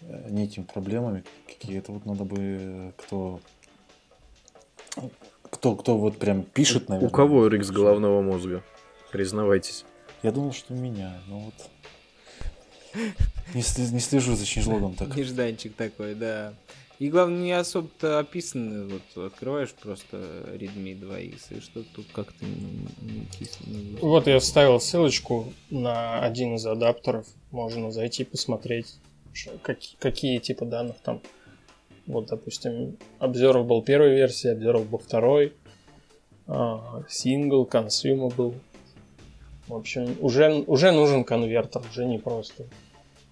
э, 0.02 0.28
не 0.30 0.44
этим 0.44 0.64
проблемами. 0.64 1.24
Какие-то 1.48 1.90
вот 1.92 2.06
надо 2.06 2.24
бы, 2.24 2.36
э, 2.38 2.92
кто, 2.96 3.40
кто, 5.50 5.74
кто 5.74 5.98
вот 5.98 6.18
прям 6.18 6.44
пишет, 6.44 6.88
наверное. 6.88 7.08
У 7.08 7.12
кого 7.12 7.48
RX 7.48 7.72
головного 7.72 8.22
мозга? 8.22 8.62
Признавайтесь. 9.10 9.84
Я 10.22 10.30
думал, 10.30 10.52
что 10.52 10.74
у 10.74 10.76
меня, 10.76 11.20
но 11.26 11.40
вот 11.40 11.54
не, 13.54 13.62
не 13.92 14.00
слежу 14.00 14.34
за 14.34 14.44
ченджлогом 14.46 14.94
так. 14.94 15.16
Нежданчик 15.16 15.74
такой, 15.74 16.14
да. 16.14 16.54
И 16.98 17.08
главное, 17.08 17.42
не 17.42 17.52
особо-то 17.52 18.20
описано. 18.20 18.88
Вот 18.88 19.26
открываешь 19.26 19.72
просто 19.72 20.18
Redmi 20.54 20.98
2X, 21.00 21.56
и 21.56 21.60
что 21.60 21.82
тут 21.82 22.06
как-то 22.12 22.44
не, 22.44 22.86
не 23.12 23.26
кисло. 23.26 23.64
не. 23.66 23.96
Вот 24.00 24.26
я 24.28 24.38
вставил 24.38 24.78
ссылочку 24.80 25.52
на 25.70 26.22
один 26.22 26.54
из 26.54 26.64
адаптеров. 26.64 27.26
Можно 27.50 27.90
зайти 27.90 28.22
посмотреть, 28.24 28.94
ш- 29.32 29.50
какие, 29.62 29.96
какие 29.98 30.38
типы 30.38 30.64
данных 30.64 30.96
там. 31.02 31.20
Вот, 32.06 32.26
допустим, 32.26 32.96
был 33.64 33.82
первой 33.82 34.10
версии, 34.14 34.48
был 34.84 34.98
второй. 34.98 35.54
а, 36.46 37.02
Сингл, 37.08 37.64
consumable. 37.64 38.54
В 39.68 39.74
общем, 39.74 40.16
уже, 40.20 40.64
уже 40.66 40.92
нужен 40.92 41.24
конвертер, 41.24 41.82
уже 41.90 42.04
не 42.04 42.18
просто. 42.18 42.64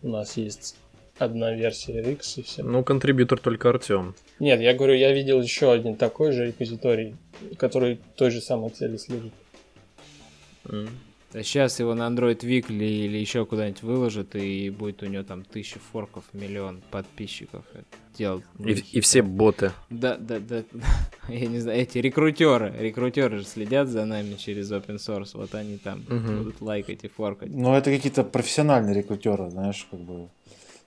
У 0.02 0.08
нас 0.08 0.36
есть 0.36 0.76
одна 1.18 1.52
версия 1.52 2.00
RX 2.00 2.40
и 2.40 2.42
все. 2.42 2.62
Ну, 2.62 2.82
контрибьютор 2.82 3.38
только 3.38 3.68
Артем. 3.68 4.14
Нет, 4.38 4.60
я 4.60 4.74
говорю, 4.74 4.94
я 4.94 5.12
видел 5.12 5.40
еще 5.40 5.72
один 5.72 5.96
такой 5.96 6.32
же 6.32 6.46
репозиторий, 6.46 7.16
который 7.58 8.00
той 8.16 8.30
же 8.30 8.40
самой 8.40 8.70
цели 8.70 8.96
служит. 8.96 9.32
Сейчас 11.32 11.78
его 11.80 11.94
на 11.94 12.08
Android 12.08 12.40
Weekly 12.40 13.04
или 13.06 13.18
еще 13.18 13.46
куда-нибудь 13.46 13.82
выложат, 13.82 14.34
и 14.34 14.68
будет 14.70 15.02
у 15.02 15.06
него 15.06 15.22
там 15.22 15.44
тысяча 15.44 15.78
форков, 15.78 16.24
миллион 16.32 16.82
подписчиков. 16.90 17.64
Это 17.72 17.84
делать 18.18 18.44
И, 18.58 18.72
и 18.98 19.00
все 19.00 19.22
боты. 19.22 19.72
Да, 19.90 20.16
да, 20.16 20.38
да. 20.40 20.62
Я 21.28 21.46
не 21.46 21.60
знаю, 21.60 21.80
эти 21.80 21.98
рекрутеры, 21.98 22.74
рекрутеры 22.78 23.38
же 23.38 23.44
следят 23.44 23.88
за 23.88 24.04
нами 24.04 24.34
через 24.34 24.70
open 24.72 24.96
source, 24.96 25.30
вот 25.34 25.54
они 25.54 25.78
там 25.78 26.04
Мгм. 26.08 26.38
будут 26.38 26.60
лайкать 26.60 27.04
и 27.04 27.08
форкать. 27.08 27.50
Но 27.54 27.76
это 27.78 27.90
какие-то 27.90 28.24
профессиональные 28.24 28.94
рекрутеры, 28.94 29.50
знаешь, 29.50 29.86
как 29.90 30.00
бы. 30.00 30.28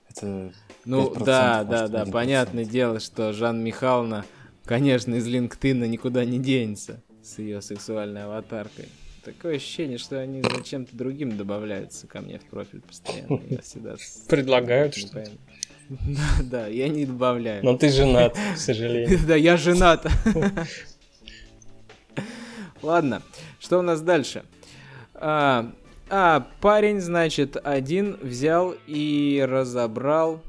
Это 0.09 0.51
Ну 0.85 1.07
5%, 1.13 1.23
да, 1.25 1.63
может, 1.65 1.69
да, 1.69 1.87
да, 1.87 2.03
1%. 2.03 2.11
понятное 2.11 2.65
дело, 2.65 2.99
что 2.99 3.31
Жанна 3.33 3.61
Михайловна, 3.63 4.25
конечно, 4.65 5.15
из 5.15 5.27
LinkedIn 5.27 5.87
никуда 5.87 6.25
не 6.25 6.37
денется 6.39 7.01
с 7.23 7.39
ее 7.39 7.61
сексуальной 7.61 8.25
аватаркой. 8.25 8.89
Такое 9.23 9.55
ощущение, 9.55 9.97
что 9.97 10.19
они 10.19 10.41
зачем-то 10.41 10.95
другим 10.97 11.37
добавляются 11.37 12.07
ко 12.07 12.19
мне 12.19 12.39
в 12.39 12.43
профиль 12.43 12.81
постоянно. 12.81 13.39
Я 13.49 13.61
всегда 13.61 13.95
Предлагают 14.27 14.95
что-то. 14.95 15.31
Да, 15.89 15.97
да, 16.43 16.67
я 16.67 16.89
не 16.89 17.05
добавляю. 17.05 17.63
Но 17.63 17.77
ты 17.77 17.89
женат, 17.89 18.35
к 18.35 18.57
сожалению. 18.57 19.19
Да, 19.25 19.35
я 19.35 19.57
женат. 19.57 20.05
Ладно, 22.81 23.21
что 23.59 23.79
у 23.79 23.81
нас 23.81 24.01
дальше? 24.01 24.43
А, 25.13 25.71
а, 26.09 26.45
парень, 26.59 26.99
значит, 26.99 27.55
один 27.63 28.17
взял 28.21 28.75
и 28.87 29.45
разобрал 29.47 30.43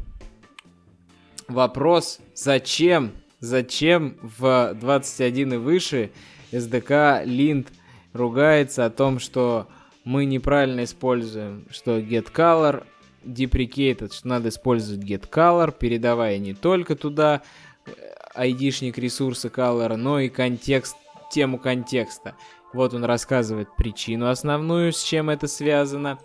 вопрос, 1.47 2.19
зачем, 2.35 3.13
зачем 3.39 4.17
в 4.21 4.75
21 4.81 5.55
и 5.55 5.57
выше 5.59 6.11
SDK 6.51 7.25
Lint 7.25 7.69
ругается 8.15 8.87
о 8.87 8.91
том, 8.91 9.19
что 9.19 9.69
мы 10.05 10.25
неправильно 10.25 10.85
используем, 10.85 11.67
что 11.71 11.99
getColor 11.99 12.85
deprecated, 13.23 14.15
что 14.15 14.29
надо 14.29 14.49
использовать 14.49 15.05
getColor, 15.05 15.75
передавая 15.77 16.39
не 16.39 16.55
только 16.55 16.95
туда 16.95 17.43
э, 17.85 17.91
айдишник 18.35 18.97
ресурса 18.99 19.49
color, 19.49 19.97
но 19.97 20.21
и 20.21 20.29
контекст, 20.29 20.97
тему 21.31 21.59
контекста. 21.59 22.37
Вот 22.73 22.93
он 22.95 23.05
рассказывает 23.05 23.69
причину 23.77 24.29
основную, 24.29 24.93
с 24.93 25.03
чем 25.03 25.31
это 25.31 25.47
связано. 25.47 26.19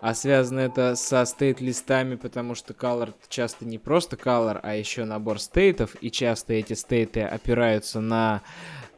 А 0.00 0.14
связано 0.14 0.60
это 0.60 0.94
со 0.94 1.24
стейт-листами, 1.24 2.16
потому 2.16 2.54
что 2.54 2.74
color 2.74 3.14
часто 3.28 3.64
не 3.64 3.78
просто 3.78 4.16
color, 4.16 4.60
а 4.62 4.74
еще 4.74 5.04
набор 5.04 5.40
стейтов, 5.40 5.96
и 6.00 6.10
часто 6.10 6.52
эти 6.52 6.74
стейты 6.74 7.22
опираются 7.22 8.00
на 8.00 8.42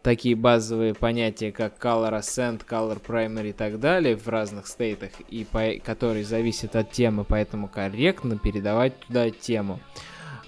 такие 0.03 0.35
базовые 0.35 0.95
понятия, 0.95 1.53
как 1.53 1.83
color 1.83 2.19
ascent, 2.19 2.63
color 2.67 3.01
primary 3.05 3.51
и 3.51 3.53
так 3.53 3.81
далее 3.81 4.17
в 4.17 4.29
разных 4.29 4.67
стейтах, 4.67 5.11
и 5.29 5.45
по, 5.45 5.75
которые 5.85 6.25
зависят 6.25 6.77
от 6.77 6.91
темы, 6.93 7.25
поэтому 7.25 7.69
корректно 7.69 8.39
передавать 8.39 8.99
туда 9.01 9.31
тему. 9.31 9.81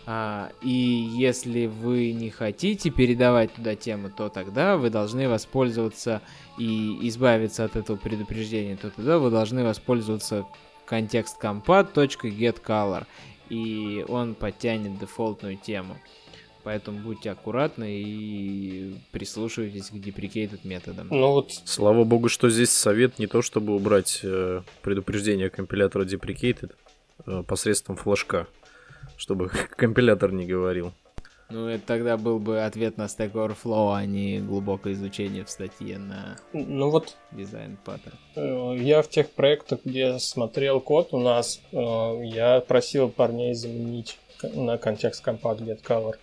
А, 0.07 0.51
и 0.63 0.71
если 0.71 1.67
вы 1.67 2.13
не 2.13 2.31
хотите 2.31 2.91
передавать 2.91 3.53
туда 3.53 3.77
тему, 3.77 4.11
то 4.11 4.29
тогда 4.29 4.77
вы 4.77 4.91
должны 4.91 5.29
воспользоваться 5.29 6.23
и 6.59 6.99
избавиться 7.09 7.65
от 7.65 7.77
этого 7.77 7.97
предупреждения, 7.97 8.77
то 8.77 8.91
тогда 8.91 9.19
вы 9.19 9.31
должны 9.31 9.63
воспользоваться 9.63 10.47
контекст 10.85 11.41
compat.getColor, 11.41 13.07
и 13.51 14.05
он 14.09 14.35
подтянет 14.35 14.99
дефолтную 14.99 15.57
тему. 15.57 15.97
Поэтому 16.71 17.01
будьте 17.01 17.33
аккуратны 17.33 18.01
и 18.01 18.95
прислушивайтесь 19.11 19.91
к 19.91 19.95
deprecated 19.95 20.61
методам. 20.63 21.09
Ну 21.11 21.33
вот, 21.33 21.51
Слава 21.65 22.05
богу, 22.05 22.29
что 22.29 22.49
здесь 22.49 22.71
совет 22.71 23.19
не 23.19 23.27
то, 23.27 23.43
чтобы 23.43 23.75
убрать 23.75 24.21
э, 24.23 24.63
предупреждение 24.81 25.51
компилятора 25.51 26.05
deprecated 26.05 26.71
э, 27.27 27.43
посредством 27.43 27.97
флажка, 27.97 28.47
чтобы 29.17 29.49
компилятор 29.77 30.31
не 30.31 30.47
говорил. 30.47 30.93
Ну, 31.49 31.67
это 31.67 31.85
тогда 31.85 32.17
был 32.17 32.39
бы 32.39 32.63
ответ 32.63 32.97
на 32.97 33.07
Stack 33.07 33.33
Overflow, 33.33 33.97
а 33.97 34.07
не 34.07 34.39
глубокое 34.39 34.93
изучение 34.93 35.45
в 35.45 35.51
статье 35.51 35.99
на 35.99 36.39
ну 36.53 36.89
вот 36.91 37.17
дизайн 37.33 37.79
паттерн. 37.85 38.17
Э, 38.37 38.77
Я 38.79 39.03
в 39.03 39.09
тех 39.09 39.29
проектах, 39.31 39.81
где 39.85 40.21
смотрел 40.21 40.81
код 40.81 41.09
у 41.11 41.19
нас, 41.19 41.61
э, 41.73 41.77
я 41.77 42.61
просил 42.61 43.09
парней 43.09 43.55
заменить 43.55 44.21
на 44.55 44.79
контекст 44.79 45.27
Compact 45.27 45.65
Get 45.65 45.83
Cover. 45.83 46.15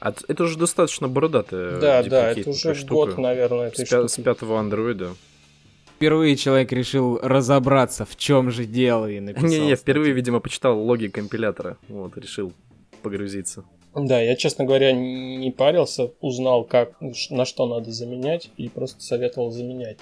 А 0.00 0.14
это 0.28 0.44
уже 0.44 0.58
достаточно 0.58 1.08
бородатая 1.08 1.78
да, 1.80 2.02
да, 2.02 2.32
deprecated 2.32 2.40
это 2.40 2.50
уже 2.50 2.74
штука. 2.74 2.92
год, 2.92 3.18
наверное, 3.18 3.70
С, 3.70 3.80
этой 3.80 4.08
с 4.08 4.12
штуки. 4.12 4.24
пятого 4.24 4.60
андроида. 4.60 5.14
Впервые 5.96 6.36
человек 6.36 6.70
решил 6.70 7.18
разобраться, 7.20 8.04
в 8.04 8.16
чем 8.16 8.52
же 8.52 8.64
дело, 8.66 9.10
и 9.10 9.18
написал. 9.18 9.48
Не-не, 9.48 9.74
впервые, 9.74 10.12
видимо, 10.12 10.38
почитал 10.38 10.80
логи 10.80 11.08
компилятора. 11.08 11.76
Вот, 11.88 12.16
решил 12.16 12.52
погрузиться. 13.02 13.64
Да, 13.96 14.20
я, 14.20 14.36
честно 14.36 14.64
говоря, 14.64 14.92
не 14.92 15.50
парился, 15.50 16.12
узнал, 16.20 16.62
как, 16.62 16.92
на 17.30 17.44
что 17.44 17.66
надо 17.66 17.90
заменять, 17.90 18.50
и 18.56 18.68
просто 18.68 19.02
советовал 19.02 19.50
заменять. 19.50 19.98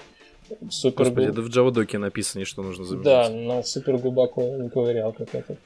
Супер 0.69 1.05
Господи, 1.05 1.31
да 1.31 1.41
в 1.41 1.47
Java-доке 1.49 1.97
написано, 1.97 2.45
что 2.45 2.61
нужно 2.61 2.85
заменить. 2.85 3.05
Да, 3.05 3.29
но 3.29 3.63
супер 3.63 3.97
глубоко 3.97 4.43
не 4.43 4.69
ковырял, 4.69 5.11
как 5.13 5.33
этот 5.33 5.57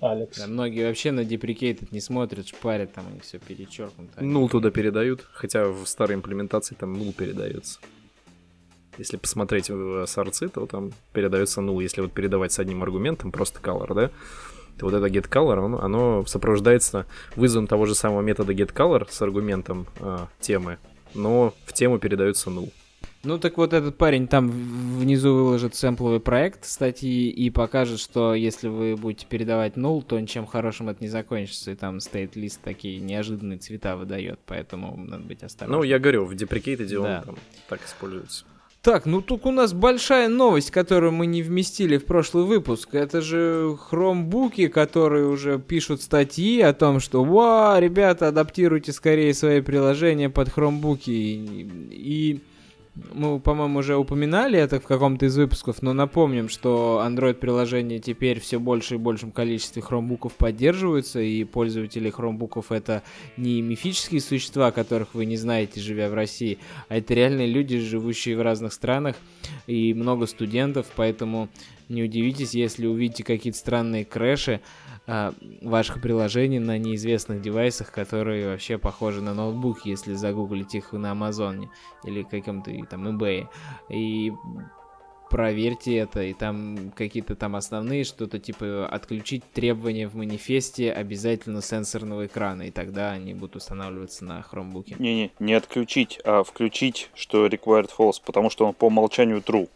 Алекс. 0.00 0.38
Да, 0.38 0.46
многие 0.46 0.86
вообще 0.86 1.12
на 1.12 1.20
deprecated 1.20 1.88
не 1.90 2.00
смотрят, 2.00 2.48
шпарят, 2.48 2.92
там 2.92 3.06
они 3.08 3.20
все 3.20 3.38
перечеркнуто. 3.38 4.22
Нул 4.22 4.48
туда 4.48 4.70
передают, 4.70 5.26
хотя 5.32 5.68
в 5.68 5.86
старой 5.86 6.16
имплементации 6.16 6.74
там 6.74 6.94
нул 6.94 7.12
передается. 7.12 7.80
Если 8.98 9.16
посмотреть 9.16 9.70
в 9.70 10.06
сорцы, 10.06 10.48
то 10.48 10.66
там 10.66 10.92
передается 11.12 11.60
нул. 11.60 11.80
Если 11.80 12.00
вот 12.00 12.12
передавать 12.12 12.52
с 12.52 12.58
одним 12.58 12.82
аргументом, 12.82 13.30
просто 13.30 13.60
color, 13.60 13.94
да, 13.94 14.10
то 14.78 14.86
вот 14.86 14.94
это 14.94 15.06
getColor, 15.06 15.64
оно, 15.64 15.82
оно 15.82 16.24
сопровождается 16.26 17.06
вызовом 17.36 17.66
того 17.66 17.86
же 17.86 17.94
самого 17.94 18.22
метода 18.22 18.52
getColor 18.52 19.06
с 19.10 19.20
аргументом 19.20 19.86
а, 20.00 20.28
темы, 20.40 20.78
но 21.14 21.54
в 21.66 21.72
тему 21.74 21.98
передается 21.98 22.50
нул. 22.50 22.72
Ну 23.22 23.38
так 23.38 23.58
вот 23.58 23.74
этот 23.74 23.98
парень 23.98 24.26
там 24.28 24.50
внизу 24.50 25.34
выложит 25.34 25.74
сэмпловый 25.74 26.20
проект 26.20 26.64
статьи 26.64 27.28
и 27.28 27.50
покажет, 27.50 28.00
что 28.00 28.34
если 28.34 28.68
вы 28.68 28.96
будете 28.96 29.26
передавать 29.26 29.76
нул, 29.76 30.02
то 30.02 30.18
ничем 30.18 30.46
хорошим 30.46 30.88
это 30.88 31.02
не 31.02 31.08
закончится. 31.08 31.70
И 31.70 31.74
там 31.74 32.00
стейт-лист 32.00 32.60
такие 32.62 32.98
неожиданные 32.98 33.58
цвета 33.58 33.96
выдает, 33.96 34.40
поэтому 34.46 34.96
надо 34.96 35.24
быть 35.24 35.42
осторожным. 35.42 35.80
Ну, 35.80 35.84
я 35.84 35.98
говорю, 35.98 36.24
в 36.24 36.32
deprecated 36.32 36.88
Да. 36.88 37.18
он 37.18 37.24
там 37.24 37.36
так 37.68 37.84
используется. 37.84 38.46
Так, 38.82 39.04
ну 39.04 39.20
тут 39.20 39.44
у 39.44 39.50
нас 39.50 39.74
большая 39.74 40.28
новость, 40.28 40.70
которую 40.70 41.12
мы 41.12 41.26
не 41.26 41.42
вместили 41.42 41.98
в 41.98 42.06
прошлый 42.06 42.44
выпуск. 42.44 42.94
Это 42.94 43.20
же 43.20 43.76
хромбуки, 43.78 44.68
которые 44.68 45.26
уже 45.26 45.58
пишут 45.58 46.00
статьи 46.00 46.62
о 46.62 46.72
том, 46.72 46.98
что 46.98 47.22
«Ва, 47.22 47.78
ребята, 47.78 48.28
адаптируйте 48.28 48.92
скорее 48.92 49.34
свои 49.34 49.60
приложения 49.60 50.30
под 50.30 50.48
хромбуки». 50.48 51.10
И, 51.10 51.68
и 51.90 52.40
мы, 53.12 53.40
по-моему, 53.40 53.80
уже 53.80 53.96
упоминали 53.96 54.58
это 54.58 54.80
в 54.80 54.84
каком-то 54.84 55.26
из 55.26 55.36
выпусков, 55.36 55.82
но 55.82 55.92
напомним, 55.92 56.48
что 56.48 57.02
Android-приложения 57.04 57.98
теперь 57.98 58.40
все 58.40 58.58
больше 58.58 58.94
и 58.94 58.98
большем 58.98 59.32
количестве 59.32 59.82
хромбуков 59.82 60.34
поддерживаются, 60.34 61.20
и 61.20 61.44
пользователи 61.44 62.10
хромбуков 62.10 62.72
это 62.72 63.02
не 63.36 63.62
мифические 63.62 64.20
существа, 64.20 64.70
которых 64.70 65.14
вы 65.14 65.26
не 65.26 65.36
знаете, 65.36 65.80
живя 65.80 66.08
в 66.08 66.14
России, 66.14 66.58
а 66.88 66.96
это 66.96 67.14
реальные 67.14 67.48
люди, 67.48 67.78
живущие 67.78 68.36
в 68.36 68.42
разных 68.42 68.72
странах, 68.72 69.16
и 69.66 69.94
много 69.94 70.26
студентов, 70.26 70.86
поэтому 70.96 71.48
не 71.90 72.02
удивитесь, 72.02 72.54
если 72.54 72.86
увидите 72.86 73.24
какие-то 73.24 73.58
странные 73.58 74.04
крэши 74.04 74.60
а, 75.06 75.34
ваших 75.60 76.00
приложений 76.00 76.60
на 76.60 76.78
неизвестных 76.78 77.42
девайсах, 77.42 77.90
которые 77.90 78.48
вообще 78.48 78.78
похожи 78.78 79.20
на 79.20 79.34
ноутбук, 79.34 79.84
если 79.84 80.14
загуглить 80.14 80.74
их 80.74 80.92
на 80.92 81.10
Амазоне 81.10 81.68
или 82.04 82.22
каком-то 82.22 82.70
там 82.88 83.08
eBay. 83.08 83.48
И 83.90 84.32
проверьте 85.30 85.96
это, 85.96 86.22
и 86.22 86.34
там 86.34 86.92
какие-то 86.94 87.36
там 87.36 87.56
основные, 87.56 88.04
что-то 88.04 88.38
типа 88.38 88.86
отключить 88.86 89.44
требования 89.52 90.08
в 90.08 90.14
манифесте 90.14 90.92
обязательно 90.92 91.62
сенсорного 91.62 92.26
экрана, 92.26 92.62
и 92.62 92.70
тогда 92.70 93.12
они 93.12 93.32
будут 93.32 93.56
устанавливаться 93.56 94.24
на 94.24 94.42
хромбуке. 94.42 94.96
Не-не, 94.98 95.30
не 95.38 95.54
отключить, 95.54 96.20
а 96.24 96.42
включить, 96.42 97.10
что 97.14 97.46
required 97.46 97.90
false, 97.96 98.20
потому 98.24 98.50
что 98.50 98.66
он 98.66 98.74
по 98.74 98.86
умолчанию 98.86 99.38
true. 99.38 99.68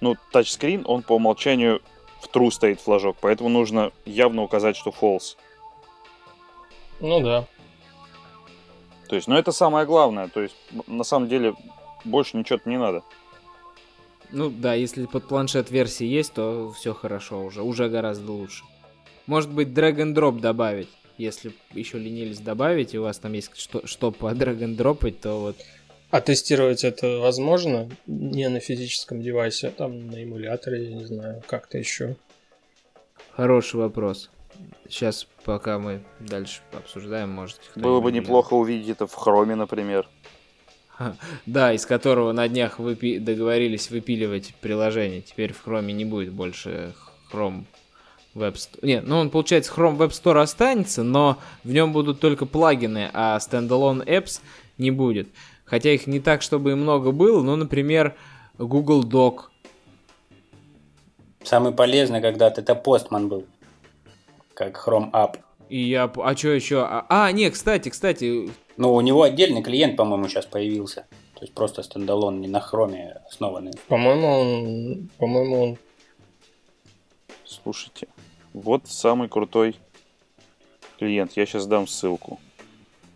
Ну, 0.00 0.16
тачскрин, 0.32 0.84
он 0.86 1.02
по 1.02 1.14
умолчанию 1.14 1.82
в 2.20 2.28
true 2.28 2.50
стоит 2.50 2.80
флажок, 2.80 3.16
поэтому 3.20 3.48
нужно 3.48 3.92
явно 4.04 4.42
указать, 4.42 4.76
что 4.76 4.90
false. 4.90 5.36
Ну 7.00 7.20
да. 7.20 7.46
То 9.08 9.16
есть, 9.16 9.26
ну 9.26 9.36
это 9.36 9.52
самое 9.52 9.86
главное. 9.86 10.28
То 10.28 10.40
есть, 10.40 10.54
на 10.86 11.04
самом 11.04 11.28
деле, 11.28 11.54
больше 12.04 12.36
ничего 12.36 12.60
не 12.64 12.78
надо. 12.78 13.02
Ну 14.32 14.48
да, 14.48 14.74
если 14.74 15.06
под 15.06 15.26
планшет 15.26 15.70
версии 15.70 16.06
есть, 16.06 16.34
то 16.34 16.72
все 16.72 16.94
хорошо 16.94 17.42
уже, 17.42 17.62
уже 17.62 17.88
гораздо 17.88 18.30
лучше. 18.30 18.62
Может 19.26 19.50
быть, 19.50 19.68
drag 19.68 19.96
and 19.96 20.14
drop 20.14 20.38
добавить. 20.38 20.88
Если 21.18 21.52
еще 21.72 21.98
ленились 21.98 22.38
добавить, 22.38 22.94
и 22.94 22.98
у 22.98 23.02
вас 23.02 23.18
там 23.18 23.32
есть 23.32 23.56
что, 23.56 23.86
что 23.86 24.12
по 24.12 24.30
drag 24.32 24.60
and 24.60 25.12
то 25.12 25.40
вот 25.40 25.56
а 26.10 26.20
тестировать 26.20 26.84
это 26.84 27.18
возможно 27.18 27.88
не 28.06 28.48
на 28.48 28.60
физическом 28.60 29.22
девайсе, 29.22 29.68
а 29.68 29.70
там 29.70 30.08
на 30.08 30.22
эмуляторе, 30.22 30.90
я 30.90 30.94
не 30.94 31.04
знаю, 31.04 31.42
как-то 31.46 31.78
еще? 31.78 32.16
Хороший 33.32 33.76
вопрос. 33.76 34.30
Сейчас, 34.88 35.26
пока 35.44 35.78
мы 35.78 36.02
дальше 36.18 36.60
обсуждаем, 36.72 37.30
может... 37.30 37.60
Было 37.76 38.00
бы 38.00 38.12
неплохо 38.12 38.54
увидеть 38.54 38.88
это 38.90 39.06
в 39.06 39.14
хроме, 39.14 39.54
например. 39.54 40.08
Да, 41.46 41.72
из 41.72 41.86
которого 41.86 42.32
на 42.32 42.46
днях 42.48 42.78
выпи... 42.78 43.18
договорились 43.18 43.90
выпиливать 43.90 44.54
приложение. 44.60 45.22
Теперь 45.22 45.52
в 45.52 45.62
хроме 45.62 45.94
не 45.94 46.04
будет 46.04 46.32
больше 46.32 46.92
Chrome 47.32 47.64
Web 48.34 48.54
Store. 48.54 48.78
Не, 48.82 49.00
ну 49.00 49.18
он, 49.18 49.30
получается, 49.30 49.72
Chrome 49.74 49.96
Web 49.96 50.10
Store 50.10 50.40
останется, 50.40 51.02
но 51.02 51.38
в 51.64 51.72
нем 51.72 51.92
будут 51.92 52.20
только 52.20 52.46
плагины, 52.46 53.10
а 53.12 53.38
standalone 53.38 54.04
apps 54.06 54.40
не 54.76 54.90
будет. 54.90 55.28
Хотя 55.70 55.92
их 55.92 56.08
не 56.08 56.18
так, 56.18 56.42
чтобы 56.42 56.72
и 56.72 56.74
много 56.74 57.12
было, 57.12 57.42
но, 57.42 57.54
например, 57.54 58.16
Google 58.58 59.04
Doc. 59.04 59.44
Самый 61.44 61.72
полезный 61.72 62.20
когда-то 62.20 62.60
это 62.60 62.72
Postman 62.72 63.28
был, 63.28 63.46
как 64.52 64.76
Chrome 64.76 65.12
App. 65.12 65.38
И 65.68 65.80
я... 65.80 66.10
А 66.16 66.36
что 66.36 66.48
еще? 66.48 66.82
А, 66.82 67.06
а, 67.08 67.30
не, 67.30 67.48
кстати, 67.50 67.88
кстати... 67.88 68.50
Ну, 68.76 68.92
у 68.94 69.00
него 69.00 69.22
отдельный 69.22 69.62
клиент, 69.62 69.96
по-моему, 69.96 70.26
сейчас 70.26 70.44
появился. 70.44 71.06
То 71.34 71.42
есть 71.42 71.54
просто 71.54 71.84
стендалон, 71.84 72.40
не 72.40 72.48
на 72.48 72.58
хроме 72.58 73.20
основанный. 73.28 73.72
По-моему, 73.86 74.26
он... 74.26 75.10
По-моему, 75.18 75.62
он... 75.62 75.78
Слушайте, 77.44 78.08
вот 78.52 78.88
самый 78.88 79.28
крутой 79.28 79.76
клиент. 80.98 81.32
Я 81.36 81.46
сейчас 81.46 81.66
дам 81.66 81.86
ссылку. 81.86 82.40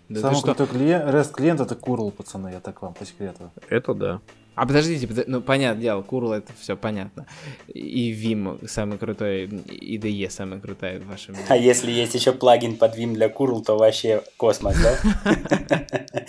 Да 0.08 0.20
Самый 0.20 0.42
крутой 0.42 0.66
клиент, 0.66 1.04
REST 1.06 1.32
клиент 1.32 1.60
это 1.60 1.74
Curl, 1.74 2.10
пацаны, 2.10 2.48
я 2.48 2.60
так 2.60 2.82
вам 2.82 2.92
по 2.94 3.06
секрету. 3.06 3.50
Это 3.70 3.94
да. 3.94 4.20
А 4.54 4.66
подождите, 4.66 5.06
под... 5.06 5.26
ну 5.26 5.40
понятное 5.40 5.82
дело, 5.82 6.02
Curl 6.02 6.34
это 6.34 6.52
все 6.58 6.76
понятно. 6.76 7.26
И 7.68 8.12
Vim 8.12 8.66
самый 8.68 8.98
крутой, 8.98 9.44
и 9.44 9.98
IDE 9.98 10.30
самый 10.30 10.60
крутой 10.60 10.98
в 10.98 11.08
вашем 11.08 11.34
мире. 11.34 11.46
А 11.48 11.56
если 11.56 11.90
есть 11.90 12.14
еще 12.14 12.32
плагин 12.32 12.76
под 12.76 12.96
Vim 12.96 13.14
для 13.14 13.28
Curl, 13.28 13.62
то 13.64 13.76
вообще 13.76 14.22
космос, 14.36 14.76
да? 14.80 15.86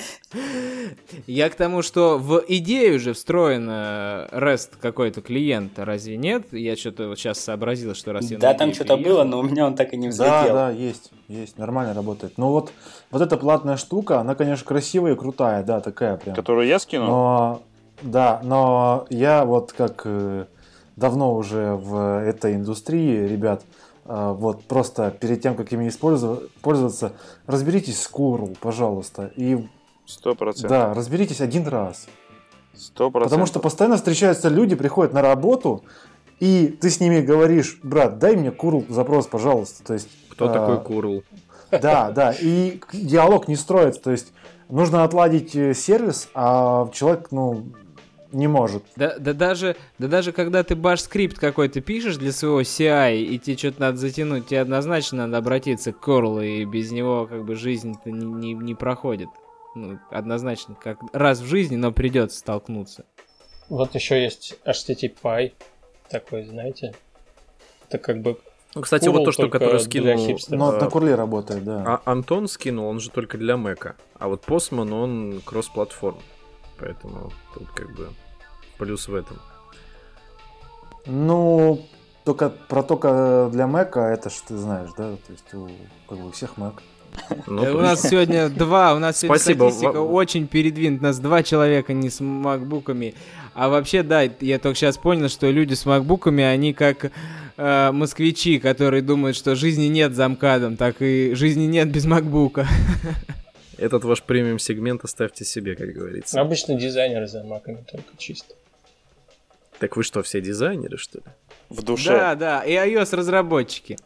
Я 1.27 1.49
к 1.49 1.55
тому, 1.55 1.81
что 1.81 2.17
в 2.17 2.43
идею 2.47 2.97
уже 2.97 3.13
встроен 3.13 3.69
REST 3.69 4.71
какой-то 4.79 5.21
клиент, 5.21 5.73
разве 5.77 6.17
нет? 6.17 6.47
Я 6.51 6.75
что-то 6.75 7.07
вот 7.07 7.19
сейчас 7.19 7.39
сообразил, 7.39 7.95
что 7.95 8.13
раз 8.13 8.29
я 8.29 8.37
Да, 8.37 8.53
там 8.53 8.73
что-то 8.73 8.97
было, 8.97 9.23
но 9.23 9.39
у 9.39 9.43
меня 9.43 9.65
он 9.67 9.75
так 9.75 9.93
и 9.93 9.97
не 9.97 10.09
взлетел. 10.09 10.47
Да, 10.47 10.53
да, 10.53 10.69
есть, 10.71 11.11
есть, 11.27 11.57
нормально 11.57 11.93
работает. 11.93 12.33
Ну 12.37 12.49
вот, 12.49 12.71
вот 13.11 13.21
эта 13.21 13.37
платная 13.37 13.77
штука, 13.77 14.19
она, 14.19 14.35
конечно, 14.35 14.65
красивая 14.65 15.13
и 15.13 15.15
крутая, 15.15 15.63
да, 15.63 15.79
такая 15.79 16.17
прям. 16.17 16.35
Которую 16.35 16.67
я 16.67 16.79
скинул? 16.79 17.07
Но, 17.07 17.61
да, 18.01 18.39
но 18.43 19.05
я 19.09 19.45
вот 19.45 19.73
как 19.73 20.01
э, 20.05 20.45
давно 20.95 21.35
уже 21.35 21.73
в 21.75 22.21
этой 22.21 22.55
индустрии, 22.55 23.27
ребят, 23.27 23.63
э, 24.05 24.35
вот 24.37 24.63
просто 24.65 25.11
перед 25.11 25.41
тем, 25.41 25.55
как 25.55 25.71
ими 25.71 25.89
пользоваться, 26.61 27.13
разберитесь 27.47 28.01
с 28.01 28.11
Curl, 28.11 28.57
пожалуйста, 28.59 29.31
и 29.35 29.67
Сто 30.05 30.35
процентов. 30.35 30.69
Да, 30.69 30.93
разберитесь 30.93 31.41
один 31.41 31.67
раз. 31.67 32.07
Сто 32.75 33.09
процентов. 33.09 33.31
Потому 33.31 33.45
что 33.47 33.59
постоянно 33.59 33.97
встречаются 33.97 34.49
люди, 34.49 34.75
приходят 34.75 35.13
на 35.13 35.21
работу, 35.21 35.83
и 36.39 36.67
ты 36.79 36.89
с 36.89 36.99
ними 36.99 37.21
говоришь, 37.21 37.79
брат, 37.81 38.19
дай 38.19 38.35
мне 38.35 38.51
курл 38.51 38.85
запрос, 38.89 39.25
пожалуйста. 39.27 39.83
То 39.83 39.93
есть, 39.93 40.09
Кто 40.29 40.49
а, 40.49 40.53
такой 40.53 40.83
курл? 40.83 41.23
Да, 41.71 42.11
да, 42.11 42.33
и 42.39 42.79
диалог 42.93 43.47
не 43.47 43.55
строится. 43.55 44.01
То 44.01 44.11
есть 44.11 44.31
нужно 44.69 45.03
отладить 45.03 45.51
сервис, 45.51 46.29
а 46.35 46.89
человек, 46.93 47.29
ну, 47.31 47.65
не 48.31 48.47
может. 48.47 48.83
Да, 48.95 49.15
да, 49.17 49.33
даже, 49.33 49.75
да 49.99 50.07
даже 50.07 50.31
когда 50.31 50.63
ты 50.63 50.75
баш-скрипт 50.75 51.37
какой-то 51.39 51.81
пишешь 51.81 52.17
для 52.17 52.31
своего 52.31 52.61
CI, 52.61 53.17
и 53.21 53.39
тебе 53.39 53.57
что-то 53.57 53.81
надо 53.81 53.97
затянуть, 53.97 54.47
тебе 54.47 54.61
однозначно 54.61 55.25
надо 55.25 55.37
обратиться 55.37 55.93
к 55.93 56.07
Curl, 56.07 56.45
и 56.45 56.65
без 56.65 56.91
него 56.91 57.27
как 57.27 57.45
бы 57.45 57.55
жизнь 57.55 57.95
не, 58.05 58.11
не, 58.11 58.53
не 58.53 58.75
проходит 58.75 59.29
ну, 59.75 59.99
однозначно, 60.09 60.75
как 60.75 60.99
раз 61.13 61.39
в 61.41 61.45
жизни, 61.45 61.75
но 61.75 61.91
придется 61.91 62.39
столкнуться. 62.39 63.05
Вот 63.69 63.93
еще 63.93 64.21
есть 64.23 64.57
HTTP 64.65 65.51
такой, 66.09 66.45
знаете, 66.45 66.93
это 67.87 67.97
как 67.97 68.21
бы 68.21 68.37
ну, 68.73 68.81
кстати, 68.81 69.07
вот 69.07 69.23
то, 69.23 69.31
что 69.31 69.47
который 69.47 69.79
скинул... 69.79 70.37
Ну, 70.49 70.71
на 70.73 70.89
Курле 70.89 71.15
работает, 71.15 71.63
да. 71.63 71.83
А 71.85 72.11
Антон 72.11 72.49
скинул, 72.49 72.87
он 72.87 72.99
же 72.99 73.09
только 73.09 73.37
для 73.37 73.55
Мэка. 73.55 73.95
А 74.19 74.27
вот 74.27 74.43
Postman, 74.45 74.91
он 74.91 75.41
кросс-платформ. 75.45 76.17
Поэтому 76.79 77.31
тут 77.53 77.67
как 77.71 77.93
бы 77.95 78.09
плюс 78.77 79.07
в 79.07 79.15
этом. 79.15 79.39
Ну, 81.05 81.85
только 82.23 82.49
про 82.49 82.83
только 82.83 83.49
для 83.51 83.67
Мэка, 83.67 83.99
это 84.01 84.29
ж 84.29 84.33
ты 84.47 84.57
знаешь, 84.57 84.89
да? 84.97 85.11
То 85.15 85.31
есть 85.31 85.53
у, 85.53 85.69
как 86.09 86.17
бы, 86.17 86.27
у 86.27 86.31
всех 86.31 86.57
Mac. 86.57 86.73
Ну, 87.47 87.61
у 87.61 87.81
нас 87.81 88.01
сегодня 88.01 88.49
два, 88.49 88.93
у 88.93 88.99
нас 88.99 89.19
сегодня 89.19 89.39
Спасибо. 89.39 89.69
статистика 89.69 89.99
очень 89.99 90.47
передвинута. 90.47 91.03
У 91.03 91.07
нас 91.07 91.19
два 91.19 91.43
человека 91.43 91.93
не 91.93 92.09
с 92.09 92.19
макбуками. 92.19 93.15
А 93.53 93.69
вообще, 93.69 94.03
да, 94.03 94.23
я 94.23 94.59
только 94.59 94.77
сейчас 94.77 94.97
понял, 94.97 95.29
что 95.29 95.49
люди 95.49 95.75
с 95.75 95.85
макбуками, 95.85 96.43
они 96.43 96.73
как 96.73 97.11
э, 97.57 97.91
москвичи, 97.91 98.59
которые 98.59 99.01
думают, 99.01 99.37
что 99.37 99.55
жизни 99.55 99.85
нет 99.85 100.13
за 100.13 100.27
МКАДом, 100.27 100.75
так 100.75 101.01
и 101.01 101.33
жизни 101.35 101.65
нет 101.65 101.89
без 101.89 102.05
макбука. 102.05 102.67
Этот 103.77 104.03
ваш 104.05 104.23
премиум 104.23 104.59
сегмент 104.59 105.03
оставьте 105.03 105.45
себе, 105.45 105.75
как 105.75 105.89
говорится. 105.89 106.39
Обычно 106.39 106.75
дизайнеры 106.75 107.27
за 107.27 107.43
маками 107.43 107.83
только 107.89 108.15
чисто. 108.17 108.55
Так 109.79 109.97
вы 109.97 110.03
что, 110.03 110.23
все 110.23 110.41
дизайнеры, 110.41 110.97
что 110.97 111.19
ли? 111.19 111.25
В 111.69 111.83
душе. 111.83 112.11
Да, 112.11 112.35
да, 112.35 112.63
и 112.63 112.71
iOS 112.73 113.15
разработчики. 113.15 113.97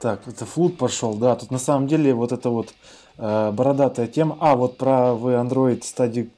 Так, 0.00 0.26
это 0.26 0.44
флут 0.46 0.78
пошел, 0.78 1.14
да. 1.14 1.36
Тут 1.36 1.52
на 1.52 1.58
самом 1.58 1.86
деле 1.86 2.12
вот 2.12 2.32
эта 2.32 2.48
вот 2.48 2.74
э, 3.18 3.50
бородатая 3.52 4.08
тема. 4.08 4.36
А, 4.40 4.56
вот 4.56 4.76
про 4.76 5.14
вы 5.14 5.34
Android 5.34 5.84
стадии 5.84 6.30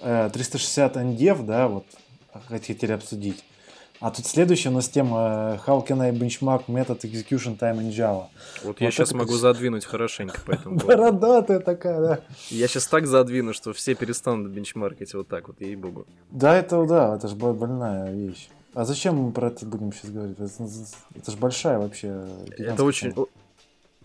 э, 0.00 0.30
360 0.32 0.96
NDEV, 0.96 1.44
да, 1.44 1.68
вот 1.68 1.84
хотели 2.48 2.92
обсудить. 2.92 3.44
А 4.00 4.10
тут 4.10 4.26
следующая 4.26 4.68
у 4.68 4.72
нас 4.72 4.88
тема 4.88 5.58
э, 5.64 5.70
How 5.70 5.86
can 5.86 6.02
I 6.02 6.10
benchmark 6.10 6.66
method 6.66 7.00
execution 7.00 7.58
time 7.58 7.78
in 7.78 7.90
Java? 7.90 8.26
Вот 8.62 8.80
я 8.80 8.86
Вот 8.88 8.94
сейчас 8.94 9.08
это 9.08 9.16
могу 9.16 9.32
задвинуть 9.34 9.86
хорошенько 9.86 10.40
по 10.42 10.52
этому. 10.52 10.76
Бородатая 10.76 11.60
такая, 11.60 12.00
да. 12.00 12.20
Я 12.50 12.68
сейчас 12.68 12.86
так 12.86 13.06
задвину, 13.06 13.54
что 13.54 13.72
все 13.72 13.94
перестанут 13.94 14.50
бенчмаркать 14.50 15.14
вот 15.14 15.28
так 15.28 15.48
вот, 15.48 15.60
ей-богу. 15.60 16.06
Да, 16.30 16.54
это 16.56 16.84
да, 16.84 17.16
это 17.16 17.28
же 17.28 17.36
больная 17.36 18.12
вещь. 18.12 18.48
А 18.74 18.84
зачем 18.84 19.16
мы 19.16 19.32
про 19.32 19.48
это 19.48 19.64
будем 19.64 19.92
сейчас 19.92 20.10
говорить? 20.10 20.36
Это, 20.38 21.30
же 21.30 21.36
большая 21.38 21.78
вообще. 21.78 22.26
Это 22.58 22.84
очень, 22.84 23.12
тема. 23.12 23.26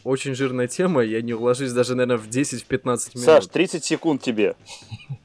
очень 0.06 0.34
жирная 0.34 0.70
тема, 0.70 1.02
я 1.02 1.22
не 1.22 1.34
уложусь 1.34 1.74
даже, 1.74 1.96
наверное, 1.96 2.18
в 2.18 2.30
10-15 2.30 2.80
минут. 2.84 3.02
Саш, 3.16 3.48
30 3.48 3.84
секунд 3.84 4.22
тебе. 4.22 4.56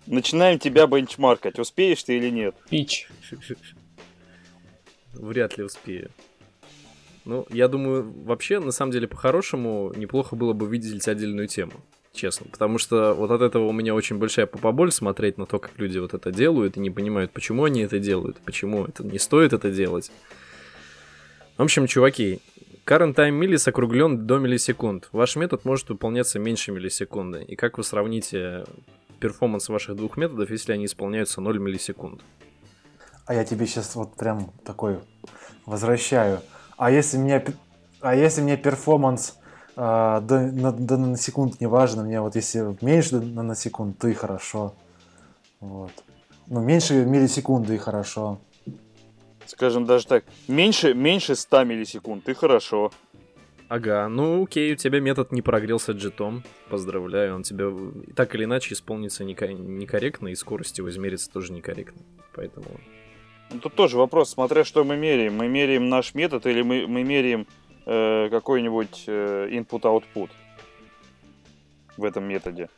Начинаем 0.07 0.59
тебя 0.59 0.89
бенчмаркать. 0.89 1.61
Успеешь 1.61 2.03
ты 2.03 2.17
или 2.17 2.31
нет? 2.31 2.57
Пич. 2.69 3.09
Вряд 5.19 5.59
ли 5.59 5.65
успею. 5.65 6.11
Ну, 7.25 7.47
я 7.51 7.67
думаю, 7.67 8.13
вообще, 8.25 8.61
на 8.61 8.71
самом 8.71 8.93
деле, 8.93 9.09
по-хорошему, 9.09 9.93
неплохо 9.97 10.37
было 10.37 10.53
бы 10.53 10.67
выделить 10.67 11.09
отдельную 11.09 11.49
тему. 11.49 11.73
Честно. 12.13 12.47
Потому 12.51 12.79
что 12.79 13.13
вот 13.15 13.31
от 13.31 13.43
этого 13.43 13.67
у 13.67 13.73
меня 13.73 13.95
очень 13.95 14.17
большая 14.17 14.47
попоболь 14.47 14.91
смотреть 14.91 15.37
на 15.37 15.45
то, 15.45 15.59
как 15.59 15.79
люди 15.79 15.99
вот 15.99 16.15
это 16.15 16.33
делают 16.33 16.77
и 16.77 16.81
не 16.81 16.91
понимают, 16.91 17.33
почему 17.33 17.65
они 17.65 17.83
это 17.83 17.99
делают, 17.99 18.39
почему 18.39 18.87
это 18.87 19.05
не 19.05 19.19
стоит 19.19 19.53
это 19.53 19.71
делать. 19.71 20.11
В 21.59 21.63
общем, 21.63 21.87
чуваки, 21.87 22.41
current 22.87 23.15
time 23.15 23.39
millis 23.39 23.69
округлен 23.69 24.27
до 24.27 24.39
миллисекунд. 24.39 25.09
Ваш 25.13 25.37
метод 25.37 25.65
может 25.65 25.89
выполняться 25.89 26.39
меньше 26.39 26.73
миллисекунды. 26.73 27.43
И 27.43 27.57
как 27.57 27.77
вы 27.77 27.85
сравните 27.85 28.65
перформанс 29.21 29.69
ваших 29.69 29.97
двух 29.97 30.17
методов, 30.17 30.51
если 30.51 30.73
они 30.73 30.87
исполняются 30.87 31.41
0 31.41 31.59
миллисекунд? 31.59 32.23
А 33.27 33.35
я 33.35 33.45
тебе 33.45 33.67
сейчас 33.67 33.95
вот 33.97 34.15
прям 34.15 34.51
такой 34.65 35.01
возвращаю. 35.67 36.41
А 36.77 36.91
если 36.91 37.19
мне, 37.19 37.45
а 38.01 38.15
если 38.15 38.41
мне 38.41 38.57
перформанс 38.57 39.37
а, 39.75 40.21
до, 40.21 40.41
на, 40.41 40.73
до 40.73 40.97
наносекунд 40.97 41.61
не 41.61 41.67
важно, 41.67 42.05
мне 42.05 42.21
вот 42.21 42.37
если 42.37 42.77
меньше 42.81 43.19
до 43.19 43.27
наносекунд, 43.27 43.99
то 43.99 44.09
и 44.09 44.15
хорошо. 44.15 44.75
Вот. 45.61 45.93
Ну, 46.47 46.61
меньше 46.61 47.05
миллисекунды 47.05 47.75
и 47.75 47.79
хорошо. 47.79 48.39
Скажем 49.47 49.85
даже 49.85 50.07
так, 50.07 50.25
меньше, 50.49 50.95
меньше 50.95 51.35
100 51.35 51.65
миллисекунд, 51.65 52.25
ты 52.25 52.35
хорошо. 52.35 52.93
Ага, 53.69 54.09
ну 54.09 54.45
окей, 54.45 54.73
у 54.73 54.77
тебя 54.77 55.01
метод 55.01 55.33
не 55.33 55.43
прогрелся 55.43 55.93
джетом. 55.93 56.45
Поздравляю, 56.71 57.35
он 57.35 57.43
тебя 57.43 57.67
и 58.07 58.13
так 58.13 58.35
или 58.37 58.45
иначе 58.45 58.75
исполнится 58.75 59.25
неко- 59.25 59.53
некорректно, 59.53 60.29
и 60.29 60.37
скорость 60.37 60.79
его 60.79 60.89
измерится 60.89 61.31
тоже 61.31 61.53
некорректно. 61.53 62.01
Поэтому... 62.33 62.67
Ну, 63.51 63.61
Тут 63.61 63.75
тоже 63.75 63.97
вопрос, 63.97 64.31
смотря 64.31 64.65
что 64.65 64.85
мы 64.85 64.97
меряем. 64.97 65.37
Мы 65.37 65.49
меряем 65.49 65.89
наш 65.89 66.15
метод 66.15 66.47
или 66.47 66.63
мы, 66.63 66.87
мы 66.87 67.05
меряем 67.05 67.47
э, 67.87 68.29
какой-нибудь 68.31 69.05
э, 69.07 69.49
input-output 69.51 70.31
в 71.97 72.05
этом 72.05 72.25
методе. 72.25 72.69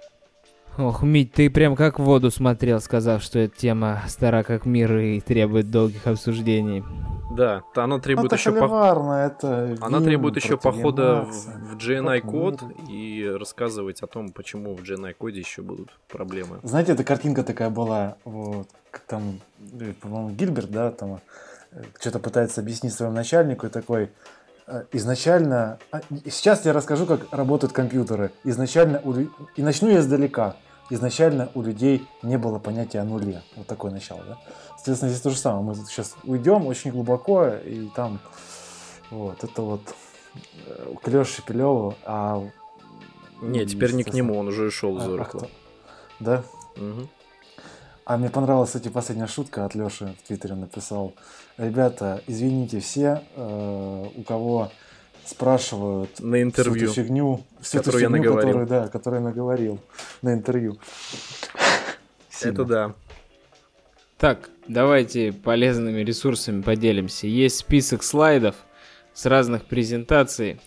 Ох, 0.79 1.03
Мить, 1.03 1.33
ты 1.33 1.51
прям 1.51 1.75
как 1.75 1.99
в 1.99 2.05
воду 2.05 2.31
смотрел, 2.31 2.81
сказав, 2.81 3.21
что 3.21 3.41
эта 3.41 3.57
тема 3.57 4.01
стара 4.07 4.45
как 4.45 4.65
мир 4.65 4.97
и 4.97 5.21
требует 5.21 5.73
долгих 5.73 6.07
обсуждений. 6.07 6.85
Да, 7.33 7.63
она 7.75 7.97
Ну, 7.97 8.01
требует 8.01 8.33
еще 8.33 8.53
по- 8.53 8.67
это 9.13 9.77
Она 9.81 10.01
требует 10.01 10.37
еще 10.37 10.57
похода 10.57 11.27
в, 11.29 11.75
в 11.75 11.77
GNI 11.77 12.21
код 12.21 12.63
и 12.89 13.29
рассказывать 13.39 14.03
о 14.03 14.07
том, 14.07 14.31
почему 14.31 14.77
в 14.77 14.83
GNI 14.83 15.15
коде 15.15 15.41
еще 15.41 15.63
будут 15.63 15.91
проблемы. 16.09 16.61
Знаете, 16.63 16.93
эта 16.93 17.03
картинка 17.03 17.43
такая 17.43 17.71
была, 17.71 18.17
вот, 18.25 18.69
там, 19.09 19.41
э, 19.81 19.93
по-моему, 20.01 20.31
Гильберт, 20.31 20.71
да, 20.71 20.93
там 20.93 21.21
э, 21.73 21.83
что-то 22.01 22.21
пытается 22.21 22.61
объяснить 22.61 22.93
своему 22.95 23.15
начальнику 23.17 23.67
и 23.67 23.69
такой, 23.69 24.11
э, 24.69 24.85
изначально, 24.93 25.79
а, 25.91 26.01
сейчас 26.25 26.65
я 26.65 26.73
расскажу, 26.73 27.05
как 27.05 27.27
работают 27.33 27.73
компьютеры. 27.73 28.31
Изначально, 28.45 29.03
и 29.57 29.63
начну 29.63 29.91
я 29.91 29.99
издалека. 29.99 30.55
Изначально 30.91 31.51
у 31.55 31.63
людей 31.63 32.07
не 32.23 32.39
было 32.39 32.59
понятия 32.59 33.01
о 33.01 33.05
нуле. 33.05 33.43
Вот 33.57 33.67
такое 33.67 33.91
начало, 33.91 34.23
да. 34.27 34.39
Соответственно, 34.77 35.11
здесь 35.11 35.23
то 35.23 35.31
же 35.31 35.37
самое. 35.37 35.63
Мы 35.63 35.75
тут 35.75 35.89
сейчас 35.89 36.17
уйдем 36.25 36.67
очень 36.67 36.91
глубоко, 36.91 37.47
и 37.49 37.89
там, 37.95 38.21
вот, 39.11 39.45
это 39.45 39.63
вот 39.63 39.83
э, 40.67 40.95
к 41.03 41.09
Лёше 41.09 41.37
Шепелеву, 41.37 41.95
а... 42.05 42.43
Не, 43.43 43.63
и, 43.63 43.67
теперь 43.67 43.93
не 43.93 44.03
к 44.03 44.13
нему, 44.15 44.39
он 44.39 44.49
уже 44.49 44.67
ушел 44.67 44.99
а- 44.99 45.21
а 45.21 45.25
кто? 45.25 45.47
Да? 46.21 46.43
Мгм. 46.77 47.09
А 48.05 48.17
мне 48.17 48.31
понравилась, 48.31 48.71
кстати, 48.71 48.89
последняя 48.89 49.27
шутка 49.27 49.67
от 49.67 49.75
Леши 49.75 50.15
в 50.23 50.27
Твиттере 50.27 50.55
написал. 50.55 51.13
Ребята, 51.59 52.23
извините 52.27 52.81
все, 52.81 53.23
э, 53.37 54.07
у 54.17 54.23
кого 54.23 54.71
спрашивают 55.29 56.21
На 56.21 56.37
всю 56.37 56.43
интервью. 56.43 56.85
эту 56.85 56.95
фигню, 56.95 57.45
всю 57.61 57.79
эту 57.79 57.85
которую 57.91 58.03
я 58.03 58.09
фигню, 58.09 58.23
наговорил. 58.23 58.47
которую, 58.49 58.67
да, 58.67 58.89
которую 58.89 59.21
я 59.23 59.29
наговорил 59.29 59.79
на 60.23 60.33
интервью. 60.35 60.79
Это 62.41 62.51
Сильно. 62.51 62.65
да. 62.65 62.95
Так, 64.17 64.51
давайте 64.67 65.33
полезными 65.33 66.01
ресурсами 66.03 66.63
поделимся. 66.63 67.27
Есть 67.27 67.57
список 67.59 68.03
слайдов 68.03 68.57
с 69.15 69.27
разных 69.27 69.65
презентаций. 69.65 70.61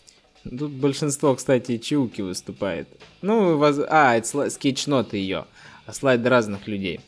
Тут 0.43 0.71
большинство, 0.71 1.35
кстати, 1.35 1.77
Чиуки 1.77 2.21
выступает. 2.21 2.87
Ну, 3.21 3.57
воз... 3.57 3.79
а, 3.89 4.15
это 4.17 4.25
сла- 4.27 4.49
скетчноты 4.49 5.17
ее, 5.17 5.45
а 5.85 5.93
слайды 5.93 6.29
разных 6.29 6.67
людей. 6.67 6.99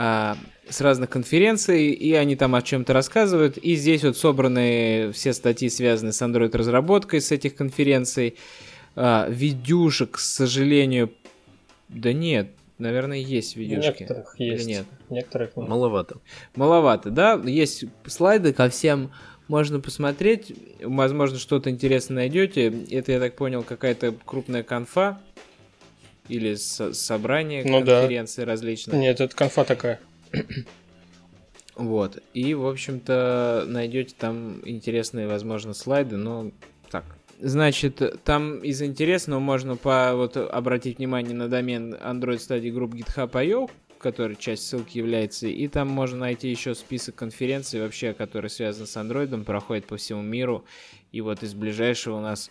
А, 0.00 0.36
с 0.68 0.80
разных 0.80 1.10
конференций, 1.10 1.90
и 1.90 2.12
они 2.12 2.36
там 2.36 2.54
о 2.54 2.62
чем-то 2.62 2.92
рассказывают. 2.92 3.58
И 3.58 3.74
здесь 3.74 4.04
вот 4.04 4.16
собраны 4.16 5.10
все 5.12 5.32
статьи, 5.32 5.68
связанные 5.68 6.12
с 6.12 6.22
Android-разработкой 6.22 7.20
с 7.20 7.32
этих 7.32 7.56
конференций. 7.56 8.36
А, 8.94 9.26
видюшек, 9.28 10.12
к 10.12 10.18
сожалению... 10.20 11.10
Да 11.88 12.12
нет, 12.12 12.50
наверное, 12.78 13.18
есть 13.18 13.56
видюшки. 13.56 14.02
Некоторых 14.02 14.34
Или 14.38 14.52
есть. 14.52 14.66
нет? 14.68 14.86
Некоторых 15.10 15.56
нет. 15.56 15.68
Маловато. 15.68 16.18
Маловато, 16.54 17.10
да? 17.10 17.34
Есть 17.44 17.86
слайды 18.06 18.52
ко 18.52 18.68
всем 18.68 19.10
можно 19.48 19.80
посмотреть. 19.80 20.54
Возможно, 20.82 21.38
что-то 21.38 21.70
интересное 21.70 22.16
найдете. 22.16 22.68
Это, 22.90 23.12
я 23.12 23.18
так 23.18 23.34
понял, 23.34 23.62
какая-то 23.62 24.14
крупная 24.24 24.62
конфа. 24.62 25.20
Или 26.28 26.54
со- 26.54 26.92
собрание 26.92 27.64
Ну 27.64 27.82
да. 27.82 28.00
конференции 28.00 28.42
различных. 28.42 28.96
Нет, 28.96 29.20
это 29.20 29.34
конфа 29.34 29.64
такая. 29.64 30.00
Вот. 31.74 32.20
И, 32.34 32.54
в 32.54 32.66
общем-то, 32.66 33.64
найдете 33.68 34.12
там 34.18 34.60
интересные, 34.64 35.28
возможно, 35.28 35.74
слайды, 35.74 36.16
но 36.16 36.50
так. 36.90 37.04
Значит, 37.40 38.02
там 38.24 38.58
из 38.64 38.82
интересного 38.82 39.38
можно 39.38 39.76
по, 39.76 40.12
вот, 40.16 40.36
обратить 40.36 40.98
внимание 40.98 41.34
на 41.34 41.48
домен 41.48 41.94
Android 41.94 42.38
Study 42.38 42.72
Group 42.72 42.94
GitHub.io, 42.94 43.70
который 44.00 44.34
часть 44.34 44.66
ссылки 44.66 44.98
является, 44.98 45.46
и 45.46 45.68
там 45.68 45.86
можно 45.88 46.18
найти 46.18 46.50
еще 46.50 46.74
список 46.74 47.14
конференций 47.14 47.80
вообще, 47.80 48.12
которые 48.12 48.50
связаны 48.50 48.88
с 48.88 48.96
Android, 48.96 49.44
проходят 49.44 49.86
по 49.86 49.96
всему 49.96 50.22
миру. 50.22 50.64
И 51.12 51.20
вот 51.20 51.44
из 51.44 51.54
ближайшего 51.54 52.16
у 52.16 52.20
нас 52.20 52.50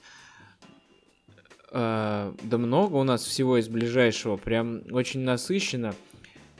да 1.72 2.58
много 2.58 2.96
у 2.96 3.04
нас 3.04 3.24
всего 3.24 3.58
из 3.58 3.68
ближайшего, 3.68 4.38
прям 4.38 4.84
очень 4.92 5.22
насыщенно. 5.22 5.94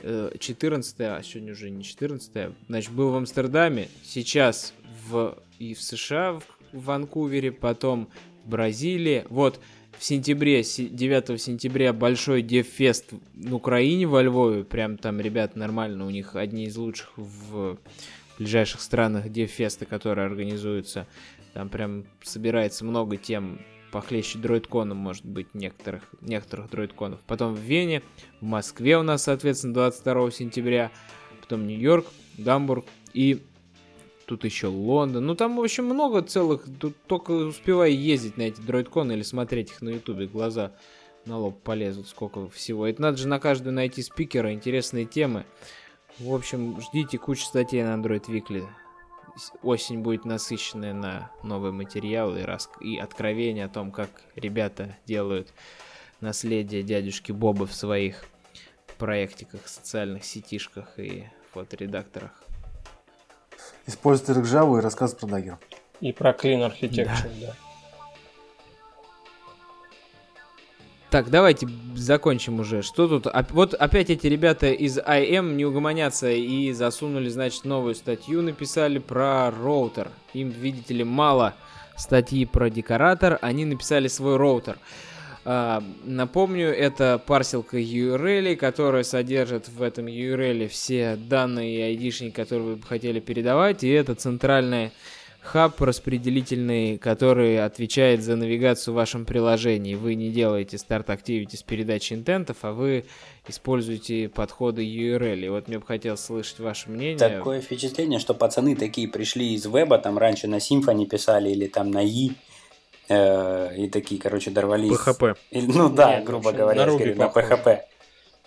Э, 0.02 0.30
14 0.38 1.00
а 1.00 1.22
сегодня 1.24 1.52
уже 1.52 1.70
не 1.70 1.82
14 1.82 2.54
значит, 2.68 2.92
был 2.92 3.10
в 3.10 3.16
Амстердаме, 3.16 3.88
сейчас 4.04 4.72
в, 5.08 5.38
и 5.58 5.74
в 5.74 5.82
США, 5.82 6.34
в, 6.34 6.44
в 6.72 6.84
Ванкувере, 6.84 7.50
потом 7.50 8.08
в 8.44 8.50
Бразилии. 8.50 9.24
Вот 9.28 9.60
в 9.98 10.04
сентябре, 10.04 10.62
се- 10.62 10.86
9 10.86 11.40
сентября 11.40 11.92
большой 11.92 12.42
DevFest 12.42 13.20
на 13.34 13.56
Украине 13.56 14.06
во 14.06 14.22
Львове. 14.22 14.62
Прям 14.62 14.98
там 14.98 15.20
ребята 15.20 15.58
нормально, 15.58 16.06
у 16.06 16.10
них 16.10 16.36
одни 16.36 16.66
из 16.66 16.76
лучших 16.76 17.12
в 17.16 17.78
ближайших 18.38 18.80
странах 18.80 19.26
DevFest, 19.26 19.84
которые 19.86 20.26
организуются. 20.26 21.08
Там 21.54 21.68
прям 21.68 22.04
собирается 22.22 22.84
много 22.84 23.16
тем 23.16 23.58
похлеще 23.90 24.38
дроидкона, 24.38 24.94
может 24.94 25.24
быть, 25.24 25.54
некоторых, 25.54 26.04
некоторых 26.20 26.70
дроидконов. 26.70 27.20
Потом 27.26 27.54
в 27.54 27.58
Вене, 27.58 28.02
в 28.40 28.44
Москве 28.44 28.98
у 28.98 29.02
нас, 29.02 29.24
соответственно, 29.24 29.74
22 29.74 30.30
сентября, 30.30 30.90
потом 31.40 31.66
Нью-Йорк, 31.66 32.06
Гамбург 32.38 32.84
и 33.12 33.42
тут 34.26 34.44
еще 34.44 34.66
Лондон. 34.68 35.26
Ну, 35.26 35.34
там, 35.34 35.56
в 35.56 35.60
общем, 35.60 35.86
много 35.86 36.22
целых, 36.22 36.66
тут 36.78 36.96
только 37.06 37.32
успевай 37.32 37.92
ездить 37.92 38.36
на 38.36 38.42
эти 38.42 38.60
дроидконы 38.60 39.12
или 39.12 39.22
смотреть 39.22 39.70
их 39.70 39.82
на 39.82 39.90
ютубе, 39.90 40.26
глаза 40.26 40.72
на 41.24 41.38
лоб 41.38 41.62
полезут, 41.62 42.08
сколько 42.08 42.48
всего. 42.48 42.86
Это 42.86 43.02
надо 43.02 43.18
же 43.18 43.28
на 43.28 43.38
каждую 43.38 43.74
найти 43.74 44.02
спикера, 44.02 44.52
интересные 44.52 45.04
темы. 45.04 45.44
В 46.18 46.34
общем, 46.34 46.80
ждите 46.80 47.18
кучу 47.18 47.44
статей 47.44 47.82
на 47.82 47.94
Android 47.94 48.26
Weekly. 48.26 48.64
Осень 49.62 50.00
будет 50.00 50.24
насыщенная 50.24 50.92
на 50.92 51.30
новые 51.42 51.72
материалы 51.72 52.40
и, 52.40 52.44
рас... 52.44 52.70
и 52.80 52.98
откровения 52.98 53.66
о 53.66 53.68
том, 53.68 53.90
как 53.90 54.10
ребята 54.34 54.96
делают 55.06 55.52
наследие 56.20 56.82
дядюшки 56.82 57.32
Боба 57.32 57.66
в 57.66 57.74
своих 57.74 58.24
проектиках, 58.98 59.68
социальных 59.68 60.24
сетишках 60.24 60.98
и 60.98 61.28
фоторедакторах. 61.52 62.32
использует 63.86 64.38
RxJava 64.38 64.78
и 64.78 64.82
рассказывает 64.82 65.20
про 65.20 65.38
Dagger. 65.38 65.56
И 66.00 66.12
про 66.12 66.30
Clean 66.32 66.68
Architecture, 66.68 67.30
да. 67.40 67.54
Так, 71.10 71.30
давайте 71.30 71.66
закончим 71.94 72.60
уже. 72.60 72.82
Что 72.82 73.08
тут? 73.08 73.26
Вот 73.50 73.72
опять 73.72 74.10
эти 74.10 74.26
ребята 74.26 74.66
из 74.66 74.98
IM 74.98 75.54
не 75.54 75.64
угомонятся 75.64 76.30
и 76.30 76.70
засунули, 76.72 77.30
значит, 77.30 77.64
новую 77.64 77.94
статью, 77.94 78.42
написали 78.42 78.98
про 78.98 79.50
роутер. 79.50 80.10
Им, 80.34 80.50
видите 80.50 80.92
ли, 80.92 81.04
мало 81.04 81.54
статьи 81.96 82.44
про 82.44 82.68
декоратор, 82.68 83.38
они 83.40 83.64
написали 83.64 84.06
свой 84.08 84.36
роутер. 84.36 84.78
А, 85.46 85.82
напомню, 86.04 86.68
это 86.68 87.18
парсилка 87.24 87.78
URL, 87.78 88.54
которая 88.56 89.02
содержит 89.02 89.70
в 89.70 89.82
этом 89.82 90.08
URL 90.08 90.68
все 90.68 91.16
данные 91.16 91.78
и 91.78 91.80
айдишники, 91.80 92.34
которые 92.34 92.68
вы 92.68 92.76
бы 92.76 92.86
хотели 92.86 93.18
передавать, 93.18 93.82
и 93.82 93.88
это 93.88 94.14
центральная 94.14 94.92
хаб 95.40 95.80
распределительный, 95.80 96.98
который 96.98 97.64
отвечает 97.64 98.22
за 98.22 98.36
навигацию 98.36 98.92
в 98.92 98.96
вашем 98.96 99.24
приложении. 99.24 99.94
Вы 99.94 100.14
не 100.14 100.30
делаете 100.30 100.78
старт 100.78 101.08
activity 101.08 101.56
с 101.56 101.62
передачи 101.62 102.12
интентов, 102.12 102.58
а 102.62 102.72
вы 102.72 103.04
используете 103.46 104.28
подходы 104.28 104.84
URL. 104.84 105.46
И 105.46 105.48
вот 105.48 105.68
мне 105.68 105.78
бы 105.78 105.86
хотелось 105.86 106.20
слышать 106.20 106.58
ваше 106.60 106.90
мнение. 106.90 107.18
Такое 107.18 107.60
впечатление, 107.60 108.18
что 108.18 108.34
пацаны 108.34 108.76
такие 108.76 109.08
пришли 109.08 109.54
из 109.54 109.64
веба, 109.66 109.98
там 109.98 110.18
раньше 110.18 110.48
на 110.48 110.56
Symfony 110.56 111.06
писали 111.06 111.50
или 111.50 111.66
там 111.66 111.90
на 111.90 112.02
И, 112.02 112.32
э, 113.08 113.76
и 113.76 113.88
такие, 113.88 114.20
короче, 114.20 114.50
дорвались. 114.50 114.92
PHP. 114.92 115.36
Ну 115.52 115.88
да, 115.88 116.16
Нет, 116.16 116.24
грубо 116.24 116.52
на 116.52 116.58
говоря, 116.58 116.84
Ruby 116.84 116.94
скорее, 116.94 117.14
на 117.14 117.28
похоже. 117.28 117.54
PHP. 117.54 117.78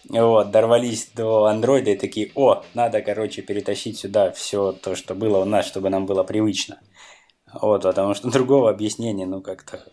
Вот, 0.09 0.51
дорвались 0.51 1.09
до 1.15 1.45
андроида 1.45 1.91
и 1.91 1.95
такие, 1.95 2.31
о, 2.35 2.63
надо, 2.73 3.01
короче, 3.01 3.41
перетащить 3.41 3.97
сюда 3.99 4.31
все 4.31 4.71
то, 4.71 4.95
что 4.95 5.13
было 5.15 5.37
у 5.39 5.45
нас, 5.45 5.65
чтобы 5.67 5.89
нам 5.89 6.05
было 6.05 6.23
привычно. 6.23 6.79
Вот, 7.53 7.83
потому 7.83 8.13
что 8.15 8.29
другого 8.31 8.69
объяснения, 8.69 9.25
ну, 9.25 9.41
как-то... 9.41 9.83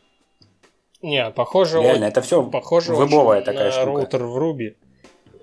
Не, 1.02 1.30
похоже, 1.30 1.80
Реально, 1.80 2.06
он- 2.06 2.12
это 2.12 2.22
все 2.22 2.42
похоже 2.42 2.92
вебовая 2.94 3.38
очень 3.38 3.46
такая 3.46 3.66
на 3.66 3.72
штука. 3.72 3.86
роутер 3.86 4.24
в 4.24 4.36
Ruby. 4.36 4.76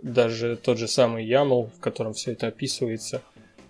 Даже 0.01 0.57
тот 0.57 0.77
же 0.77 0.87
самый 0.87 1.25
YAML, 1.27 1.69
в 1.77 1.79
котором 1.79 2.13
все 2.13 2.33
это 2.33 2.47
описывается. 2.47 3.21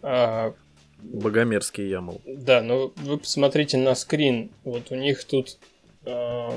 А, 0.01 0.53
Богомерзкий 1.01 1.87
ямл. 1.87 2.21
Да, 2.25 2.61
но 2.61 2.91
вы 2.95 3.17
посмотрите 3.19 3.77
на 3.77 3.93
скрин. 3.95 4.49
Вот 4.63 4.91
у 4.91 4.95
них 4.95 5.23
тут 5.25 5.59
э, 6.05 6.49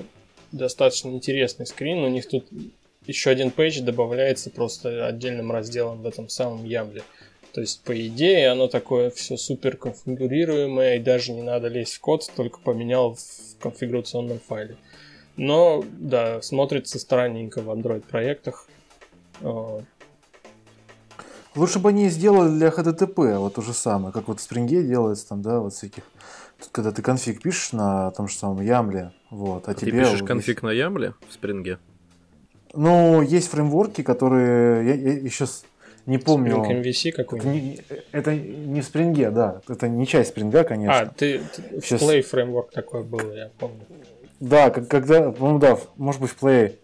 достаточно 0.53 1.11
интересный 1.11 1.67
скрин. 1.67 1.99
У 1.99 2.09
них 2.09 2.27
тут 2.27 2.47
еще 3.09 3.31
один 3.31 3.51
пейдж 3.51 3.81
добавляется 3.81 4.51
просто 4.51 5.07
отдельным 5.07 5.51
разделом 5.51 6.03
в 6.03 6.07
этом 6.07 6.29
самом 6.29 6.65
ямле. 6.65 7.03
То 7.53 7.63
есть, 7.63 7.83
по 7.83 8.07
идее, 8.07 8.51
оно 8.51 8.69
такое 8.69 9.11
все 9.11 9.37
супер 9.37 9.77
конфигурируемое, 9.77 10.97
и 10.97 11.01
даже 11.01 11.33
не 11.33 11.43
надо 11.43 11.69
лезть 11.69 11.95
в 11.95 12.01
код, 12.01 12.31
только 12.37 12.61
поменял 12.61 13.15
в 13.15 13.59
конфигурационном 13.61 14.39
файле. 14.39 14.77
Но, 15.37 15.83
да, 15.99 16.43
смотрится 16.43 16.99
странненько 16.99 17.63
в 17.63 17.71
Android 17.71 18.03
проектах. 18.03 18.69
Э, 19.41 19.81
Лучше 21.55 21.79
бы 21.79 21.89
они 21.89 22.11
сделали 22.11 22.51
для 22.51 22.69
HTTP 22.69 23.39
вот 23.39 23.55
то 23.55 23.63
же 23.63 23.73
самое, 23.73 24.13
как 24.13 24.29
вот 24.29 24.41
в 24.41 24.49
Spring 24.49 24.67
делается 24.67 25.29
там, 25.29 25.41
да, 25.41 25.61
вот 25.61 25.73
всяких. 25.73 26.05
Тут, 26.61 26.69
когда 26.73 26.93
ты 26.93 27.03
конфиг 27.03 27.41
пишешь 27.41 27.73
на 27.73 28.11
том 28.11 28.29
же 28.29 28.35
самом 28.35 28.61
Ямле, 28.61 29.13
вот, 29.31 29.69
а 29.69 29.75
Ты 29.75 29.87
тебе... 29.87 30.01
пишешь 30.01 30.21
вот 30.21 30.29
конфиг 30.29 30.63
на 30.63 30.71
ямле 30.71 31.15
в 31.29 31.33
спринге? 31.33 31.79
Ну, 32.75 33.23
есть 33.23 33.49
фреймворки, 33.51 34.03
которые... 34.03 34.87
Я, 34.87 34.95
я 34.95 35.13
еще 35.19 35.47
с- 35.47 35.65
не 36.07 36.19
помню... 36.19 36.57
Spring 36.57 36.83
MVC 36.83 37.09
Это 37.11 37.17
какой-нибудь. 37.25 37.53
не, 37.63 37.81
это 38.13 38.35
не 38.35 38.81
в 38.81 38.85
спринге, 38.85 39.31
да. 39.31 39.61
Это 39.69 39.89
не 39.89 40.07
часть 40.07 40.31
спринга, 40.31 40.61
А, 40.61 40.65
конечно. 40.65 41.13
ты, 41.17 41.41
ты- 41.55 41.81
в 41.81 41.85
Щас. 41.85 42.03
Play 42.03 42.23
фреймворк 42.23 42.71
такой 42.71 43.03
был, 43.05 43.33
я 43.33 43.51
помню. 43.59 43.81
Да, 44.41 44.71
как, 44.71 44.89
когда, 44.89 45.31
по-моему, 45.33 45.59
да, 45.59 45.77
в- 45.77 45.89
может 45.97 46.21
быть, 46.21 46.31
в 46.31 46.43
Play. 46.43 46.77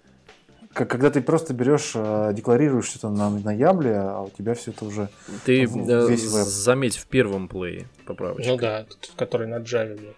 Как, 0.72 0.91
когда 0.91 1.09
ты 1.11 1.20
просто 1.20 1.55
берешь, 1.55 1.93
э, 1.95 2.32
декларируешь 2.35 2.87
что-то 2.87 3.09
на, 3.11 3.30
на 3.30 3.53
Ямле, 3.53 3.95
а 3.97 4.22
у 4.22 4.30
тебя 4.30 4.55
все 4.55 4.72
это 4.72 4.85
уже... 4.87 5.09
Ты 5.45 5.66
В- 5.68 5.89
э, 5.89 6.09
весь 6.11 6.24
веб. 6.24 6.45
заметь 6.47 6.97
в 6.97 7.07
первом 7.07 7.47
плее 7.47 7.87
поправочка. 8.07 8.51
Ну 8.51 8.57
да, 8.57 8.82
тот, 8.85 9.12
который 9.16 9.47
на 9.47 9.59
Java 9.61 9.95
был. 9.97 10.14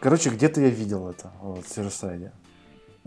Короче, 0.00 0.30
где-то 0.30 0.60
я 0.62 0.68
видел 0.70 1.08
это, 1.10 1.30
вот, 1.42 1.66
в 1.66 1.68
сервисайде. 1.74 2.32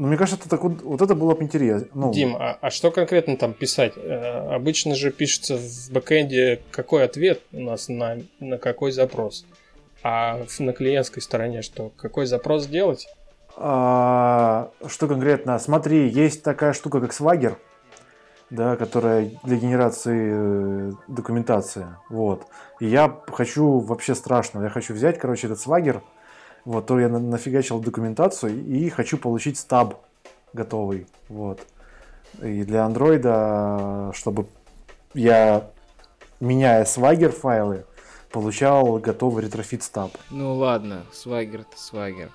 Ну, 0.01 0.07
мне 0.07 0.17
кажется, 0.17 0.39
это 0.39 0.49
так 0.49 0.63
вот, 0.63 0.81
вот 0.81 0.99
это 0.99 1.13
было 1.13 1.35
бы 1.35 1.43
интересно. 1.43 1.87
Ну, 1.93 2.11
Дим, 2.11 2.35
а, 2.35 2.57
а 2.59 2.71
что 2.71 2.89
конкретно 2.89 3.37
там 3.37 3.53
писать? 3.53 3.93
Э, 3.97 4.51
обычно 4.51 4.95
же 4.95 5.11
пишется 5.11 5.57
в 5.57 5.91
бэкэнде, 5.91 6.59
какой 6.71 7.03
ответ 7.03 7.39
у 7.51 7.59
нас 7.59 7.87
на, 7.87 8.17
на 8.39 8.57
какой 8.57 8.91
запрос. 8.93 9.45
А 10.01 10.41
на 10.57 10.73
клиентской 10.73 11.21
стороне 11.21 11.61
что? 11.61 11.91
Какой 11.97 12.25
запрос 12.25 12.65
делать? 12.65 13.07
А, 13.55 14.71
что 14.87 15.07
конкретно? 15.07 15.59
Смотри, 15.59 16.09
есть 16.09 16.41
такая 16.41 16.73
штука, 16.73 16.99
как 16.99 17.11
Swagger, 17.11 17.57
да, 18.49 18.77
которая 18.77 19.29
для 19.43 19.57
генерации 19.57 20.29
э, 20.33 20.91
документации. 21.09 21.85
Вот. 22.09 22.47
И 22.79 22.87
я 22.87 23.19
хочу 23.27 23.77
вообще 23.77 24.15
страшно. 24.15 24.63
Я 24.63 24.69
хочу 24.69 24.95
взять, 24.95 25.19
короче, 25.19 25.45
этот 25.45 25.59
Swagger, 25.59 26.01
вот, 26.65 26.85
то 26.87 26.99
я 26.99 27.09
на- 27.09 27.19
нафигачил 27.19 27.79
документацию 27.79 28.63
и 28.65 28.89
хочу 28.89 29.17
получить 29.17 29.57
stub 29.57 29.95
готовый. 30.53 31.07
Вот. 31.29 31.59
И 32.41 32.63
для 32.63 32.85
андроида, 32.85 34.11
чтобы 34.13 34.45
я, 35.13 35.69
меняя 36.39 36.85
Swagger 36.85 37.29
файлы, 37.31 37.85
получал 38.31 38.97
готовый 38.99 39.43
Retrofit 39.45 39.83
stub. 39.83 40.11
Ну 40.29 40.55
ладно, 40.55 41.03
Swagger-то 41.11 41.77
Swagger. 41.77 42.29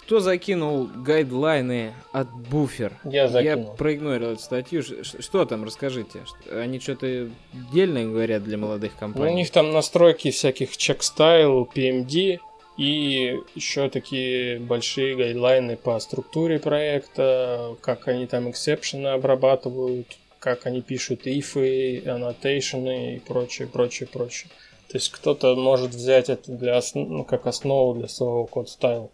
Кто 0.00 0.20
закинул 0.20 0.86
guideline 0.86 1.81
ы 1.81 1.92
от 2.12 2.30
буфер? 2.32 2.92
Я 3.02 3.26
закинул. 3.28 3.70
Я 3.70 3.72
проигнорил 3.74 4.30
эту 4.30 4.40
статью. 4.42 4.82
Что 4.82 5.44
там, 5.46 5.64
расскажите? 5.64 6.20
Ш- 6.24 6.60
Они 6.60 6.78
что-то 6.78 7.28
дельное 7.72 8.06
говорят 8.06 8.44
для 8.44 8.56
молодых 8.56 8.92
Ну, 8.94 8.98
компаний? 9.00 9.32
у 9.32 9.36
них 9.36 9.50
там 9.50 9.72
настройки 9.72 10.30
всяких 10.30 10.76
Checkstyle, 10.76 11.68
PMD 11.74 12.38
и 12.76 13.40
еще 13.54 13.88
такие 13.88 14.58
большие 14.58 15.16
guideline 15.16 15.70
ы 15.70 15.76
по 15.76 15.98
структуре 15.98 16.58
проекта, 16.58 17.74
как 17.80 18.08
они 18.08 18.26
там 18.26 18.50
exception 18.50 19.02
ы 19.02 19.08
обрабатывают, 19.08 20.18
как 20.38 20.66
они 20.66 20.82
пишут 20.82 21.26
if 21.26 21.64
ы, 21.64 22.02
annotation 22.06 23.06
ы 23.06 23.16
и 23.16 23.18
прочее, 23.20 23.66
прочее, 23.66 24.08
прочее. 24.08 24.50
То 24.88 24.98
есть 24.98 25.10
кто-то 25.10 25.56
может 25.56 25.92
взять 25.92 26.28
это 26.28 26.52
для 26.52 26.80
ну, 26.94 27.24
как 27.24 27.46
основу 27.46 27.94
для 27.94 28.08
своего 28.08 28.46
code 28.46 28.68
style, 28.68 29.10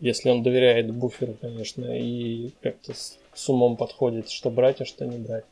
если 0.00 0.28
он 0.28 0.42
доверяет 0.42 0.92
буферу, 0.92 1.34
конечно, 1.40 1.84
и 1.98 2.50
как-то 2.60 2.92
с 2.94 3.48
умом 3.48 3.76
подходит, 3.76 4.30
что 4.30 4.50
брать, 4.50 4.80
а 4.80 4.84
что 4.84 5.06
не 5.06 5.18
брать. 5.18 5.44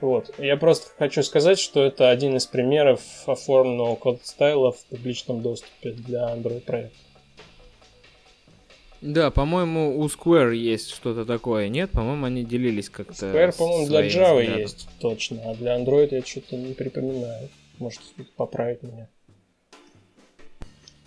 Вот. 0.00 0.34
Я 0.38 0.56
просто 0.56 0.90
хочу 0.98 1.22
сказать, 1.22 1.58
что 1.58 1.82
это 1.82 2.10
один 2.10 2.36
из 2.36 2.46
примеров 2.46 3.00
оформленного 3.26 3.96
код 3.96 4.20
стайла 4.24 4.72
в 4.72 4.84
публичном 4.86 5.40
доступе 5.42 5.92
для 5.92 6.34
Android 6.34 6.60
проекта. 6.60 6.98
Да, 9.00 9.30
по-моему, 9.30 9.98
у 9.98 10.06
Square 10.06 10.54
есть 10.54 10.90
что-то 10.90 11.24
такое. 11.24 11.68
Нет, 11.68 11.90
по-моему, 11.92 12.26
они 12.26 12.44
делились 12.44 12.88
как-то. 12.90 13.26
Square, 13.26 13.56
по-моему, 13.56 13.86
для 13.86 14.06
Java 14.06 14.40
взглядом. 14.40 14.60
есть 14.60 14.88
точно, 15.00 15.42
а 15.44 15.54
для 15.54 15.78
Android 15.78 16.08
я 16.10 16.22
что-то 16.22 16.56
не 16.56 16.74
припоминаю. 16.74 17.48
Может, 17.78 18.00
поправить 18.36 18.82
меня. 18.82 19.08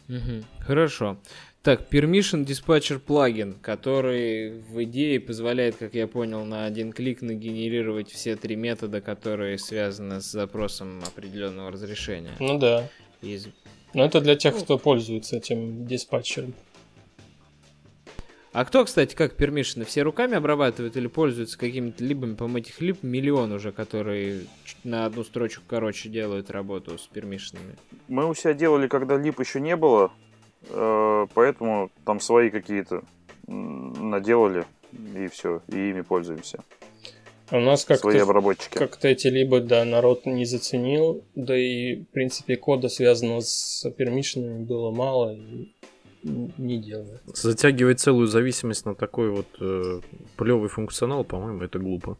Мгм, 0.08 0.44
Хорошо. 0.60 1.18
Так, 1.62 1.92
Permission 1.92 2.46
Dispatcher 2.46 3.00
плагин, 3.00 3.56
который 3.62 4.62
в 4.62 4.82
идее 4.86 5.20
позволяет, 5.20 5.76
как 5.76 5.94
я 5.94 6.08
понял, 6.08 6.46
на 6.46 6.66
один 6.66 6.94
клик 6.94 7.22
нагенерировать 7.22 8.10
все 8.10 8.38
три 8.38 8.56
метода, 8.56 9.02
которые 9.02 9.58
связаны 9.58 10.22
с 10.22 10.32
запросом 10.32 11.02
определенного 11.06 11.70
разрешения. 11.72 12.32
Ну 12.40 12.58
да. 12.58 12.88
Из- 13.22 13.50
Но 13.94 14.06
это 14.06 14.22
для 14.22 14.38
тех, 14.38 14.58
кто 14.58 14.78
пользуется 14.78 15.36
этим 15.36 15.86
диспатчером. 15.86 16.54
А 18.54 18.64
кто, 18.66 18.86
кстати, 18.86 19.14
как 19.14 19.36
пермишины, 19.36 19.84
все 19.86 20.02
руками 20.02 20.36
обрабатывают 20.36 20.96
или 20.98 21.08
пользуются 21.08 21.58
какими-то 21.60 22.04
либами? 22.04 22.36
По-моему, 22.36 22.60
этих 22.60 22.80
либ 22.82 23.04
миллион 23.04 23.52
уже, 23.52 23.72
которые 23.74 24.46
чуть 24.64 24.84
на 24.86 25.06
одну 25.06 25.24
строчку 25.26 25.62
короче 25.68 26.08
делают 26.10 26.50
работу 26.50 26.98
с 26.98 27.06
пермишинами. 27.06 27.76
Мы 28.08 28.28
у 28.28 28.34
себя 28.34 28.54
делали, 28.54 28.88
когда 28.88 29.18
лип 29.18 29.40
еще 29.40 29.60
не 29.62 29.76
было, 29.76 30.12
поэтому 30.68 31.92
там 32.06 32.20
свои 32.20 32.50
какие-то 32.50 33.04
наделали, 33.48 34.66
и 35.16 35.28
все, 35.28 35.62
и 35.68 35.90
ими 35.90 36.02
пользуемся. 36.02 36.64
А 37.50 37.58
у 37.58 37.62
нас 37.62 37.82
Свои 37.82 37.98
как-то 37.98 38.22
обработчики. 38.22 38.78
как-то 38.78 39.08
эти 39.08 39.28
либо, 39.28 39.60
да, 39.60 39.84
народ 39.84 40.28
не 40.28 40.46
заценил, 40.46 41.24
да 41.34 41.58
и, 41.58 42.04
в 42.04 42.08
принципе, 42.10 42.58
кода, 42.58 42.90
связанного 42.90 43.40
с 43.42 43.90
пермишинами, 43.98 44.64
было 44.64 44.92
мало, 44.92 45.34
и 45.34 45.72
не 46.22 46.78
делали. 46.78 47.20
Затягивать 47.34 48.00
целую 48.00 48.28
зависимость 48.28 48.86
на 48.86 48.94
такой 48.94 49.32
вот 49.32 49.48
э, 49.60 50.02
плевый 50.38 50.70
функционал, 50.70 51.24
по-моему, 51.24 51.64
это 51.64 51.80
глупо. 51.80 52.18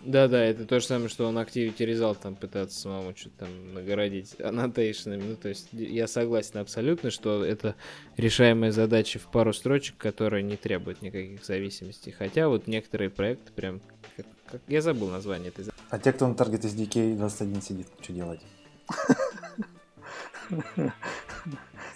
Да-да, 0.00 0.42
это 0.42 0.64
то 0.64 0.80
же 0.80 0.86
самое, 0.86 1.10
что 1.10 1.26
он 1.26 1.38
Activity 1.38 1.76
Result 1.76 2.18
там 2.22 2.34
пытается 2.34 2.80
самому 2.80 3.14
что-то 3.14 3.40
там 3.40 3.74
нагородить 3.74 4.40
аннотейшенами. 4.40 5.22
Ну, 5.22 5.36
то 5.36 5.50
есть 5.50 5.68
я 5.72 6.06
согласен 6.06 6.58
абсолютно, 6.58 7.10
что 7.10 7.44
это 7.44 7.74
решаемая 8.16 8.72
задача 8.72 9.18
в 9.18 9.30
пару 9.30 9.52
строчек, 9.52 9.98
которая 9.98 10.40
не 10.40 10.56
требует 10.56 11.02
никаких 11.02 11.44
зависимостей. 11.44 12.12
Хотя 12.12 12.48
вот 12.48 12.66
некоторые 12.66 13.10
проекты 13.10 13.52
прям... 13.52 13.82
Как, 14.16 14.26
как, 14.50 14.62
я 14.68 14.80
забыл 14.80 15.08
название 15.08 15.48
этой 15.48 15.64
задачи. 15.64 15.82
А 15.90 15.98
те, 15.98 16.12
кто 16.12 16.26
на 16.26 16.32
Target 16.32 16.62
SDK 16.62 17.16
21 17.16 17.60
сидит, 17.60 17.86
что 18.00 18.12
делать? 18.14 18.40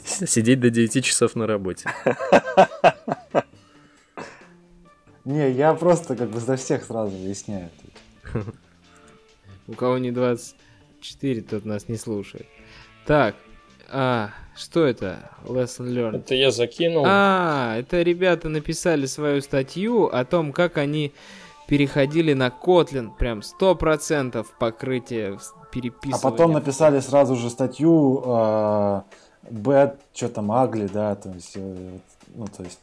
Сидеть 0.04 0.60
до 0.60 0.68
9 0.68 1.02
часов 1.02 1.34
на 1.36 1.46
работе. 1.46 1.88
Не, 5.24 5.50
я 5.50 5.72
просто 5.72 6.16
как 6.16 6.28
бы 6.28 6.38
за 6.38 6.56
всех 6.56 6.84
сразу 6.84 7.16
выясняю. 7.16 7.70
У 9.68 9.72
кого 9.72 9.98
не 9.98 10.10
24, 10.10 11.42
тот 11.42 11.64
нас 11.64 11.88
не 11.88 11.96
слушает. 11.96 12.46
Так, 13.06 13.34
а, 13.90 14.30
что 14.56 14.84
это? 14.84 15.30
Lesson 15.44 15.88
learned. 15.88 16.16
Это 16.18 16.34
я 16.34 16.50
закинул. 16.50 17.04
А, 17.06 17.76
это 17.78 18.02
ребята 18.02 18.48
написали 18.48 19.06
свою 19.06 19.40
статью 19.40 20.06
о 20.06 20.24
том, 20.24 20.52
как 20.52 20.78
они 20.78 21.12
переходили 21.68 22.32
на 22.34 22.48
Kotlin. 22.48 23.10
Прям 23.16 23.40
100% 23.40 24.46
покрытие 24.58 25.38
переписывания. 25.72 26.16
А 26.16 26.30
потом 26.30 26.52
написали 26.52 27.00
сразу 27.00 27.36
же 27.36 27.50
статью 27.50 28.22
э, 28.24 29.02
bad, 29.50 29.96
что 30.12 30.28
там, 30.28 30.50
ugly, 30.52 30.90
да, 30.92 31.14
то 31.14 31.30
есть, 31.30 31.52
э, 31.56 31.98
ну, 32.34 32.46
то 32.46 32.62
есть 32.62 32.78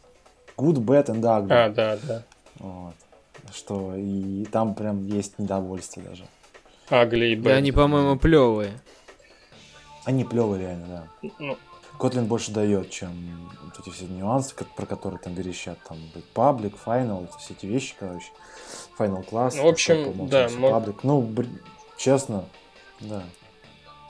good, 0.58 0.76
bad 0.76 1.06
and 1.08 1.22
ugly. 1.22 1.52
А, 1.52 1.70
да, 1.70 1.98
да. 2.04 2.24
Вот. 2.60 2.96
Что 3.54 3.96
и 3.96 4.46
там 4.46 4.76
прям 4.76 5.06
есть 5.08 5.40
недовольство 5.40 6.02
даже. 6.04 6.26
Ugly 6.90 7.34
и 7.34 7.36
Да 7.36 7.52
bad. 7.52 7.54
они, 7.56 7.72
по-моему, 7.72 8.18
плевые. 8.18 8.74
Они 10.06 10.24
плевые 10.24 10.62
реально, 10.62 11.08
да. 11.22 11.30
Ну, 11.40 11.58
Kotlin 12.00 12.24
больше 12.26 12.52
дает, 12.52 12.90
чем 12.90 13.50
вот 13.64 13.80
эти 13.80 13.94
все 13.94 14.06
нюансы, 14.06 14.56
ко- 14.56 14.66
про 14.66 14.86
которые 14.86 15.20
там 15.20 15.34
верещат, 15.36 15.78
там 15.88 15.98
public, 16.34 16.74
final, 16.84 17.30
все 17.40 17.54
эти 17.54 17.66
вещи, 17.68 17.94
короче. 18.00 18.28
Final 18.98 19.24
класс. 19.24 19.56
Ну, 19.56 19.64
в 19.64 19.68
общем, 19.68 20.28
да, 20.28 20.50
мо- 20.58 20.70
public. 20.70 21.00
Ну, 21.04 21.22
бр- 21.22 21.46
честно, 21.98 22.46
да. 23.00 23.24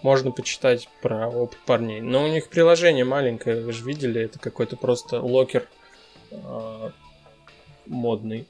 можно 0.04 0.32
почитать 0.32 0.88
про 1.02 1.28
опыт 1.28 1.60
парней. 1.66 2.00
Но 2.02 2.24
у 2.24 2.28
них 2.28 2.48
приложение 2.50 3.04
маленькое, 3.06 3.62
вы 3.62 3.74
же 3.74 3.84
видели, 3.84 4.22
это 4.22 4.40
какой-то 4.40 4.78
просто 4.78 5.22
локер 5.22 5.68
а, 6.32 6.92
модный. 7.86 8.48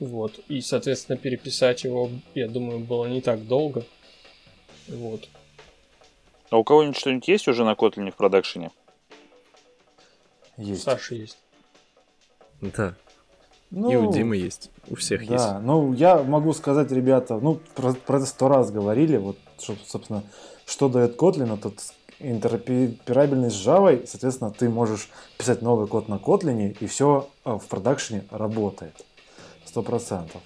Вот. 0.00 0.40
И, 0.48 0.60
соответственно, 0.60 1.16
переписать 1.16 1.84
его, 1.84 2.10
я 2.34 2.48
думаю, 2.48 2.80
было 2.80 3.06
не 3.06 3.20
так 3.20 3.46
долго. 3.46 3.84
Вот. 4.88 5.28
А 6.50 6.58
у 6.58 6.64
кого-нибудь 6.64 6.98
что-нибудь 6.98 7.28
есть 7.28 7.48
уже 7.48 7.64
на 7.64 7.72
Kotlin 7.72 8.10
в 8.10 8.16
продакшене? 8.16 8.70
Есть. 10.56 10.82
Саша 10.82 11.14
есть. 11.14 11.38
Да. 12.60 12.94
Ну, 13.70 13.90
И 13.90 13.96
у 13.96 14.12
Димы 14.12 14.36
есть. 14.36 14.70
У 14.88 14.94
всех 14.94 15.26
да, 15.26 15.34
есть. 15.34 15.48
ну 15.62 15.92
я 15.94 16.22
могу 16.22 16.52
сказать, 16.52 16.92
ребята, 16.92 17.38
ну 17.40 17.60
про, 17.74 17.92
про 17.94 18.18
это 18.18 18.26
сто 18.26 18.48
раз 18.48 18.70
говорили, 18.70 19.16
вот, 19.16 19.36
что, 19.58 19.74
собственно, 19.84 20.22
что 20.64 20.88
дает 20.88 21.16
Kotlin, 21.16 21.58
это 21.58 21.72
интероперабельность 22.20 23.56
с 23.56 23.66
Java, 23.66 24.06
соответственно, 24.06 24.52
ты 24.52 24.68
можешь 24.68 25.08
писать 25.38 25.60
новый 25.60 25.88
код 25.88 26.08
на 26.08 26.14
Kotlin, 26.14 26.76
и 26.78 26.86
все 26.86 27.28
в 27.44 27.64
продакшене 27.68 28.24
работает. 28.30 29.04
Сто 29.74 29.82
процентов. 29.82 30.40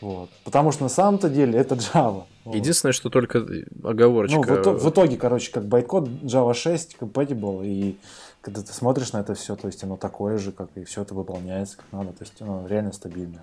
Вот. 0.00 0.30
Потому 0.44 0.70
что 0.70 0.84
на 0.84 0.88
самом-то 0.88 1.28
деле 1.28 1.58
это 1.58 1.74
Java. 1.74 2.22
Единственное, 2.44 2.92
что 2.92 3.10
только 3.10 3.44
оговорочка. 3.82 4.36
Ну, 4.36 4.42
в, 4.44 4.46
ито- 4.48 4.76
в 4.78 4.88
итоге, 4.88 5.16
короче, 5.16 5.50
как 5.50 5.64
байткод 5.66 6.06
Java 6.22 6.54
6 6.54 6.96
compatible, 7.00 7.66
и 7.66 7.98
когда 8.42 8.60
ты 8.62 8.72
смотришь 8.72 9.12
на 9.12 9.18
это 9.18 9.34
все, 9.34 9.56
то 9.56 9.66
есть 9.66 9.82
оно 9.82 9.96
такое 9.96 10.38
же, 10.38 10.52
как 10.52 10.68
и 10.76 10.84
все 10.84 11.02
это 11.02 11.12
выполняется 11.14 11.78
как 11.78 11.86
надо, 11.90 12.10
то 12.12 12.22
есть 12.22 12.40
оно 12.40 12.64
реально 12.68 12.92
стабильно. 12.92 13.42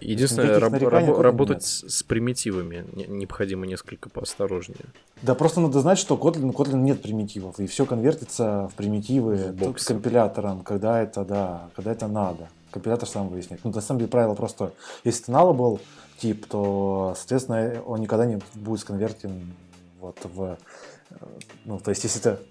Единственное, 0.00 0.58
раб- 0.58 0.74
этому 0.74 1.22
работать 1.22 1.58
нет. 1.58 1.92
с, 1.92 2.02
примитивами 2.02 2.84
не- 2.92 3.06
необходимо 3.06 3.64
несколько 3.64 4.10
поосторожнее. 4.10 4.86
Да 5.22 5.36
просто 5.36 5.60
надо 5.60 5.78
знать, 5.78 5.98
что 5.98 6.16
Kotlin, 6.16 6.52
Kotlin 6.52 6.80
нет 6.80 7.02
примитивов, 7.02 7.60
и 7.60 7.68
все 7.68 7.86
конвертится 7.86 8.68
в 8.72 8.74
примитивы 8.74 9.36
В 9.36 9.74
компилятором, 9.86 10.62
когда 10.64 11.00
это, 11.00 11.24
да, 11.24 11.68
когда 11.76 11.92
это 11.92 12.08
надо. 12.08 12.48
Компилятор 12.74 13.08
сам 13.08 13.28
выясняет. 13.28 13.62
Ну, 13.64 13.70
на 13.70 13.80
самом 13.80 14.00
деле, 14.00 14.10
правило 14.10 14.34
простое. 14.34 14.72
Если 15.04 15.22
это 15.22 15.32
nullable 15.32 15.80
тип, 16.18 16.44
то, 16.46 17.14
соответственно, 17.16 17.80
он 17.86 18.00
никогда 18.00 18.26
не 18.26 18.40
будет 18.54 18.80
сконвертен 18.80 19.54
вот 20.00 20.18
в... 20.24 20.58
э, 21.10 21.16
Ну, 21.64 21.78
то 21.78 21.90
есть, 21.90 22.02
если 22.02 22.20
это 22.20 22.42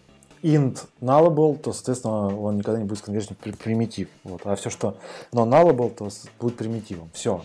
int 0.42 0.86
nullable, 1.02 1.58
то, 1.58 1.74
соответственно, 1.74 2.40
он 2.40 2.56
никогда 2.56 2.80
не 2.80 2.86
будет 2.86 3.00
сконвертен 3.00 3.36
в 3.36 3.40
при- 3.40 3.52
примитив. 3.52 4.08
Вот. 4.24 4.44
А 4.46 4.56
все, 4.56 4.70
что 4.70 4.98
non-nullable, 5.34 5.94
то 5.94 6.10
с- 6.10 6.26
будет 6.40 6.56
примитивом. 6.56 7.10
Все. 7.14 7.44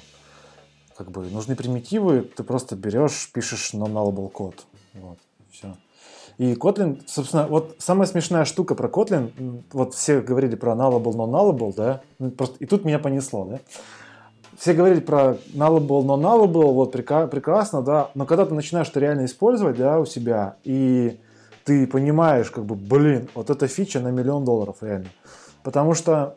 Как 0.97 1.11
бы 1.11 1.29
нужны 1.31 1.57
примитивы, 1.57 2.23
ты 2.23 2.45
просто 2.45 2.77
берешь, 2.77 3.29
пишешь 3.33 3.75
non-nullable 3.75 4.31
код. 4.31 4.67
Вот, 4.95 5.19
все. 5.51 5.77
И 6.39 6.55
Kotlin, 6.55 7.03
собственно, 7.07 7.49
вот 7.49 7.75
самая 7.79 8.07
смешная 8.07 8.45
штука 8.45 8.77
про 8.77 8.89
Kotlin, 8.89 9.63
вот 9.73 9.95
все 9.95 10.21
говорили 10.21 10.55
про 10.55 10.73
nullable, 10.73 11.13
non-nullable, 11.13 11.75
да, 11.77 12.01
Ну, 12.21 12.31
просто, 12.31 12.57
и 12.61 12.67
тут 12.67 12.85
меня 12.85 13.01
понесло, 13.01 13.45
да. 13.45 13.59
Все 14.57 14.73
говорили 14.73 15.01
про 15.01 15.37
nullable, 15.53 16.05
non-nullable, 16.05 16.73
вот 16.73 16.95
прека- 16.95 17.27
прекрасно, 17.27 17.83
да, 17.83 18.11
но 18.15 18.25
когда 18.25 18.47
ты 18.47 18.55
начинаешь 18.55 18.89
это 18.89 19.01
реально 19.01 19.25
использовать, 19.25 19.77
да, 19.77 19.99
у 19.99 20.07
себя, 20.07 20.57
и 20.63 21.19
ты 21.65 21.89
понимаешь, 21.89 22.51
как 22.53 22.65
бы, 22.65 22.77
блин, 22.77 23.29
вот 23.35 23.51
эта 23.51 23.67
фича 23.67 23.99
на 24.01 24.09
миллион 24.09 24.45
долларов 24.45 24.77
реально. 24.81 25.09
Потому 25.65 25.95
что 25.95 26.37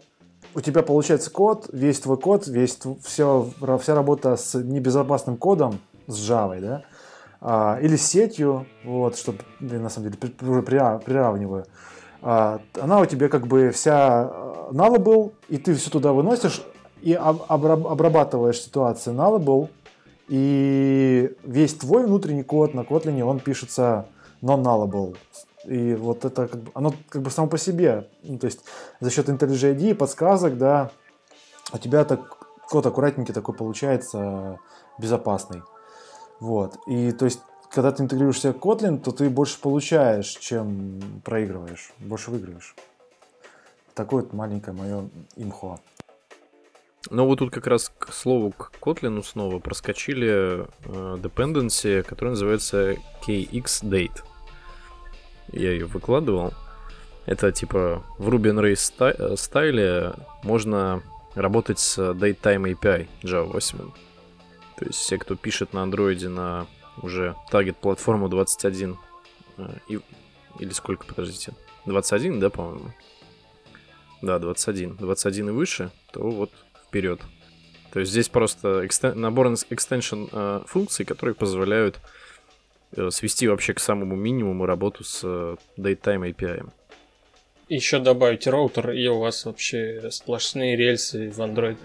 у 0.56 0.62
тебя 0.62 0.82
получается 0.82 1.30
код, 1.30 1.70
весь 1.72 2.00
твой 2.00 2.18
код, 2.18 2.48
весь 2.48 2.78
все, 3.04 3.48
вся 3.80 3.96
работа 3.96 4.36
с 4.36 4.56
небезопасным 4.56 5.38
кодом, 5.38 5.80
с 6.08 6.18
Java, 6.18 6.60
да, 6.60 6.82
а, 7.42 7.80
или 7.82 7.96
сетью, 7.96 8.68
вот, 8.84 9.18
что 9.18 9.34
на 9.60 9.90
самом 9.90 10.12
деле 10.12 10.32
уже 10.42 10.62
прира- 10.62 11.04
приравниваю, 11.04 11.66
а, 12.22 12.62
она 12.80 13.00
у 13.00 13.06
тебя 13.06 13.28
как 13.30 13.48
бы 13.48 13.72
вся 13.72 14.32
nullable, 14.72 15.34
и 15.50 15.58
ты 15.58 15.74
все 15.74 15.90
туда 15.90 16.14
выносишь 16.14 16.62
и 17.02 17.14
об- 17.14 17.42
обра- 17.50 17.92
обрабатываешь 17.92 18.62
ситуацию 18.62 19.16
nullable, 19.16 19.70
и 20.28 21.36
весь 21.44 21.74
твой 21.74 22.06
внутренний 22.06 22.44
код 22.44 22.74
на 22.74 22.82
Kotlin, 22.82 23.22
он 23.24 23.40
пишется 23.40 24.06
non-nullable. 24.42 25.18
И 25.66 25.94
вот 25.94 26.24
это 26.24 26.48
как 26.48 26.62
бы, 26.62 26.72
оно 26.74 26.94
как 27.10 27.22
бы 27.22 27.30
само 27.30 27.48
по 27.48 27.58
себе, 27.58 28.08
ну, 28.24 28.38
то 28.38 28.46
есть 28.46 28.62
за 29.00 29.12
счет 29.12 29.28
IntelliJ 29.30 29.76
ID, 29.76 29.96
подсказок, 29.96 30.58
да, 30.58 30.90
у 31.74 31.78
тебя 31.78 32.06
так 32.06 32.38
код 32.70 32.86
аккуратненький 32.86 33.34
такой 33.34 33.56
получается, 33.56 34.58
безопасный. 34.98 35.64
Вот. 36.42 36.80
И 36.88 37.12
то 37.12 37.26
есть, 37.26 37.40
когда 37.70 37.92
ты 37.92 38.02
интегрируешь 38.04 38.42
себе 38.42 38.54
Kotlin, 38.54 39.00
то 39.00 39.12
ты 39.12 39.30
больше 39.30 39.62
получаешь, 39.62 40.26
чем 40.26 41.00
проигрываешь, 41.24 41.94
больше 42.00 42.32
выигрываешь. 42.32 42.76
Такое 43.94 44.24
вот 44.24 44.34
маленькое 44.34 44.76
мое 44.76 45.10
имхо. 45.36 45.80
Но 47.12 47.28
вот 47.28 47.40
тут 47.40 47.52
как 47.52 47.68
раз 47.68 47.92
к 47.96 48.12
слову 48.12 48.52
к 48.52 48.72
Kotlin 48.82 49.24
снова 49.24 49.60
проскочили 49.60 50.66
э, 50.86 51.18
dependency, 51.18 52.02
которая 52.02 52.32
называется 52.32 52.96
KXDate. 53.26 54.24
Я 55.52 55.72
ее 55.72 55.86
выкладывал. 55.86 56.54
Это 57.28 57.52
типа 57.52 58.04
в 58.18 58.30
Ruby 58.30 58.52
on 58.52 58.64
Rails 58.64 58.94
э, 59.00 59.36
стайле 59.36 60.14
можно 60.44 61.04
работать 61.36 61.78
с 61.78 62.00
DateTime 62.00 62.74
API 62.74 63.08
Java 63.22 63.52
8. 63.54 63.92
То 64.82 64.88
есть 64.88 64.98
все, 64.98 65.20
кто 65.20 65.36
пишет 65.36 65.74
на 65.74 65.86
Android 65.86 66.28
на 66.28 66.66
уже 67.04 67.36
таргет 67.52 67.78
платформу 67.78 68.30
21 68.30 68.98
э, 69.58 69.68
и, 69.88 70.00
или 70.58 70.72
сколько, 70.72 71.06
подождите, 71.06 71.54
21, 71.86 72.40
да, 72.40 72.50
по-моему? 72.50 72.92
Да, 74.24 74.40
21. 74.40 74.96
21 74.96 75.50
и 75.50 75.52
выше, 75.52 75.92
то 76.12 76.22
вот 76.22 76.50
вперед. 76.88 77.22
То 77.94 78.00
есть 78.00 78.12
здесь 78.12 78.28
просто 78.28 78.84
экстен- 78.84 79.14
набор 79.14 79.54
экстеншн 79.70 80.26
э, 80.32 80.62
функций, 80.66 81.06
которые 81.06 81.36
позволяют 81.36 82.00
э, 82.96 83.12
свести 83.12 83.48
вообще 83.48 83.76
к 83.76 83.80
самому 83.80 84.16
минимуму 84.16 84.66
работу 84.66 85.04
с 85.04 85.22
э, 85.24 85.58
DateTime 85.78 86.34
API. 86.34 86.68
Еще 87.70 88.00
добавить 88.00 88.48
роутер, 88.48 88.94
и 88.94 89.08
у 89.08 89.20
вас 89.20 89.46
вообще 89.46 90.10
сплошные 90.10 90.76
рельсы 90.76 91.30
в 91.30 91.40
Android 91.40 91.80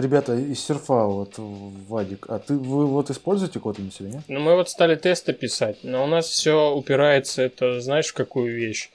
Ребята 0.00 0.34
из 0.34 0.64
серфа, 0.64 1.04
вот, 1.04 1.34
Вадик, 1.36 2.26
а 2.28 2.38
ты 2.38 2.54
вы 2.54 2.86
вот 2.86 3.10
используете 3.10 3.58
Kotlin 3.58 3.92
себе, 3.92 4.10
нет? 4.12 4.22
Ну, 4.28 4.40
мы 4.40 4.54
вот 4.54 4.70
стали 4.70 4.94
тесты 4.94 5.32
писать, 5.32 5.78
но 5.82 6.04
у 6.04 6.06
нас 6.06 6.26
все 6.26 6.72
упирается, 6.74 7.42
это 7.42 7.80
знаешь, 7.80 8.08
в 8.08 8.14
какую 8.14 8.54
вещь? 8.54 8.90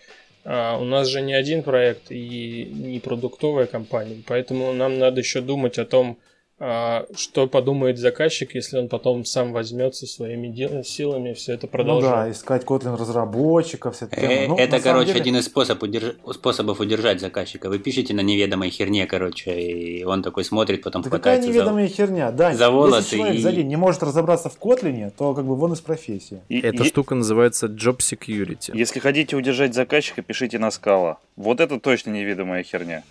А 0.45 0.77
у 0.77 0.83
нас 0.83 1.07
же 1.07 1.21
не 1.21 1.33
один 1.33 1.63
проект 1.63 2.11
и 2.11 2.71
не 2.71 2.99
продуктовая 2.99 3.67
компания, 3.67 4.23
поэтому 4.27 4.73
нам 4.73 4.97
надо 4.97 5.21
еще 5.21 5.41
думать 5.41 5.77
о 5.77 5.85
том, 5.85 6.17
что 6.57 7.47
подумает 7.47 7.97
заказчик, 7.97 8.55
если 8.55 8.77
он 8.77 8.87
потом 8.87 9.25
сам 9.25 9.51
возьмется 9.51 10.07
своими 10.07 10.47
дел- 10.47 10.85
силами 10.85 11.33
все 11.33 11.53
это 11.53 11.67
продолжать? 11.67 12.09
Ну 12.09 12.15
да, 12.15 12.31
искать 12.31 12.63
Kotlin 12.63 12.95
разработчиков, 12.95 14.01
эта 14.01 14.15
тема. 14.15 14.31
Э, 14.33 14.47
Ну, 14.47 14.55
Это, 14.57 14.79
короче, 14.79 15.07
деле- 15.07 15.19
один 15.19 15.35
из 15.37 15.45
способ 15.47 15.83
удерж- 15.83 16.15
способов 16.33 16.79
удержать 16.79 17.19
заказчика. 17.19 17.67
Вы 17.69 17.79
пишете 17.79 18.13
на 18.13 18.21
неведомой 18.21 18.69
херне, 18.69 19.05
короче, 19.05 19.51
и 19.59 20.03
он 20.05 20.23
такой 20.23 20.45
смотрит, 20.45 20.81
потом 20.81 21.01
Да 21.01 21.09
какая 21.09 21.35
хватается 21.35 21.47
за... 21.51 21.53
неведомая 21.53 21.87
херня, 21.89 22.31
да. 22.31 22.53
за 22.55 22.69
волосы 22.69 22.97
Если 23.03 23.17
человек 23.17 23.35
и- 23.35 23.41
за 23.41 23.51
день 23.51 23.67
не 23.67 23.75
может 23.75 24.01
разобраться 24.03 24.49
в 24.49 24.57
Котлине, 24.57 25.11
то 25.17 25.33
как 25.33 25.45
бы 25.45 25.57
вон 25.57 25.73
из 25.73 25.81
профессии. 25.81 26.39
И- 26.47 26.59
Эта 26.61 26.83
и- 26.83 26.87
штука 26.87 27.15
называется 27.15 27.67
Job 27.67 27.97
Security. 27.97 28.71
Если 28.73 29.01
хотите 29.01 29.35
удержать 29.35 29.73
заказчика, 29.73 30.21
пишите 30.21 30.57
на 30.57 30.71
скала. 30.71 31.17
Вот 31.35 31.59
это 31.59 31.81
точно 31.81 32.11
невидимая 32.11 32.63
херня. 32.63 33.03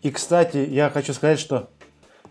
И, 0.00 0.10
кстати, 0.10 0.56
я 0.70 0.88
хочу 0.88 1.12
сказать, 1.12 1.38
что 1.38 1.68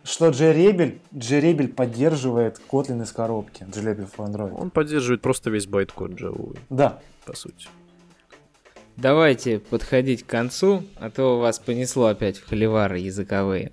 что 0.04 0.30
JRebel, 0.30 1.00
JRebel 1.14 1.68
поддерживает 1.70 2.60
Kotlin 2.70 3.04
из 3.04 3.12
коробки. 3.12 3.64
JRebel 3.64 4.10
for 4.16 4.28
Android. 4.30 4.54
Он 4.60 4.70
поддерживает 4.72 5.22
просто 5.22 5.50
весь 5.50 5.68
байткод 5.68 6.12
Java, 6.12 6.58
Да. 6.70 7.00
по 7.26 7.36
сути. 7.36 7.68
Давайте 8.98 9.60
подходить 9.60 10.24
к 10.24 10.28
концу, 10.28 10.84
а 10.98 11.10
то 11.10 11.40
вас 11.40 11.60
понесло 11.60 12.08
опять 12.08 12.38
в 12.38 12.48
холивары 12.48 13.00
языковые. 13.00 13.72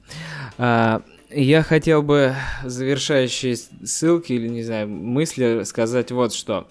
А, 0.58 1.02
я 1.30 1.62
хотел 1.62 2.02
бы 2.02 2.34
завершающие 2.64 3.56
ссылки 3.56 4.32
или, 4.32 4.48
не 4.48 4.62
знаю, 4.62 4.88
мысли 4.88 5.64
сказать 5.64 6.12
вот 6.12 6.32
что. 6.32 6.68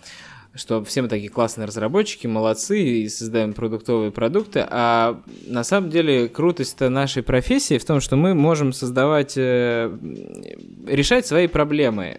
Что 0.58 0.84
все 0.84 1.03
мы 1.03 1.08
такие 1.08 1.30
классные 1.30 1.68
разработчики, 1.68 2.26
молодцы 2.26 2.82
и 2.82 3.10
создаем 3.10 3.53
продуктовые 3.53 4.12
продукты, 4.12 4.66
а 4.68 5.22
на 5.45 5.64
самом 5.64 5.91
деле 5.91 6.28
крутость 6.28 6.80
нашей 6.80 7.22
профессии 7.22 7.78
в 7.78 7.86
том, 7.86 8.01
что 8.01 8.16
мы 8.16 8.34
можем 8.34 8.74
создавать, 8.74 9.34
э, 9.38 9.95
решать 10.88 11.28
свои 11.28 11.45
проблемы. 11.45 12.18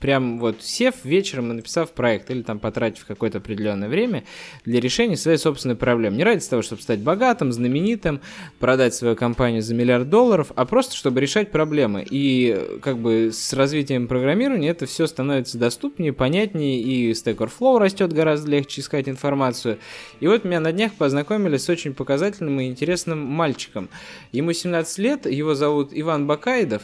Прям 0.00 0.40
вот 0.40 0.56
сев 0.62 0.96
вечером 1.04 1.52
и 1.52 1.54
написав 1.54 1.92
проект 1.92 2.28
или 2.30 2.42
там 2.42 2.58
потратив 2.58 3.06
какое-то 3.06 3.38
определенное 3.38 3.88
время 3.88 4.24
для 4.64 4.80
решения 4.80 5.16
своей 5.16 5.38
собственной 5.38 5.76
проблемы. 5.76 6.16
Не 6.16 6.24
ради 6.24 6.44
того, 6.44 6.62
чтобы 6.62 6.82
стать 6.82 6.98
богатым, 6.98 7.52
знаменитым, 7.52 8.20
продать 8.58 8.94
свою 8.94 9.14
компанию 9.14 9.62
за 9.62 9.74
миллиард 9.74 10.10
долларов, 10.10 10.50
а 10.56 10.64
просто 10.64 10.96
чтобы 10.96 11.20
решать 11.20 11.52
проблемы. 11.52 12.04
И 12.10 12.78
как 12.82 12.98
бы 12.98 13.30
с 13.32 13.52
развитием 13.52 14.08
программирования 14.08 14.70
это 14.70 14.86
все 14.86 15.06
становится 15.06 15.56
доступнее, 15.56 16.12
понятнее, 16.12 16.80
и 16.80 17.12
Stack 17.12 17.36
Overflow 17.36 17.75
растет 17.78 18.12
гораздо 18.12 18.50
легче 18.50 18.80
искать 18.80 19.08
информацию. 19.08 19.78
И 20.20 20.26
вот 20.26 20.44
меня 20.44 20.60
на 20.60 20.72
днях 20.72 20.94
познакомили 20.94 21.56
с 21.56 21.68
очень 21.68 21.94
показательным 21.94 22.60
и 22.60 22.66
интересным 22.66 23.18
мальчиком. 23.18 23.88
Ему 24.32 24.52
17 24.52 24.98
лет, 24.98 25.26
его 25.26 25.54
зовут 25.54 25.90
Иван 25.92 26.26
Бакаидов, 26.26 26.82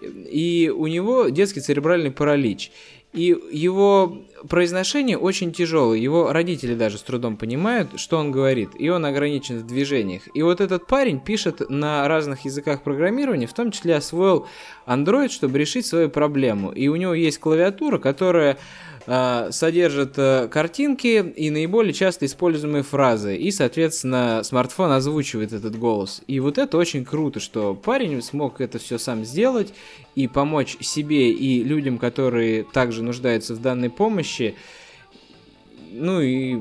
и 0.00 0.72
у 0.74 0.86
него 0.86 1.28
детский 1.28 1.60
церебральный 1.60 2.10
паралич. 2.10 2.70
И 3.12 3.36
его 3.50 4.22
произношение 4.48 5.18
очень 5.18 5.52
тяжелое. 5.52 5.98
Его 5.98 6.32
родители 6.32 6.74
даже 6.74 6.98
с 6.98 7.02
трудом 7.02 7.36
понимают, 7.36 7.98
что 7.98 8.18
он 8.18 8.30
говорит. 8.30 8.70
И 8.78 8.88
он 8.88 9.04
ограничен 9.04 9.58
в 9.58 9.66
движениях. 9.66 10.22
И 10.34 10.42
вот 10.42 10.60
этот 10.60 10.86
парень 10.86 11.20
пишет 11.20 11.68
на 11.68 12.06
разных 12.08 12.44
языках 12.44 12.82
программирования, 12.82 13.46
в 13.46 13.54
том 13.54 13.70
числе 13.70 13.96
освоил 13.96 14.46
Android, 14.86 15.30
чтобы 15.30 15.58
решить 15.58 15.86
свою 15.86 16.08
проблему. 16.08 16.72
И 16.72 16.88
у 16.88 16.96
него 16.96 17.14
есть 17.14 17.38
клавиатура, 17.38 17.98
которая 17.98 18.58
э, 19.06 19.48
содержит 19.50 20.14
э, 20.16 20.48
картинки 20.48 21.32
и 21.36 21.50
наиболее 21.50 21.92
часто 21.92 22.26
используемые 22.26 22.82
фразы. 22.82 23.36
И, 23.36 23.50
соответственно, 23.50 24.42
смартфон 24.44 24.92
озвучивает 24.92 25.52
этот 25.52 25.78
голос. 25.78 26.22
И 26.26 26.40
вот 26.40 26.58
это 26.58 26.76
очень 26.76 27.04
круто, 27.04 27.40
что 27.40 27.74
парень 27.74 28.22
смог 28.22 28.60
это 28.60 28.78
все 28.78 28.98
сам 28.98 29.24
сделать 29.24 29.72
и 30.14 30.26
помочь 30.26 30.76
себе 30.80 31.30
и 31.30 31.62
людям, 31.62 31.96
которые 31.96 32.64
также 32.64 33.02
нуждаются 33.02 33.54
в 33.54 33.62
данной 33.62 33.90
помощи. 33.90 34.27
Ну 35.90 36.20
и 36.20 36.56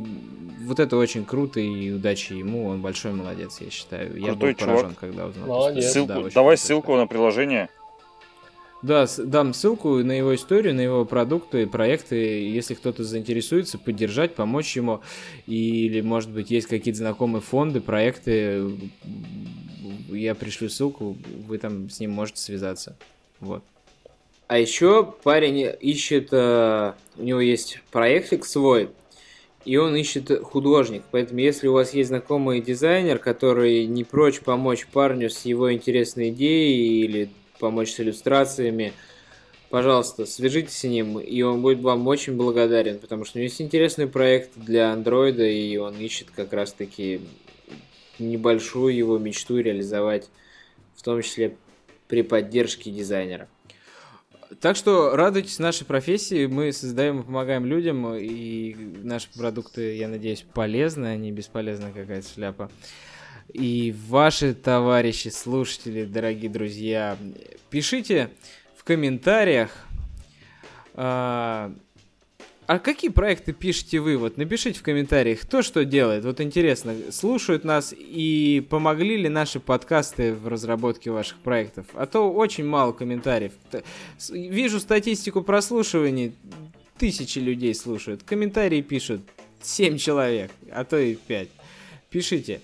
вот 0.66 0.80
это 0.80 0.98
очень 0.98 1.26
круто 1.26 1.60
и 1.60 1.92
удачи 1.92 2.34
ему, 2.34 2.68
он 2.68 2.82
большой 2.82 3.12
молодец, 3.14 3.58
я 3.62 3.70
считаю. 3.70 4.18
Я 4.18 4.28
Крутой 4.32 4.52
был 4.54 4.60
поражен, 4.60 4.82
чувак. 4.86 5.00
когда 5.00 5.28
узнал. 5.28 5.48
Молодец. 5.48 5.94
Ссылку- 5.96 6.24
Да, 6.24 6.30
давай 6.34 6.58
ссылку 6.58 6.96
на 6.96 7.08
приложение. 7.08 7.70
Да, 8.84 9.08
дам 9.18 9.54
ссылку 9.56 9.96
на 10.04 10.12
его 10.12 10.36
историю, 10.36 10.76
на 10.76 10.82
его 10.82 11.04
продукты, 11.04 11.66
проекты. 11.66 12.48
Если 12.48 12.76
кто-то 12.76 13.04
заинтересуется, 13.04 13.78
поддержать, 13.80 14.36
помочь 14.36 14.76
ему. 14.76 15.02
Или, 15.48 16.02
может 16.02 16.30
быть, 16.30 16.52
есть 16.52 16.68
какие-то 16.68 17.00
знакомые 17.00 17.42
фонды, 17.42 17.82
проекты. 17.82 18.72
Я 20.10 20.36
пришлю 20.36 20.70
ссылку, 20.70 21.18
вы 21.48 21.58
там 21.58 21.90
с 21.90 22.00
ним 22.00 22.12
можете 22.12 22.40
связаться. 22.40 22.96
Вот. 23.40 23.64
А 24.48 24.58
еще 24.58 25.14
парень 25.24 25.74
ищет, 25.82 26.30
э, 26.32 26.94
у 27.18 27.24
него 27.24 27.42
есть 27.42 27.82
проектик 27.92 28.46
свой, 28.46 28.90
и 29.66 29.76
он 29.76 29.94
ищет 29.98 30.32
художник. 30.42 31.04
Поэтому, 31.12 31.42
если 31.42 31.68
у 31.68 31.74
вас 31.74 31.94
есть 31.94 32.08
знакомый 32.08 32.62
дизайнер, 32.62 33.20
который 33.20 33.86
не 33.86 34.06
прочь 34.06 34.40
помочь 34.40 34.88
парню 34.88 35.30
с 35.30 35.44
его 35.44 35.74
интересной 35.74 36.30
идеей 36.30 37.04
или 37.04 37.30
помочь 37.60 37.92
с 37.92 38.00
иллюстрациями, 38.00 38.94
пожалуйста, 39.70 40.26
свяжитесь 40.26 40.78
с 40.78 40.84
ним, 40.86 41.20
и 41.20 41.42
он 41.42 41.62
будет 41.62 41.82
вам 41.82 42.08
очень 42.08 42.38
благодарен, 42.38 43.00
потому 43.00 43.26
что 43.26 43.38
у 43.38 43.42
него 43.42 43.50
есть 43.50 43.62
интересный 43.62 44.08
проект 44.08 44.52
для 44.56 44.94
андроида, 44.94 45.46
и 45.46 45.76
он 45.76 46.00
ищет 46.00 46.32
как 46.34 46.54
раз-таки 46.54 47.20
небольшую 48.18 48.96
его 48.96 49.18
мечту 49.18 49.58
реализовать, 49.58 50.30
в 50.96 51.04
том 51.04 51.22
числе 51.22 51.58
при 52.08 52.22
поддержке 52.22 52.92
дизайнера. 52.92 53.50
Так 54.62 54.76
что 54.76 55.16
радуйтесь 55.16 55.60
нашей 55.60 55.86
профессии, 55.86 56.46
мы 56.46 56.72
создаем 56.72 57.20
и 57.20 57.24
помогаем 57.24 57.66
людям, 57.66 58.14
и 58.16 58.76
наши 59.04 59.28
продукты, 59.36 59.96
я 59.96 60.08
надеюсь, 60.08 60.46
полезны, 60.54 61.08
а 61.08 61.16
не 61.18 61.32
бесполезна 61.32 61.92
какая-то 61.92 62.28
шляпа. 62.34 62.72
И 63.54 63.96
ваши 64.08 64.54
товарищи, 64.54 65.30
слушатели, 65.30 66.06
дорогие 66.06 66.50
друзья, 66.50 67.18
пишите 67.70 68.30
в 68.76 68.84
комментариях, 68.84 69.72
а, 72.68 72.80
какие 72.80 73.10
проекты 73.10 73.54
пишете 73.54 74.02
вы? 74.02 74.18
Вот 74.18 74.36
напишите 74.36 74.78
в 74.80 74.84
комментариях, 74.84 75.40
кто 75.40 75.62
что 75.62 75.86
делает. 75.86 76.26
Вот 76.26 76.42
интересно, 76.42 76.94
слушают 77.12 77.64
нас 77.64 77.94
и 77.98 78.66
помогли 78.70 79.16
ли 79.16 79.30
наши 79.30 79.62
подкасты 79.62 80.34
в 80.34 80.50
разработке 80.50 81.10
ваших 81.10 81.38
проектов? 81.38 81.86
А 81.94 82.06
то 82.06 82.30
очень 82.30 82.66
мало 82.66 82.92
комментариев. 82.92 83.54
Вижу 84.30 84.82
статистику 84.82 85.44
прослушиваний, 85.44 86.36
тысячи 86.98 87.40
людей 87.40 87.74
слушают. 87.74 88.24
Комментарии 88.24 88.82
пишут 88.82 89.22
7 89.62 89.98
человек, 89.98 90.52
а 90.70 90.84
то 90.84 90.98
и 90.98 91.16
5. 91.16 91.48
Пишите. 92.10 92.60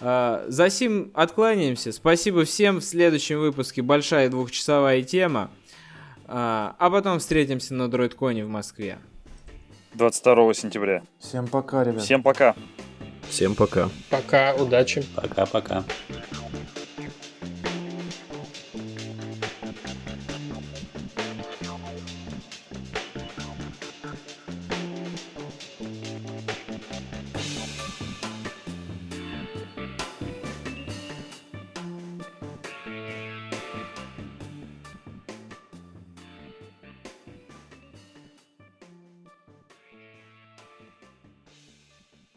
А, 0.00 0.44
За 0.48 0.68
сим 0.68 1.10
откланяемся. 1.14 1.92
Спасибо 1.92 2.44
всем. 2.44 2.80
В 2.80 2.84
следующем 2.84 3.38
выпуске 3.38 3.80
большая 3.80 4.28
двухчасовая 4.28 5.02
тема. 5.02 5.50
А 6.26 6.76
а 6.78 6.90
потом 6.90 7.20
встретимся 7.20 7.72
на 7.72 7.84
DroidCon 7.84 8.44
в 8.44 8.48
Москве. 8.48 8.98
22 9.96 10.54
сентября. 10.54 11.02
Всем 11.18 11.46
пока, 11.46 11.82
ребят. 11.82 12.02
Всем 12.02 12.22
пока. 12.22 12.54
Всем 13.28 13.54
пока. 13.54 13.88
Пока, 14.10 14.54
удачи. 14.54 15.04
Пока-пока. 15.14 15.84